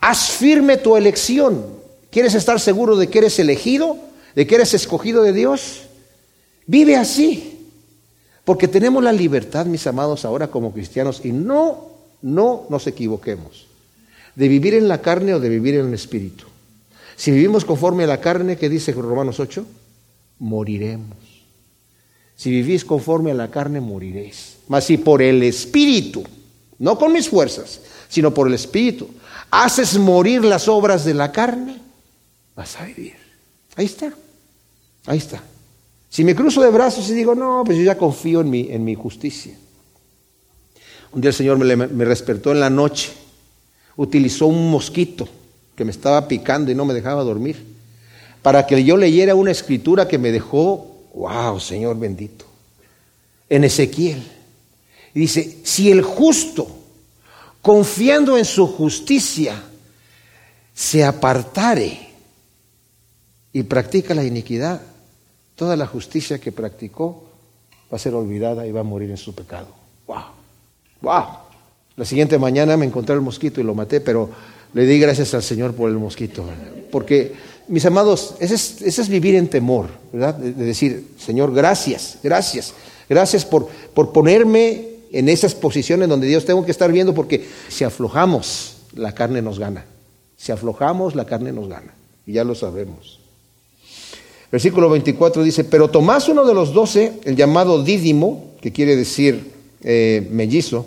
Haz 0.00 0.30
firme 0.30 0.76
tu 0.76 0.96
elección. 0.96 1.64
¿Quieres 2.10 2.34
estar 2.34 2.58
seguro 2.58 2.96
de 2.96 3.08
que 3.08 3.18
eres 3.18 3.38
elegido? 3.38 3.96
¿De 4.34 4.46
que 4.46 4.56
eres 4.56 4.74
escogido 4.74 5.22
de 5.22 5.32
Dios? 5.32 5.82
Vive 6.66 6.96
así. 6.96 7.51
Porque 8.44 8.68
tenemos 8.68 9.02
la 9.02 9.12
libertad, 9.12 9.66
mis 9.66 9.86
amados, 9.86 10.24
ahora 10.24 10.48
como 10.48 10.72
cristianos, 10.72 11.24
y 11.24 11.32
no, 11.32 11.88
no 12.22 12.66
nos 12.68 12.86
equivoquemos, 12.86 13.66
de 14.34 14.48
vivir 14.48 14.74
en 14.74 14.88
la 14.88 15.00
carne 15.00 15.34
o 15.34 15.40
de 15.40 15.48
vivir 15.48 15.76
en 15.76 15.88
el 15.88 15.94
espíritu. 15.94 16.46
Si 17.16 17.30
vivimos 17.30 17.64
conforme 17.64 18.04
a 18.04 18.08
la 18.08 18.20
carne, 18.20 18.56
que 18.56 18.68
dice 18.68 18.92
Romanos 18.92 19.38
8, 19.38 19.64
moriremos. 20.40 21.18
Si 22.34 22.50
vivís 22.50 22.84
conforme 22.84 23.30
a 23.30 23.34
la 23.34 23.50
carne, 23.50 23.80
moriréis. 23.80 24.56
Mas 24.66 24.84
si 24.84 24.96
por 24.96 25.22
el 25.22 25.42
espíritu, 25.44 26.24
no 26.78 26.98
con 26.98 27.12
mis 27.12 27.28
fuerzas, 27.28 27.80
sino 28.08 28.34
por 28.34 28.48
el 28.48 28.54
espíritu, 28.54 29.08
haces 29.50 29.96
morir 29.98 30.44
las 30.44 30.66
obras 30.66 31.04
de 31.04 31.14
la 31.14 31.30
carne, 31.30 31.78
vas 32.56 32.76
a 32.80 32.86
vivir. 32.86 33.14
Ahí 33.76 33.84
está, 33.84 34.12
ahí 35.06 35.18
está. 35.18 35.42
Si 36.12 36.24
me 36.24 36.34
cruzo 36.34 36.60
de 36.60 36.68
brazos 36.68 37.08
y 37.08 37.14
digo, 37.14 37.34
no, 37.34 37.62
pues 37.64 37.78
yo 37.78 37.84
ya 37.84 37.96
confío 37.96 38.42
en 38.42 38.50
mi, 38.50 38.70
en 38.70 38.84
mi 38.84 38.94
justicia. 38.94 39.54
Un 41.10 41.22
día 41.22 41.30
el 41.30 41.34
Señor 41.34 41.56
me, 41.56 41.74
me 41.74 42.04
despertó 42.04 42.52
en 42.52 42.60
la 42.60 42.68
noche, 42.68 43.14
utilizó 43.96 44.46
un 44.46 44.70
mosquito 44.70 45.26
que 45.74 45.86
me 45.86 45.90
estaba 45.90 46.28
picando 46.28 46.70
y 46.70 46.74
no 46.74 46.84
me 46.84 46.92
dejaba 46.92 47.24
dormir, 47.24 47.64
para 48.42 48.66
que 48.66 48.84
yo 48.84 48.98
leyera 48.98 49.34
una 49.34 49.52
escritura 49.52 50.06
que 50.06 50.18
me 50.18 50.30
dejó, 50.30 50.86
wow, 51.14 51.58
Señor 51.58 51.98
bendito, 51.98 52.44
en 53.48 53.64
Ezequiel. 53.64 54.22
Y 55.14 55.20
dice, 55.20 55.60
si 55.64 55.90
el 55.90 56.02
justo, 56.02 56.68
confiando 57.62 58.36
en 58.36 58.44
su 58.44 58.66
justicia, 58.66 59.62
se 60.74 61.06
apartare 61.06 62.10
y 63.54 63.62
practica 63.62 64.12
la 64.12 64.24
iniquidad, 64.24 64.91
toda 65.62 65.76
la 65.76 65.86
justicia 65.86 66.40
que 66.40 66.50
practicó 66.50 67.22
va 67.86 67.94
a 67.94 67.98
ser 68.00 68.14
olvidada 68.14 68.66
y 68.66 68.72
va 68.72 68.80
a 68.80 68.82
morir 68.82 69.08
en 69.10 69.16
su 69.16 69.32
pecado. 69.32 69.68
¡Wow! 70.08 70.24
¡Wow! 71.00 71.24
La 71.94 72.04
siguiente 72.04 72.36
mañana 72.36 72.76
me 72.76 72.84
encontré 72.84 73.14
el 73.14 73.20
mosquito 73.20 73.60
y 73.60 73.62
lo 73.62 73.72
maté, 73.72 74.00
pero 74.00 74.28
le 74.74 74.84
di 74.86 74.98
gracias 74.98 75.34
al 75.34 75.42
Señor 75.44 75.72
por 75.72 75.88
el 75.88 75.98
mosquito. 75.98 76.44
Porque, 76.90 77.34
mis 77.68 77.86
amados, 77.86 78.34
ese 78.40 78.56
es, 78.56 79.08
vivir 79.08 79.36
en 79.36 79.46
temor, 79.46 79.86
¿verdad? 80.12 80.34
De, 80.34 80.52
decir, 80.52 81.10
Señor, 81.16 81.54
gracias, 81.54 82.18
gracias, 82.24 82.74
gracias 83.08 83.44
por, 83.44 83.68
por 83.94 84.10
ponerme 84.10 84.88
en 85.12 85.28
esas 85.28 85.54
posiciones 85.54 86.08
donde 86.08 86.26
Dios 86.26 86.44
tengo 86.44 86.64
que 86.64 86.72
estar 86.72 86.90
viendo, 86.90 87.14
porque 87.14 87.46
si 87.68 87.84
aflojamos, 87.84 88.78
la 88.94 89.14
carne 89.14 89.40
nos 89.42 89.60
gana. 89.60 89.84
Si 90.36 90.50
aflojamos, 90.50 91.14
la 91.14 91.24
carne 91.24 91.52
nos 91.52 91.68
gana. 91.68 91.94
Y 92.26 92.32
ya 92.32 92.42
lo 92.42 92.56
sabemos. 92.56 93.21
Versículo 94.52 94.90
24 94.90 95.42
dice, 95.42 95.64
pero 95.64 95.88
Tomás, 95.88 96.28
uno 96.28 96.44
de 96.44 96.52
los 96.52 96.74
doce, 96.74 97.14
el 97.24 97.36
llamado 97.36 97.82
Dídimo, 97.82 98.52
que 98.60 98.70
quiere 98.70 98.96
decir 98.96 99.50
eh, 99.82 100.28
mellizo, 100.30 100.84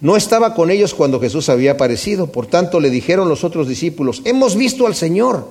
no 0.00 0.16
estaba 0.16 0.52
con 0.52 0.72
ellos 0.72 0.94
cuando 0.94 1.20
Jesús 1.20 1.48
había 1.48 1.72
aparecido. 1.72 2.26
Por 2.26 2.46
tanto, 2.46 2.80
le 2.80 2.90
dijeron 2.90 3.28
los 3.28 3.44
otros 3.44 3.68
discípulos, 3.68 4.20
hemos 4.24 4.56
visto 4.56 4.88
al 4.88 4.96
Señor. 4.96 5.46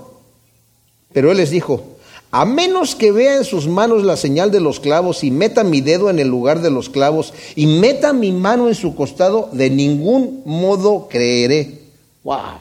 Pero 1.13 1.31
él 1.31 1.38
les 1.38 1.51
dijo, 1.51 1.97
a 2.31 2.43
menos 2.43 2.95
que 2.95 3.13
vea 3.13 3.38
en 3.38 3.45
sus 3.45 3.67
manos 3.67 4.03
la 4.03 4.17
señal 4.17 4.51
de 4.51 4.59
los 4.59 4.81
clavos 4.81 5.23
y 5.23 5.31
meta 5.31 5.63
mi 5.63 5.79
dedo 5.79 6.09
en 6.09 6.19
el 6.19 6.27
lugar 6.27 6.61
de 6.61 6.69
los 6.69 6.89
clavos 6.89 7.34
y 7.55 7.65
meta 7.65 8.11
mi 8.11 8.34
mano 8.34 8.67
en 8.67 8.75
su 8.75 8.93
costado, 8.93 9.49
de 9.53 9.69
ningún 9.69 10.41
modo 10.45 11.07
creeré. 11.09 11.79
Wow. 12.23 12.59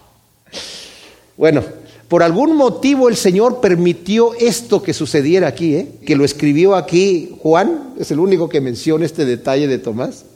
Bueno, 1.37 1.65
por 2.13 2.23
algún 2.23 2.57
motivo 2.57 3.09
el 3.09 3.17
Señor 3.17 3.63
permitió 3.63 4.35
esto 4.35 4.83
que 4.83 4.93
sucediera 4.93 5.49
aquí, 5.49 5.77
¿eh? 5.77 5.89
que 6.05 6.15
lo 6.15 6.27
escribió 6.27 6.77
aquí 6.77 7.35
Juan, 7.41 7.95
es 7.99 8.11
el 8.11 8.19
único 8.19 8.51
que 8.51 8.61
menciona 8.61 9.07
este 9.07 9.25
detalle 9.25 9.67
de 9.67 9.79
Tomás. 9.79 10.27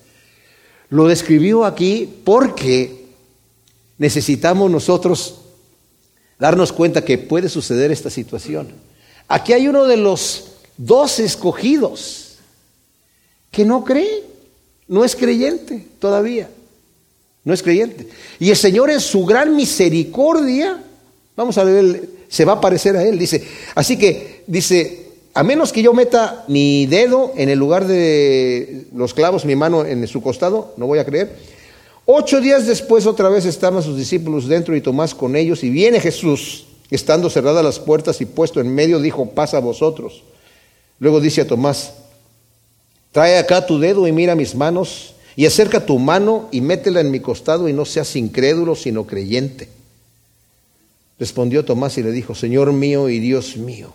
Lo 0.89 1.07
describió 1.07 1.67
aquí 1.67 2.09
porque 2.25 3.05
necesitamos 3.99 4.71
nosotros 4.71 5.35
darnos 6.39 6.73
cuenta 6.73 7.05
que 7.05 7.19
puede 7.19 7.51
suceder 7.51 7.93
esta 7.93 8.09
situación. 8.09 8.69
Aquí 9.29 9.53
hay 9.53 9.69
uno 9.69 9.85
de 9.85 9.99
los 9.99 10.53
dos 10.79 11.19
escogidos 11.19 12.39
que 13.51 13.67
no 13.67 13.85
cree, 13.85 14.25
no 14.89 15.05
es 15.05 15.15
creyente 15.15 15.87
todavía, 15.99 16.49
no 17.45 17.53
es 17.53 17.63
creyente. 17.63 18.09
Y 18.39 18.49
el 18.49 18.57
Señor 18.57 18.89
en 18.89 19.03
su 19.03 19.27
gran 19.27 19.55
misericordia 19.55 20.83
Vamos 21.37 21.59
a 21.59 21.65
ver, 21.65 22.09
se 22.29 22.45
va 22.45 22.55
a 22.55 22.61
parecer 22.61 22.97
a 22.97 23.05
él. 23.05 23.19
Dice, 23.19 23.45
así 23.75 23.99
que, 23.99 24.43
dice, 24.47 25.07
a 25.35 25.43
menos 25.43 25.73
que 25.73 25.83
yo 25.83 25.93
meta 25.93 26.45
mi 26.49 26.87
dedo 26.87 27.33
en 27.37 27.51
el 27.51 27.59
lugar 27.59 27.87
de 27.87 28.87
los 28.95 29.13
clavos, 29.13 29.45
mi 29.45 29.55
mano 29.55 29.85
en 29.85 30.07
su 30.09 30.23
costado, 30.23 30.73
no 30.79 30.87
voy 30.87 30.99
a 30.99 31.05
creer. 31.05 31.37
Ocho 32.07 32.41
días 32.41 32.67
después 32.67 33.05
otra 33.05 33.29
vez 33.29 33.45
estaban 33.45 33.83
sus 33.83 33.97
discípulos 33.97 34.47
dentro 34.47 34.77
y 34.77 34.81
Tomás 34.81 35.13
con 35.13 35.35
ellos 35.35 35.65
y 35.65 35.71
viene 35.71 36.01
Jesús, 36.01 36.67
estando 36.89 37.29
cerradas 37.29 37.65
las 37.65 37.81
puertas 37.81 38.21
y 38.21 38.27
puesto 38.27 38.61
en 38.61 38.73
medio, 38.73 39.01
dijo, 39.01 39.31
pasa 39.31 39.59
a 39.59 39.61
vosotros. 39.61 40.23
Luego 41.01 41.21
dice 41.21 41.43
a 41.43 41.47
Tomás, 41.47 41.95
trae 43.13 43.39
acá 43.39 43.67
tu 43.67 43.79
dedo 43.79 44.07
y 44.07 44.13
mira 44.13 44.37
mis 44.37 44.55
manos 44.55 45.15
y 45.35 45.47
acerca 45.47 45.85
tu 45.85 45.99
mano 45.99 46.49
y 46.53 46.61
métela 46.61 47.01
en 47.01 47.11
mi 47.11 47.21
costado 47.21 47.69
y 47.69 47.73
no 47.73 47.85
seas 47.85 48.15
incrédulo 48.17 48.75
sino 48.75 49.05
creyente. 49.07 49.76
Respondió 51.19 51.65
Tomás 51.65 51.97
y 51.99 52.03
le 52.03 52.13
dijo, 52.13 52.35
Señor 52.35 52.73
mío 52.73 53.09
y 53.09 53.19
Dios 53.19 53.57
mío. 53.57 53.93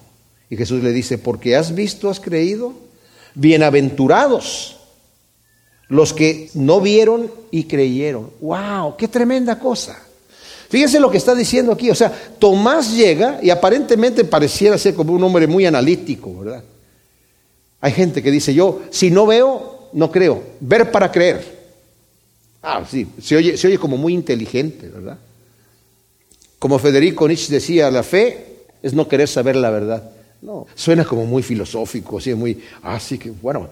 Y 0.49 0.57
Jesús 0.57 0.83
le 0.83 0.91
dice, 0.91 1.17
porque 1.17 1.55
has 1.55 1.75
visto, 1.75 2.09
has 2.09 2.19
creído. 2.19 2.73
Bienaventurados 3.35 4.77
los 5.87 6.13
que 6.13 6.49
no 6.53 6.79
vieron 6.79 7.29
y 7.51 7.65
creyeron. 7.65 8.31
¡Wow! 8.39 8.95
¡Qué 8.97 9.09
tremenda 9.09 9.59
cosa! 9.59 10.01
Fíjense 10.69 11.01
lo 11.01 11.11
que 11.11 11.17
está 11.17 11.35
diciendo 11.35 11.73
aquí. 11.73 11.89
O 11.89 11.95
sea, 11.95 12.11
Tomás 12.39 12.95
llega 12.95 13.39
y 13.43 13.49
aparentemente 13.49 14.23
pareciera 14.23 14.77
ser 14.77 14.95
como 14.95 15.11
un 15.11 15.21
hombre 15.21 15.47
muy 15.47 15.65
analítico, 15.65 16.39
¿verdad? 16.39 16.63
Hay 17.81 17.91
gente 17.91 18.23
que 18.23 18.31
dice, 18.31 18.53
yo 18.53 18.83
si 18.89 19.11
no 19.11 19.25
veo, 19.25 19.89
no 19.91 20.09
creo. 20.09 20.41
Ver 20.61 20.91
para 20.91 21.11
creer. 21.11 21.59
Ah, 22.63 22.85
sí, 22.89 23.07
se 23.21 23.35
oye, 23.35 23.57
se 23.57 23.67
oye 23.67 23.77
como 23.77 23.97
muy 23.97 24.13
inteligente, 24.13 24.87
¿verdad? 24.87 25.17
Como 26.61 26.77
Federico 26.77 27.27
Nietzsche 27.27 27.51
decía, 27.51 27.89
la 27.89 28.03
fe 28.03 28.67
es 28.83 28.93
no 28.93 29.07
querer 29.07 29.27
saber 29.27 29.55
la 29.55 29.71
verdad. 29.71 30.11
No, 30.43 30.67
suena 30.75 31.03
como 31.03 31.25
muy 31.25 31.41
filosófico, 31.41 32.19
así 32.19 32.35
muy, 32.35 32.61
así 32.83 33.17
que 33.17 33.31
bueno, 33.31 33.67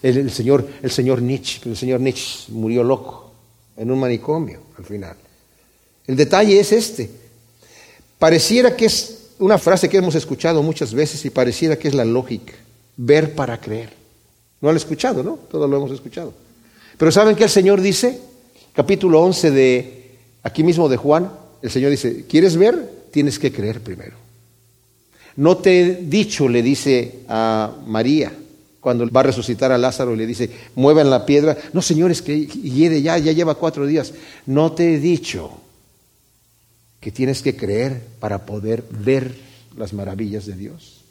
el, 0.00 0.30
señor, 0.30 0.64
el 0.80 0.92
señor 0.92 1.22
Nietzsche, 1.22 1.68
el 1.68 1.76
señor 1.76 1.98
Nietzsche 1.98 2.52
murió 2.52 2.84
loco 2.84 3.32
en 3.76 3.90
un 3.90 3.98
manicomio 3.98 4.60
al 4.78 4.84
final. 4.84 5.16
El 6.06 6.14
detalle 6.14 6.60
es 6.60 6.70
este. 6.70 7.10
Pareciera 8.16 8.76
que 8.76 8.86
es 8.86 9.30
una 9.40 9.58
frase 9.58 9.88
que 9.88 9.96
hemos 9.96 10.14
escuchado 10.14 10.62
muchas 10.62 10.94
veces 10.94 11.24
y 11.24 11.30
pareciera 11.30 11.76
que 11.76 11.88
es 11.88 11.94
la 11.94 12.04
lógica, 12.04 12.52
ver 12.96 13.34
para 13.34 13.60
creer. 13.60 13.92
No 14.60 14.70
han 14.70 14.76
escuchado, 14.76 15.24
¿no? 15.24 15.36
Todos 15.50 15.68
lo 15.68 15.78
hemos 15.78 15.90
escuchado. 15.90 16.32
Pero 16.96 17.10
¿saben 17.10 17.34
qué 17.34 17.42
el 17.42 17.50
Señor 17.50 17.80
dice? 17.80 18.20
Capítulo 18.72 19.20
11 19.20 19.50
de 19.50 20.18
aquí 20.44 20.62
mismo 20.62 20.88
de 20.88 20.96
Juan, 20.96 21.39
el 21.62 21.70
Señor 21.70 21.90
dice, 21.90 22.24
¿quieres 22.28 22.56
ver? 22.56 23.08
Tienes 23.10 23.38
que 23.38 23.52
creer 23.52 23.80
primero. 23.80 24.16
No 25.36 25.58
te 25.58 25.80
he 25.80 25.94
dicho, 25.96 26.48
le 26.48 26.62
dice 26.62 27.20
a 27.28 27.74
María, 27.86 28.32
cuando 28.80 29.08
va 29.10 29.20
a 29.20 29.24
resucitar 29.24 29.72
a 29.72 29.78
Lázaro 29.78 30.16
le 30.16 30.26
dice, 30.26 30.50
muevan 30.74 31.10
la 31.10 31.26
piedra. 31.26 31.56
No, 31.72 31.82
señores, 31.82 32.22
que 32.22 32.46
hiede 32.46 33.02
ya, 33.02 33.18
ya 33.18 33.32
lleva 33.32 33.54
cuatro 33.54 33.86
días. 33.86 34.14
No 34.46 34.72
te 34.72 34.94
he 34.94 34.98
dicho 34.98 35.60
que 36.98 37.12
tienes 37.12 37.42
que 37.42 37.56
creer 37.56 38.02
para 38.18 38.46
poder 38.46 38.84
ver 38.90 39.34
las 39.76 39.92
maravillas 39.92 40.46
de 40.46 40.54
Dios. 40.54 41.02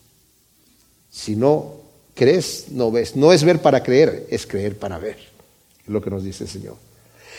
Si 1.11 1.35
no 1.35 1.75
crees, 2.15 2.65
no 2.71 2.91
ves. 2.91 3.15
No 3.15 3.31
es 3.33 3.43
ver 3.43 3.61
para 3.61 3.83
creer, 3.83 4.27
es 4.29 4.45
creer 4.45 4.77
para 4.77 4.97
ver. 4.97 5.17
Es 5.83 5.89
lo 5.89 6.01
que 6.01 6.09
nos 6.09 6.23
dice 6.23 6.43
el 6.43 6.49
Señor. 6.49 6.88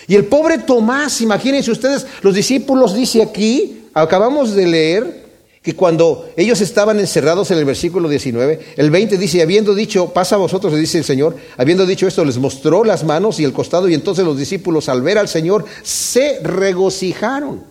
Y 0.06 0.14
el 0.14 0.24
pobre 0.24 0.58
Tomás, 0.58 1.20
imagínense 1.20 1.70
ustedes, 1.70 2.06
los 2.22 2.34
discípulos 2.34 2.94
dice 2.94 3.22
aquí, 3.22 3.84
acabamos 3.94 4.54
de 4.54 4.66
leer, 4.66 5.20
que 5.62 5.76
cuando 5.76 6.30
ellos 6.36 6.60
estaban 6.62 6.98
encerrados 7.00 7.50
en 7.50 7.58
el 7.58 7.66
versículo 7.66 8.08
19, 8.08 8.60
el 8.76 8.90
20 8.90 9.18
dice, 9.18 9.42
habiendo 9.42 9.74
dicho, 9.74 10.08
pasa 10.08 10.36
a 10.36 10.38
vosotros, 10.38 10.72
le 10.72 10.78
dice 10.78 10.98
el 10.98 11.04
Señor, 11.04 11.36
habiendo 11.58 11.84
dicho 11.84 12.06
esto, 12.06 12.24
les 12.24 12.38
mostró 12.38 12.82
las 12.82 13.04
manos 13.04 13.38
y 13.40 13.44
el 13.44 13.52
costado, 13.52 13.86
y 13.88 13.94
entonces 13.94 14.24
los 14.24 14.38
discípulos 14.38 14.88
al 14.88 15.02
ver 15.02 15.18
al 15.18 15.28
Señor 15.28 15.66
se 15.82 16.40
regocijaron, 16.42 17.62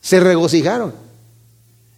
se 0.00 0.20
regocijaron. 0.20 0.94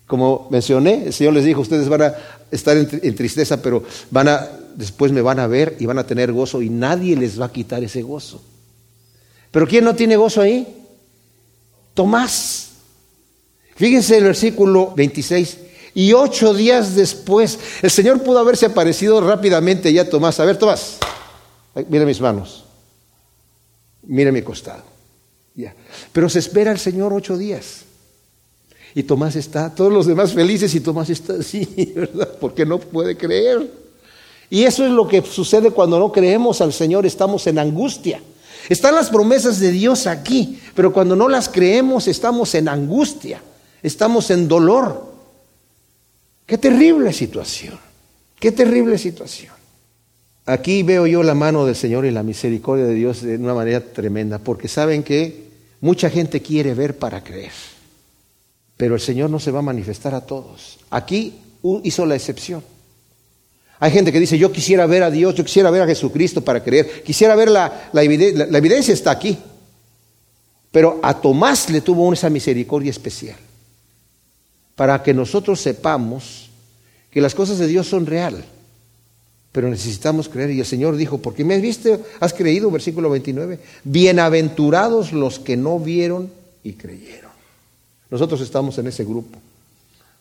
Como 0.09 0.49
mencioné, 0.51 1.07
el 1.07 1.13
Señor 1.13 1.35
les 1.35 1.45
dijo, 1.45 1.61
ustedes 1.61 1.89
van 1.89 2.03
a 2.03 2.15
estar 2.51 2.77
en, 2.77 3.15
tristeza, 3.15 3.63
pero 3.63 3.85
van 4.11 4.29
a, 4.29 4.49
después 4.75 5.13
me 5.13 5.23
van 5.23 5.39
a 5.39 5.47
ver 5.47 5.77
y 5.79 5.87
van 5.87 5.99
a 5.99 6.07
tener 6.07 6.33
gozo 6.33 6.61
y 6.61 6.69
nadie 6.69 7.17
les 7.17 7.41
va 7.41 7.47
a 7.47 7.53
quitar 7.53 7.83
ese 7.85 8.03
gozo. 8.03 8.43
Pero 9.55 9.69
¿quién 9.69 9.85
no 9.85 9.95
tiene 9.95 10.17
gozo 10.17 10.41
ahí? 10.41 10.67
Tomás. 11.95 12.71
Fíjense 13.77 14.19
el 14.19 14.25
versículo 14.25 14.93
26. 14.97 15.59
Y 15.95 16.13
ocho 16.13 16.53
días 16.53 16.97
después, 16.97 17.61
el 17.81 17.89
Señor 17.93 18.21
pudo 18.25 18.41
haberse 18.41 18.67
aparecido 18.67 19.21
rápidamente 19.21 19.93
ya 19.93 20.03
a 20.03 20.09
Tomás. 20.09 20.41
A 20.41 20.45
ver, 20.45 20.59
Tomás, 20.59 20.99
mira 21.89 22.05
mis 22.05 22.21
manos, 22.21 22.65
mira 24.03 24.33
mi 24.33 24.43
costado. 24.43 24.83
Ya. 25.55 25.73
Pero 26.13 26.29
se 26.29 26.41
espera 26.41 26.73
el 26.73 26.81
Señor 26.81 27.13
ocho 27.13 27.39
días. 27.39 27.83
Y 28.93 29.05
Tomás 29.05 29.37
está, 29.37 29.73
todos 29.73 29.93
los 29.93 30.07
demás 30.07 30.33
felices 30.33 30.75
y 30.75 30.81
Tomás 30.81 31.11
está 31.11 31.35
así, 31.35 31.93
¿verdad? 31.95 32.39
Porque 32.41 32.67
no 32.67 32.81
puede 32.81 33.17
creer. 33.17 33.71
Y 34.51 34.65
eso 34.65 34.85
es 34.85 34.91
lo 34.91 35.07
que 35.07 35.23
sucede 35.23 35.71
cuando 35.71 35.97
no 36.01 36.11
creemos 36.11 36.61
al 36.61 36.73
Señor, 36.73 37.07
estamos 37.07 37.47
en 37.47 37.61
angustia. 37.61 38.21
Están 38.69 38.95
las 38.95 39.11
promesas 39.11 39.61
de 39.61 39.71
Dios 39.71 40.07
aquí, 40.07 40.61
pero 40.75 40.93
cuando 40.93 41.17
no 41.17 41.29
las 41.29 41.49
creemos 41.49 42.09
estamos 42.09 42.55
en 42.55 42.69
angustia 42.69 43.41
estamos 43.85 44.31
en 44.31 44.49
dolor. 44.49 45.15
Qué 46.47 46.59
terrible 46.59 47.13
situación, 47.13 47.79
qué 48.41 48.51
terrible 48.51 48.99
situación. 48.99 49.55
Aquí 50.47 50.83
veo 50.83 51.07
yo 51.07 51.23
la 51.23 51.35
mano 51.35 51.65
del 51.65 51.77
Señor 51.77 52.05
y 52.05 52.11
la 52.11 52.23
misericordia 52.23 52.87
de 52.87 52.95
Dios 52.95 53.23
de 53.23 53.37
una 53.37 53.55
manera 53.55 53.81
tremenda, 53.81 54.39
porque 54.39 54.69
saben 54.69 55.03
que 55.03 55.49
mucha 55.81 56.11
gente 56.11 56.41
quiere 56.41 56.75
ver 56.75 56.99
para 56.99 57.23
creer, 57.23 57.53
pero 58.77 58.95
el 58.95 59.01
Señor 59.01 59.31
no 59.31 59.39
se 59.39 59.51
va 59.51 59.61
a 59.61 59.63
manifestar 59.63 60.15
a 60.15 60.23
todos. 60.23 60.81
Aquí 60.91 61.41
hizo 61.83 62.05
la 62.05 62.17
excepción. 62.17 62.63
Hay 63.85 63.91
gente 63.91 64.11
que 64.11 64.19
dice, 64.19 64.39
yo 64.39 64.51
quisiera 64.51 64.87
ver 64.87 65.03
a 65.03 65.11
Dios, 65.11 65.35
yo 65.35 65.45
quisiera 65.45 65.71
ver 65.71 65.83
a 65.83 65.87
Jesucristo 65.87 66.41
para 66.41 66.65
creer, 66.65 67.03
quisiera 67.03 67.37
ver 67.37 67.51
la, 67.51 67.91
evidencia, 67.93 68.47
la 68.47 68.57
evidencia 68.57 68.95
está 68.95 69.11
aquí. 69.11 69.37
Pero 70.71 71.01
a 71.03 71.21
Tomás 71.21 71.69
le 71.69 71.83
tuvo 71.83 72.11
esa 72.11 72.31
misericordia 72.31 72.91
especial 72.91 73.37
para 74.75 75.03
que 75.03 75.13
nosotros 75.13 75.61
sepamos 75.61 76.49
que 77.11 77.21
las 77.21 77.35
cosas 77.35 77.59
de 77.59 77.67
Dios 77.67 77.87
son 77.87 78.07
real. 78.07 78.43
Pero 79.53 79.69
necesitamos 79.69 80.31
creer. 80.31 80.53
Y 80.53 80.61
el 80.61 80.67
Señor 80.67 80.97
dijo, 80.97 81.19
porque 81.19 81.45
me 81.45 81.55
has 81.55 81.61
visto, 81.61 82.01
has 82.21 82.33
creído, 82.33 82.71
versículo 82.71 83.11
29, 83.11 83.59
bienaventurados 83.85 85.13
los 85.13 85.39
que 85.39 85.59
no 85.59 85.79
vieron 85.79 86.33
y 86.63 86.73
creyeron. 86.73 87.33
Nosotros 88.09 88.41
estamos 88.41 88.79
en 88.79 88.87
ese 88.87 89.05
grupo, 89.05 89.39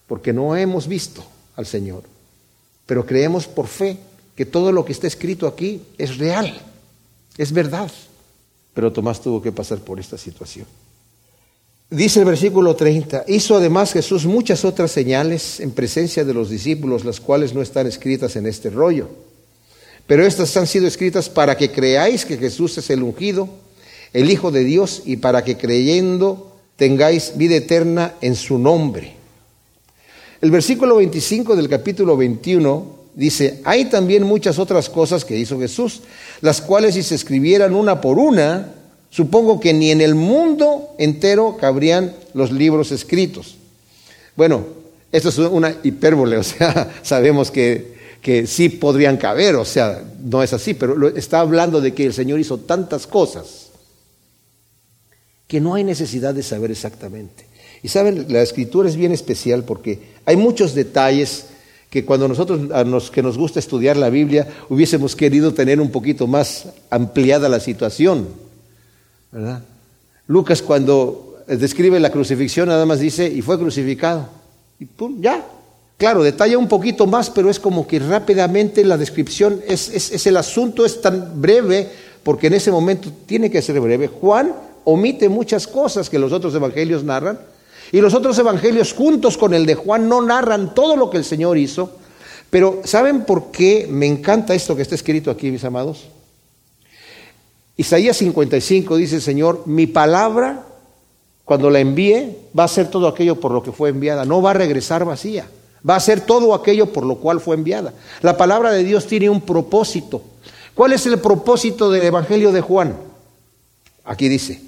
porque 0.06 0.34
no 0.34 0.54
hemos 0.54 0.86
visto 0.86 1.24
al 1.56 1.64
Señor, 1.64 2.12
pero 2.86 3.06
creemos 3.06 3.46
por 3.46 3.66
fe 3.66 3.98
que 4.36 4.46
todo 4.46 4.72
lo 4.72 4.84
que 4.84 4.92
está 4.92 5.06
escrito 5.06 5.46
aquí 5.46 5.80
es 5.98 6.18
real, 6.18 6.60
es 7.38 7.52
verdad. 7.52 7.90
Pero 8.74 8.92
Tomás 8.92 9.20
tuvo 9.20 9.40
que 9.40 9.52
pasar 9.52 9.78
por 9.78 10.00
esta 10.00 10.18
situación. 10.18 10.66
Dice 11.90 12.20
el 12.20 12.24
versículo 12.24 12.74
30, 12.74 13.24
hizo 13.28 13.56
además 13.56 13.92
Jesús 13.92 14.26
muchas 14.26 14.64
otras 14.64 14.90
señales 14.90 15.60
en 15.60 15.70
presencia 15.70 16.24
de 16.24 16.34
los 16.34 16.50
discípulos, 16.50 17.04
las 17.04 17.20
cuales 17.20 17.54
no 17.54 17.62
están 17.62 17.86
escritas 17.86 18.34
en 18.36 18.46
este 18.46 18.70
rollo. 18.70 19.08
Pero 20.06 20.26
estas 20.26 20.56
han 20.56 20.66
sido 20.66 20.86
escritas 20.86 21.28
para 21.28 21.56
que 21.56 21.70
creáis 21.70 22.24
que 22.24 22.36
Jesús 22.36 22.76
es 22.78 22.90
el 22.90 23.02
ungido, 23.02 23.48
el 24.12 24.30
Hijo 24.30 24.50
de 24.50 24.64
Dios, 24.64 25.02
y 25.04 25.18
para 25.18 25.44
que 25.44 25.56
creyendo 25.56 26.56
tengáis 26.76 27.34
vida 27.36 27.56
eterna 27.56 28.14
en 28.20 28.34
su 28.34 28.58
nombre. 28.58 29.14
El 30.40 30.50
versículo 30.50 30.96
25 30.96 31.56
del 31.56 31.68
capítulo 31.68 32.16
21 32.16 33.04
dice, 33.14 33.60
hay 33.64 33.86
también 33.86 34.24
muchas 34.24 34.58
otras 34.58 34.88
cosas 34.88 35.24
que 35.24 35.38
hizo 35.38 35.58
Jesús, 35.58 36.02
las 36.40 36.60
cuales 36.60 36.94
si 36.94 37.02
se 37.02 37.14
escribieran 37.14 37.74
una 37.74 38.00
por 38.00 38.18
una, 38.18 38.74
Supongo 39.14 39.60
que 39.60 39.72
ni 39.72 39.92
en 39.92 40.00
el 40.00 40.16
mundo 40.16 40.96
entero 40.98 41.56
cabrían 41.56 42.12
los 42.32 42.50
libros 42.50 42.90
escritos. 42.90 43.54
Bueno, 44.34 44.66
esto 45.12 45.28
es 45.28 45.38
una 45.38 45.72
hipérbole, 45.84 46.36
o 46.38 46.42
sea, 46.42 46.92
sabemos 47.04 47.52
que, 47.52 47.94
que 48.20 48.48
sí 48.48 48.68
podrían 48.68 49.16
caber, 49.16 49.54
o 49.54 49.64
sea, 49.64 50.02
no 50.20 50.42
es 50.42 50.52
así, 50.52 50.74
pero 50.74 51.16
está 51.16 51.38
hablando 51.38 51.80
de 51.80 51.94
que 51.94 52.06
el 52.06 52.12
Señor 52.12 52.40
hizo 52.40 52.58
tantas 52.58 53.06
cosas 53.06 53.68
que 55.46 55.60
no 55.60 55.74
hay 55.74 55.84
necesidad 55.84 56.34
de 56.34 56.42
saber 56.42 56.72
exactamente. 56.72 57.46
Y 57.84 57.88
saben, 57.88 58.24
la 58.30 58.40
escritura 58.40 58.88
es 58.88 58.96
bien 58.96 59.12
especial 59.12 59.62
porque 59.62 60.00
hay 60.24 60.38
muchos 60.38 60.74
detalles 60.74 61.48
que 61.90 62.06
cuando 62.06 62.26
nosotros 62.26 62.70
a 62.72 62.82
los 62.82 63.10
que 63.10 63.22
nos 63.22 63.36
gusta 63.36 63.58
estudiar 63.58 63.98
la 63.98 64.08
Biblia 64.08 64.48
hubiésemos 64.70 65.14
querido 65.14 65.52
tener 65.52 65.78
un 65.82 65.90
poquito 65.90 66.26
más 66.26 66.68
ampliada 66.88 67.46
la 67.50 67.60
situación. 67.60 68.26
Lucas 70.26 70.62
cuando 70.62 71.36
describe 71.46 72.00
la 72.00 72.10
crucifixión 72.10 72.70
nada 72.70 72.86
más 72.86 73.00
dice, 73.00 73.28
y 73.28 73.42
fue 73.42 73.58
crucificado. 73.58 74.30
Y 74.80 74.86
pum, 74.86 75.20
ya. 75.20 75.44
Claro, 75.98 76.22
detalla 76.22 76.56
un 76.56 76.68
poquito 76.68 77.06
más, 77.06 77.28
pero 77.28 77.50
es 77.50 77.60
como 77.60 77.86
que 77.86 77.98
rápidamente 77.98 78.82
la 78.82 78.96
descripción, 78.96 79.60
es, 79.68 79.90
es 79.90 80.26
el 80.26 80.38
asunto 80.38 80.86
es 80.86 81.02
tan 81.02 81.38
breve, 81.38 81.90
porque 82.22 82.46
en 82.46 82.54
ese 82.54 82.70
momento 82.70 83.12
tiene 83.26 83.50
que 83.50 83.60
ser 83.60 83.78
breve. 83.78 84.08
Juan 84.08 84.54
omite 84.84 85.28
muchas 85.28 85.66
cosas 85.66 86.08
que 86.08 86.18
los 86.18 86.32
otros 86.32 86.54
evangelios 86.54 87.04
narran, 87.04 87.38
y 87.92 88.00
los 88.00 88.14
otros 88.14 88.38
evangelios 88.38 88.92
juntos 88.92 89.36
con 89.36 89.54
el 89.54 89.66
de 89.66 89.74
Juan 89.74 90.08
no 90.08 90.22
narran 90.22 90.74
todo 90.74 90.96
lo 90.96 91.10
que 91.10 91.18
el 91.18 91.24
Señor 91.24 91.58
hizo, 91.58 91.96
pero 92.50 92.80
¿saben 92.84 93.24
por 93.24 93.50
qué 93.50 93.86
me 93.90 94.06
encanta 94.06 94.54
esto 94.54 94.76
que 94.76 94.82
está 94.82 94.94
escrito 94.94 95.30
aquí, 95.30 95.50
mis 95.50 95.64
amados? 95.64 96.06
Isaías 97.76 98.16
55 98.18 98.96
dice 98.96 99.20
Señor, 99.20 99.62
mi 99.66 99.86
palabra, 99.86 100.64
cuando 101.44 101.70
la 101.70 101.80
envíe, 101.80 102.36
va 102.56 102.64
a 102.64 102.68
ser 102.68 102.88
todo 102.88 103.08
aquello 103.08 103.40
por 103.40 103.50
lo 103.50 103.62
que 103.62 103.72
fue 103.72 103.88
enviada, 103.88 104.24
no 104.24 104.40
va 104.40 104.50
a 104.50 104.54
regresar 104.54 105.04
vacía, 105.04 105.48
va 105.88 105.96
a 105.96 106.00
ser 106.00 106.20
todo 106.20 106.54
aquello 106.54 106.92
por 106.92 107.04
lo 107.04 107.16
cual 107.16 107.40
fue 107.40 107.56
enviada. 107.56 107.92
La 108.22 108.36
palabra 108.36 108.70
de 108.70 108.84
Dios 108.84 109.06
tiene 109.06 109.28
un 109.28 109.40
propósito. 109.40 110.22
¿Cuál 110.74 110.92
es 110.92 111.06
el 111.06 111.18
propósito 111.18 111.90
del 111.90 112.04
Evangelio 112.04 112.52
de 112.52 112.60
Juan? 112.60 112.96
Aquí 114.04 114.28
dice, 114.28 114.60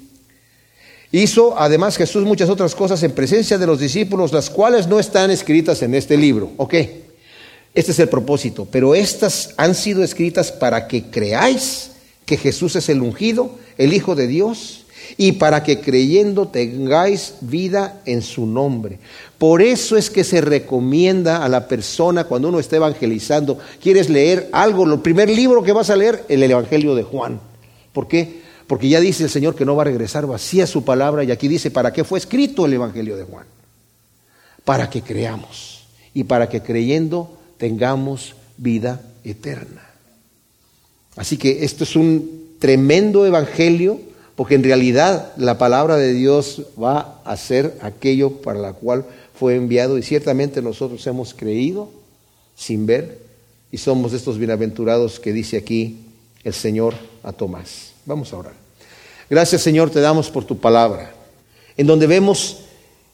hizo 1.11 1.57
además 1.57 1.97
Jesús 1.97 2.23
muchas 2.23 2.49
otras 2.49 2.75
cosas 2.75 3.01
en 3.03 3.11
presencia 3.11 3.57
de 3.57 3.67
los 3.67 3.79
discípulos, 3.79 4.33
las 4.33 4.49
cuales 4.49 4.87
no 4.87 4.99
están 4.99 5.31
escritas 5.31 5.81
en 5.81 5.95
este 5.95 6.17
libro. 6.17 6.51
¿Ok? 6.57 6.73
Este 7.73 7.91
es 7.91 7.99
el 7.99 8.09
propósito, 8.09 8.67
pero 8.69 8.95
estas 8.95 9.53
han 9.57 9.75
sido 9.75 10.03
escritas 10.03 10.51
para 10.51 10.87
que 10.87 11.11
creáis 11.11 11.91
que 12.25 12.35
Jesús 12.35 12.75
es 12.75 12.89
el 12.89 13.01
ungido, 13.01 13.51
el 13.77 13.93
Hijo 13.93 14.15
de 14.15 14.25
Dios, 14.27 14.85
y 15.15 15.33
para 15.33 15.63
que 15.63 15.79
creyendo 15.79 16.47
tengáis 16.47 17.35
vida 17.41 18.01
en 18.05 18.21
su 18.21 18.45
nombre. 18.45 18.99
Por 19.37 19.61
eso 19.61 19.95
es 19.95 20.09
que 20.09 20.23
se 20.23 20.41
recomienda 20.41 21.43
a 21.45 21.49
la 21.49 21.67
persona 21.67 22.23
cuando 22.23 22.49
uno 22.49 22.59
está 22.59 22.77
evangelizando, 22.77 23.59
quieres 23.81 24.09
leer 24.09 24.49
algo, 24.51 24.91
el 24.91 24.99
primer 24.99 25.29
libro 25.29 25.63
que 25.63 25.71
vas 25.71 25.89
a 25.89 25.95
leer, 25.95 26.25
el 26.27 26.43
Evangelio 26.43 26.95
de 26.95 27.03
Juan. 27.03 27.39
¿Por 27.93 28.07
qué? 28.07 28.41
Porque 28.67 28.89
ya 28.89 28.99
dice 28.99 29.23
el 29.23 29.29
Señor 29.29 29.55
que 29.55 29.65
no 29.65 29.75
va 29.75 29.83
a 29.83 29.85
regresar 29.85 30.27
vacía 30.27 30.67
su 30.67 30.83
palabra 30.83 31.23
y 31.23 31.31
aquí 31.31 31.47
dice, 31.47 31.71
¿para 31.71 31.93
qué 31.93 32.03
fue 32.03 32.19
escrito 32.19 32.65
el 32.65 32.73
Evangelio 32.73 33.15
de 33.15 33.23
Juan? 33.23 33.45
Para 34.65 34.89
que 34.89 35.01
creamos 35.01 35.85
y 36.13 36.25
para 36.25 36.49
que 36.49 36.61
creyendo 36.61 37.37
tengamos 37.57 38.35
vida 38.57 39.01
eterna. 39.23 39.83
Así 41.15 41.37
que 41.37 41.63
esto 41.63 41.83
es 41.83 41.95
un 41.95 42.55
tremendo 42.59 43.25
evangelio, 43.25 43.99
porque 44.35 44.55
en 44.55 44.63
realidad 44.63 45.33
la 45.37 45.57
palabra 45.57 45.97
de 45.97 46.13
Dios 46.13 46.63
va 46.81 47.21
a 47.23 47.35
ser 47.37 47.77
aquello 47.81 48.41
para 48.41 48.59
la 48.59 48.73
cual 48.73 49.05
fue 49.33 49.55
enviado 49.55 49.97
y 49.97 50.03
ciertamente 50.03 50.61
nosotros 50.61 51.05
hemos 51.07 51.33
creído 51.33 51.89
sin 52.55 52.85
ver 52.85 53.19
y 53.71 53.77
somos 53.77 54.13
estos 54.13 54.37
bienaventurados 54.37 55.19
que 55.19 55.33
dice 55.33 55.57
aquí 55.57 55.99
el 56.43 56.53
Señor 56.53 56.93
a 57.23 57.33
Tomás. 57.33 57.96
Vamos 58.07 58.31
a 58.31 58.37
orar. 58.37 58.53
Gracias 59.29 59.61
Señor, 59.61 59.89
te 59.89 59.99
damos 59.99 60.31
por 60.31 60.45
tu 60.45 60.57
palabra, 60.57 61.13
en 61.75 61.87
donde 61.87 62.07
vemos 62.07 62.61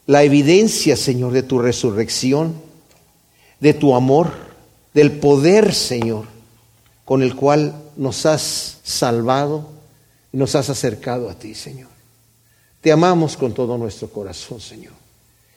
la 0.06 0.22
evidencia, 0.22 0.96
Señor, 0.96 1.34
de 1.34 1.41
tu 1.41 1.58
resurrección, 1.58 2.54
de 3.60 3.74
tu 3.74 3.96
amor, 3.96 4.32
del 4.94 5.14
poder, 5.14 5.74
Señor, 5.74 6.26
con 7.06 7.24
el 7.24 7.36
cual 7.36 7.74
nos 7.98 8.28
has 8.28 8.82
salvado 8.84 9.68
y 10.32 10.38
nos 10.38 10.54
has 10.54 10.70
acercado 10.70 11.28
a 11.28 11.39
ti, 11.39 11.56
Señor. 11.56 11.89
Te 12.80 12.91
amamos 12.91 13.36
con 13.36 13.52
todo 13.52 13.80
nuestro 13.80 14.10
corazón, 14.10 14.62
Señor. 14.62 14.94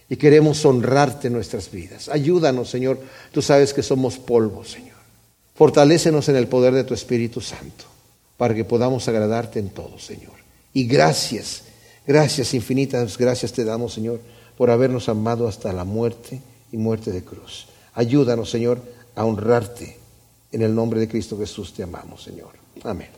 Y 0.09 0.17
queremos 0.17 0.65
honrarte 0.65 1.27
en 1.27 1.35
nuestras 1.35 1.71
vidas. 1.71 2.09
Ayúdanos, 2.09 2.71
Señor. 2.71 3.01
Tú 3.33 3.43
sabes 3.43 3.75
que 3.75 3.83
somos 3.83 4.17
polvo, 4.17 4.65
Señor. 4.65 4.97
Fortalécenos 5.55 6.27
en 6.31 6.37
el 6.37 6.49
poder 6.49 6.73
de 6.73 6.85
tu 6.85 6.95
Espíritu 6.95 7.43
Santo 7.43 7.96
para 8.37 8.55
que 8.55 8.65
podamos 8.65 9.09
agradarte 9.09 9.59
en 9.59 9.71
todo, 9.71 9.99
Señor. 9.99 10.35
Y 10.73 10.85
gracias, 10.85 11.63
gracias 12.07 12.55
infinitas, 12.55 13.17
gracias 13.17 13.53
te 13.53 13.65
damos, 13.65 13.95
Señor, 13.95 14.21
por 14.57 14.71
habernos 14.71 15.09
amado 15.09 15.49
hasta 15.49 15.73
la 15.73 15.85
muerte 15.85 16.41
y 16.73 16.77
muerte 16.77 17.13
de 17.13 17.23
cruz. 17.23 17.67
Ayúdanos, 17.95 18.51
Señor, 18.51 18.81
a 19.15 19.25
honrarte. 19.25 19.99
En 20.53 20.63
el 20.63 20.75
nombre 20.75 21.01
de 21.01 21.09
Cristo 21.09 21.37
Jesús 21.39 21.73
te 21.73 21.83
amamos, 21.83 22.23
Señor. 22.23 22.51
Amén. 22.85 23.17